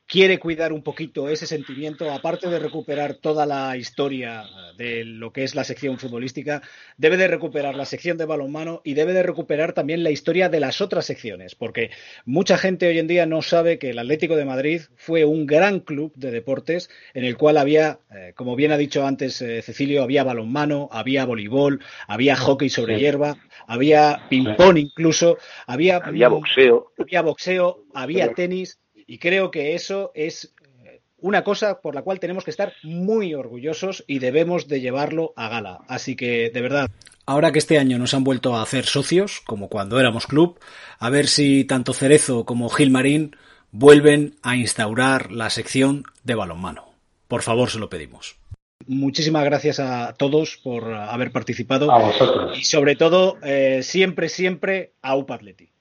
[0.10, 4.44] quiere cuidar un poquito ese sentimiento, aparte de recuperar toda la historia
[4.76, 6.64] de lo que es la sección futbolística,
[6.98, 10.60] debe de recuperar la sección de balonmano y debe de recuperar también la historia de
[10.60, 11.92] las otras secciones, porque
[12.26, 15.80] mucha gente hoy en día no sabe que el Atlético de Madrid fue un gran
[15.80, 20.02] club de deportes en el cual había, eh, como bien ha dicho antes eh, Cecilio,
[20.02, 23.38] había balonmano, había voleibol, había hockey sobre hierba,
[23.68, 25.38] había ping-pong incluso,
[25.68, 28.80] había, había boxeo, había boxeo, había tenis
[29.10, 30.54] y creo que eso es
[30.86, 35.34] eh, una cosa por la cual tenemos que estar muy orgullosos y debemos de llevarlo
[35.36, 35.80] a gala.
[35.88, 36.92] Así que, de verdad.
[37.26, 40.60] Ahora que este año nos han vuelto a hacer socios, como cuando éramos club,
[41.00, 43.36] a ver si tanto Cerezo como Gilmarín
[43.72, 46.94] vuelven a instaurar la sección de balonmano.
[47.28, 48.38] Por favor, se lo pedimos.
[48.86, 51.92] Muchísimas gracias a todos por haber participado.
[51.92, 52.60] A vosotros.
[52.60, 55.72] Y sobre todo, eh, siempre, siempre a Upatleti.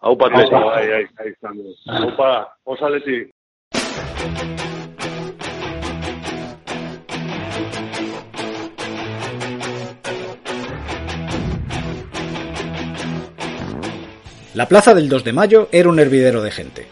[0.00, 0.54] Aupa Atleti.
[0.54, 1.66] Ahí, ahí, ahí estamos.
[1.86, 3.30] Aupa, Osa Atleti.
[14.54, 16.86] La plaza del 2 de mayo era un hervidero de gente.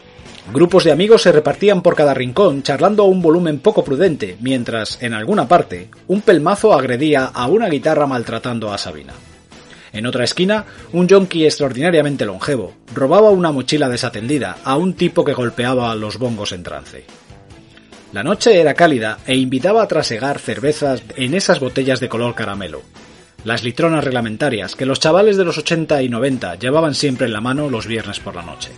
[0.52, 5.02] Grupos de amigos se repartían por cada rincón charlando a un volumen poco prudente, mientras,
[5.02, 9.12] en alguna parte, un pelmazo agredía a una guitarra maltratando a Sabina.
[9.92, 15.34] En otra esquina, un yonki extraordinariamente longevo robaba una mochila desatendida a un tipo que
[15.34, 17.04] golpeaba los bongos en trance.
[18.12, 22.82] La noche era cálida e invitaba a trasegar cervezas en esas botellas de color caramelo.
[23.44, 27.40] Las litronas reglamentarias que los chavales de los 80 y 90 llevaban siempre en la
[27.40, 28.70] mano los viernes por la noche.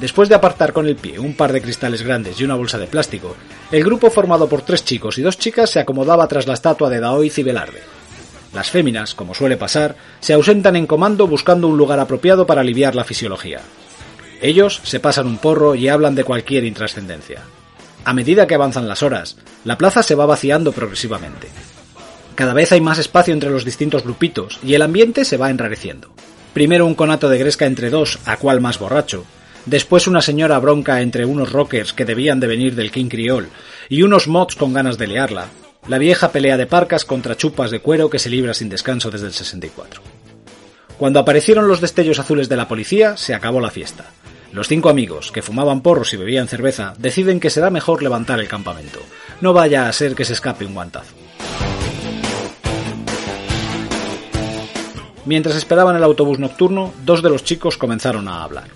[0.00, 2.86] Después de apartar con el pie un par de cristales grandes y una bolsa de
[2.86, 3.34] plástico,
[3.72, 7.00] el grupo formado por tres chicos y dos chicas se acomodaba tras la estatua de
[7.00, 7.82] Daoiz y Velarde.
[8.54, 12.94] Las féminas, como suele pasar, se ausentan en comando buscando un lugar apropiado para aliviar
[12.94, 13.60] la fisiología.
[14.40, 17.42] Ellos se pasan un porro y hablan de cualquier intrascendencia.
[18.04, 21.48] A medida que avanzan las horas, la plaza se va vaciando progresivamente.
[22.36, 26.08] Cada vez hay más espacio entre los distintos grupitos y el ambiente se va enrareciendo.
[26.54, 29.24] Primero un conato de gresca entre dos, a cual más borracho,
[29.66, 33.48] Después una señora bronca entre unos rockers que debían de venir del King Creole
[33.88, 35.48] y unos mods con ganas de liarla.
[35.88, 39.26] La vieja pelea de parcas contra chupas de cuero que se libra sin descanso desde
[39.26, 40.02] el 64.
[40.98, 44.06] Cuando aparecieron los destellos azules de la policía, se acabó la fiesta.
[44.52, 48.48] Los cinco amigos, que fumaban porros y bebían cerveza, deciden que será mejor levantar el
[48.48, 48.98] campamento.
[49.40, 51.14] No vaya a ser que se escape un guantazo.
[55.26, 58.68] Mientras esperaban el autobús nocturno, dos de los chicos comenzaron a hablar.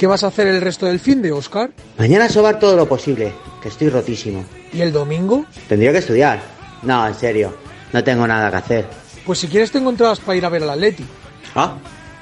[0.00, 1.72] ¿Qué vas a hacer el resto del fin de Oscar?
[1.98, 4.46] Mañana sobar todo lo posible, que estoy rotísimo.
[4.72, 5.44] ¿Y el domingo?
[5.68, 6.40] Tendría que estudiar.
[6.80, 7.54] No, en serio,
[7.92, 8.86] no tengo nada que hacer.
[9.26, 11.04] Pues si quieres tengo entradas para ir a ver al Atleti.
[11.54, 11.76] Ah,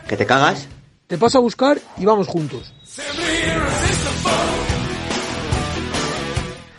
[0.09, 0.67] ¿que te cagas?
[1.07, 2.75] Te paso a buscar y vamos juntos.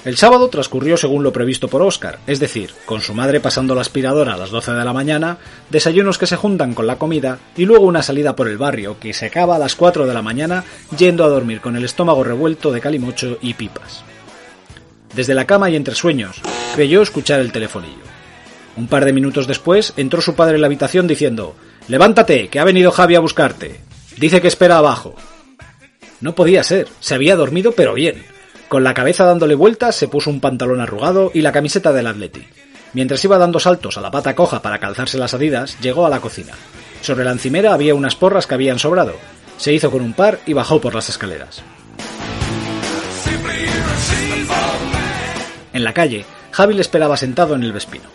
[0.09, 3.81] El sábado transcurrió según lo previsto por Oscar, es decir, con su madre pasando la
[3.81, 5.37] aspiradora a las 12 de la mañana,
[5.69, 9.13] desayunos que se juntan con la comida y luego una salida por el barrio que
[9.13, 10.63] se acaba a las 4 de la mañana
[10.97, 14.03] yendo a dormir con el estómago revuelto de calimocho y pipas.
[15.13, 16.41] Desde la cama y entre sueños,
[16.73, 18.01] creyó escuchar el telefonillo.
[18.77, 21.55] Un par de minutos después entró su padre en la habitación diciendo
[21.87, 23.79] Levántate, que ha venido Javi a buscarte.
[24.17, 25.13] Dice que espera abajo.
[26.19, 28.38] No podía ser, se había dormido pero bien
[28.69, 32.47] con la cabeza dándole vueltas, se puso un pantalón arrugado y la camiseta del Atleti.
[32.93, 36.21] Mientras iba dando saltos a la pata coja para calzarse las adidas, llegó a la
[36.21, 36.53] cocina.
[37.01, 39.15] Sobre la encimera había unas porras que habían sobrado.
[39.57, 41.63] Se hizo con un par y bajó por las escaleras.
[45.73, 48.09] En la calle, Javi le esperaba sentado en el Vespino.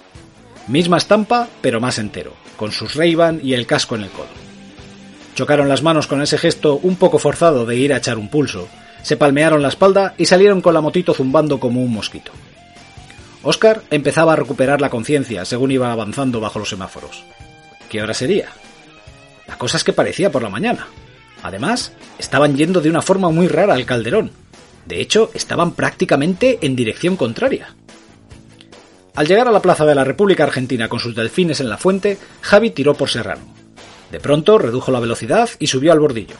[0.68, 4.28] Misma estampa, pero más entero, con sus ray y el casco en el codo.
[5.34, 8.68] Chocaron las manos con ese gesto un poco forzado de ir a echar un pulso,
[9.04, 12.32] se palmearon la espalda y salieron con la motito zumbando como un mosquito.
[13.42, 17.22] Oscar empezaba a recuperar la conciencia según iba avanzando bajo los semáforos.
[17.90, 18.48] ¿Qué hora sería?
[19.46, 20.88] La cosa es que parecía por la mañana.
[21.42, 24.30] Además, estaban yendo de una forma muy rara al calderón.
[24.86, 27.74] De hecho, estaban prácticamente en dirección contraria.
[29.14, 32.18] Al llegar a la plaza de la República Argentina con sus delfines en la fuente,
[32.40, 33.54] Javi tiró por Serrano.
[34.10, 36.36] De pronto redujo la velocidad y subió al bordillo.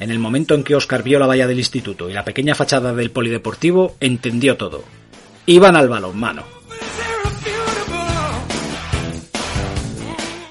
[0.00, 2.94] En el momento en que Oscar vio la valla del instituto y la pequeña fachada
[2.94, 4.82] del polideportivo, entendió todo.
[5.44, 6.42] Iban al balonmano.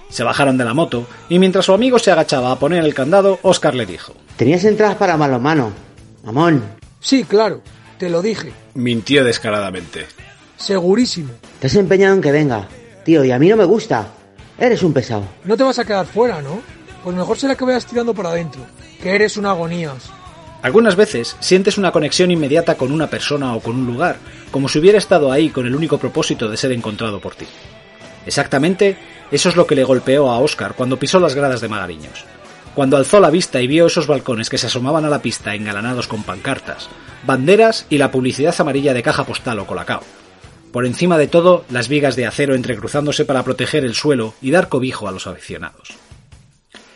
[0.09, 3.39] Se bajaron de la moto y mientras su amigo se agachaba a poner el candado,
[3.41, 5.71] Oscar le dijo: ¿Tenías entradas para balonmano?
[6.23, 6.63] Mamón.
[6.99, 7.61] Sí, claro,
[7.97, 8.53] te lo dije.
[8.75, 10.05] Mintió descaradamente.
[10.57, 11.31] Segurísimo.
[11.59, 12.67] Te has empeñado en que venga.
[13.03, 14.09] Tío, y a mí no me gusta.
[14.59, 15.23] Eres un pesado.
[15.45, 16.61] No te vas a quedar fuera, ¿no?
[17.03, 18.61] Pues mejor será que vayas tirando para adentro.
[19.01, 20.11] Que eres una agonías.
[20.61, 24.17] Algunas veces sientes una conexión inmediata con una persona o con un lugar,
[24.51, 27.45] como si hubiera estado ahí con el único propósito de ser encontrado por ti.
[28.25, 28.97] Exactamente,
[29.31, 32.25] eso es lo que le golpeó a Oscar cuando pisó las gradas de Magariños.
[32.75, 36.07] Cuando alzó la vista y vio esos balcones que se asomaban a la pista engalanados
[36.07, 36.89] con pancartas,
[37.25, 40.03] banderas y la publicidad amarilla de caja postal o colacao.
[40.73, 44.67] Por encima de todo, las vigas de acero entrecruzándose para proteger el suelo y dar
[44.67, 45.97] cobijo a los aficionados.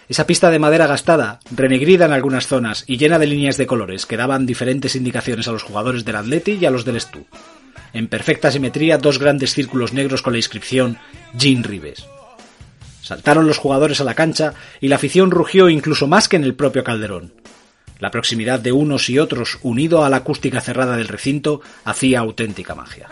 [0.10, 4.06] Esa pista de madera gastada, renegrida en algunas zonas y llena de líneas de colores
[4.06, 7.26] que daban diferentes indicaciones a los jugadores del Atleti y a los del Stu.
[7.94, 10.98] En perfecta simetría, dos grandes círculos negros con la inscripción
[11.38, 12.06] Jean Rives.
[13.02, 16.56] Saltaron los jugadores a la cancha y la afición rugió incluso más que en el
[16.56, 17.34] propio Calderón.
[18.00, 22.76] La proximidad de unos y otros, unido a la acústica cerrada del recinto, hacía auténtica
[22.76, 23.08] magia.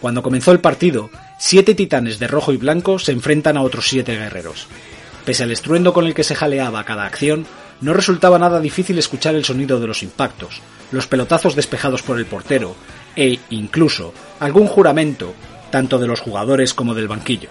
[0.00, 4.14] Cuando comenzó el partido, siete titanes de rojo y blanco se enfrentan a otros siete
[4.16, 4.66] guerreros.
[5.24, 7.46] Pese al estruendo con el que se jaleaba cada acción,
[7.80, 10.60] no resultaba nada difícil escuchar el sonido de los impactos,
[10.92, 12.76] los pelotazos despejados por el portero
[13.16, 15.34] e, incluso, algún juramento,
[15.70, 17.48] tanto de los jugadores como del banquillo.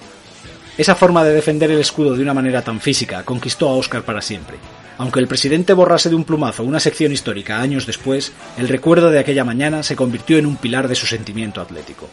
[0.78, 4.22] Esa forma de defender el escudo de una manera tan física conquistó a Oscar para
[4.22, 4.58] siempre.
[4.98, 9.20] Aunque el presidente borrase de un plumazo una sección histórica años después, el recuerdo de
[9.20, 12.10] aquella mañana se convirtió en un pilar de su sentimiento atlético.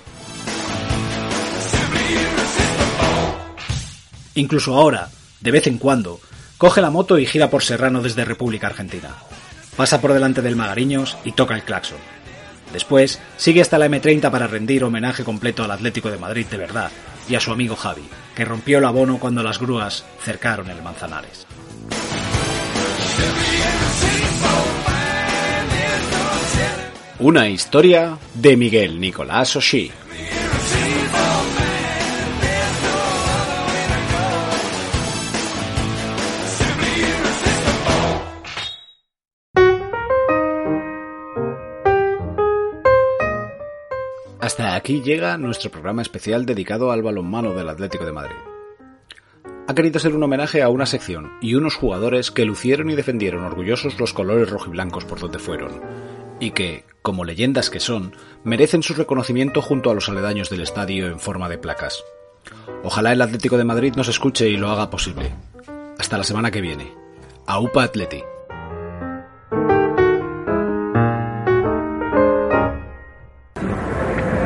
[4.34, 5.08] Incluso ahora,
[5.40, 6.20] de vez en cuando,
[6.58, 9.14] coge la moto y gira por Serrano desde República Argentina.
[9.76, 11.98] Pasa por delante del Magariños y toca el claxon.
[12.72, 16.90] Después, sigue hasta la M30 para rendir homenaje completo al Atlético de Madrid de verdad
[17.28, 18.02] y a su amigo Javi,
[18.34, 21.46] que rompió el abono cuando las grúas cercaron el Manzanares.
[27.18, 29.90] Una historia de Miguel Nicolás Oshí.
[44.50, 48.34] Hasta aquí llega nuestro programa especial dedicado al balonmano del Atlético de Madrid.
[49.68, 53.44] Ha querido ser un homenaje a una sección y unos jugadores que lucieron y defendieron
[53.44, 55.80] orgullosos los colores rojiblancos por donde fueron,
[56.40, 58.12] y que, como leyendas que son,
[58.42, 62.02] merecen su reconocimiento junto a los aledaños del estadio en forma de placas.
[62.82, 65.32] Ojalá el Atlético de Madrid nos escuche y lo haga posible.
[65.96, 66.92] Hasta la semana que viene.
[67.46, 68.24] AUPA Atleti.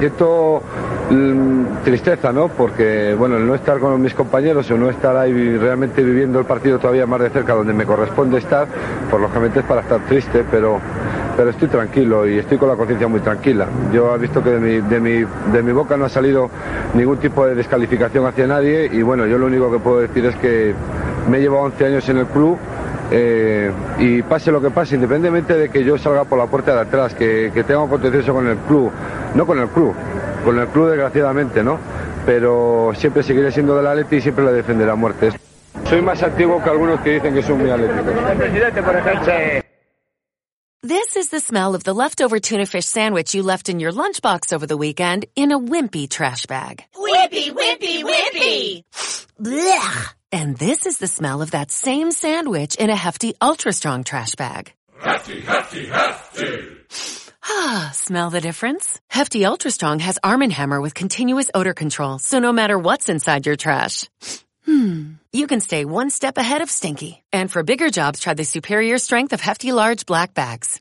[0.05, 0.60] Siento
[1.10, 2.48] mm, tristeza, ¿no?
[2.48, 6.44] Porque, bueno, el no estar con mis compañeros o no estar ahí realmente viviendo el
[6.44, 8.68] partido todavía más de cerca donde me corresponde estar,
[9.10, 10.78] por lógicamente es para estar triste, pero,
[11.39, 13.66] pero estoy tranquilo y estoy con la conciencia muy tranquila.
[13.94, 16.51] Yo he visto que de mi, de, mi, de mi boca no ha salido
[16.93, 20.36] ningún tipo de descalificación hacia nadie y, bueno, yo lo único que puedo decir es
[20.36, 20.74] que
[21.31, 22.59] me he llevado 11 años en el club
[23.10, 26.81] eh, y pase lo que pase, independientemente de que yo salga por la puerta de
[26.81, 28.90] atrás, que, que tenga un contencioso con el club,
[29.35, 29.94] no con el club,
[30.44, 31.78] con el club desgraciadamente, ¿no?
[32.24, 35.31] Pero siempre seguiré siendo del Atleti y siempre le defenderé a muerte.
[35.89, 38.14] Soy más antiguo que algunos que dicen que son muy atléticos.
[40.82, 44.52] This is the smell of the leftover tuna fish sandwich you left in your lunchbox
[44.52, 46.85] over the weekend in a wimpy trash bag.
[46.94, 48.82] Wimpy, wimpy, wimpy!
[49.40, 50.14] Blech!
[50.35, 54.35] And this is the smell of that same sandwich in a hefty, ultra strong trash
[54.35, 54.73] bag.
[55.01, 56.59] Hefty, hefty, hefty.
[57.44, 59.01] Ah, smell the difference?
[59.09, 63.09] Hefty Ultra Strong has Arm & Hammer with continuous odor control, so no matter what's
[63.09, 64.09] inside your trash,
[64.66, 65.16] Hmm.
[65.31, 67.23] You can stay one step ahead of Stinky.
[67.32, 70.81] And for bigger jobs, try the superior strength of hefty, large black bags.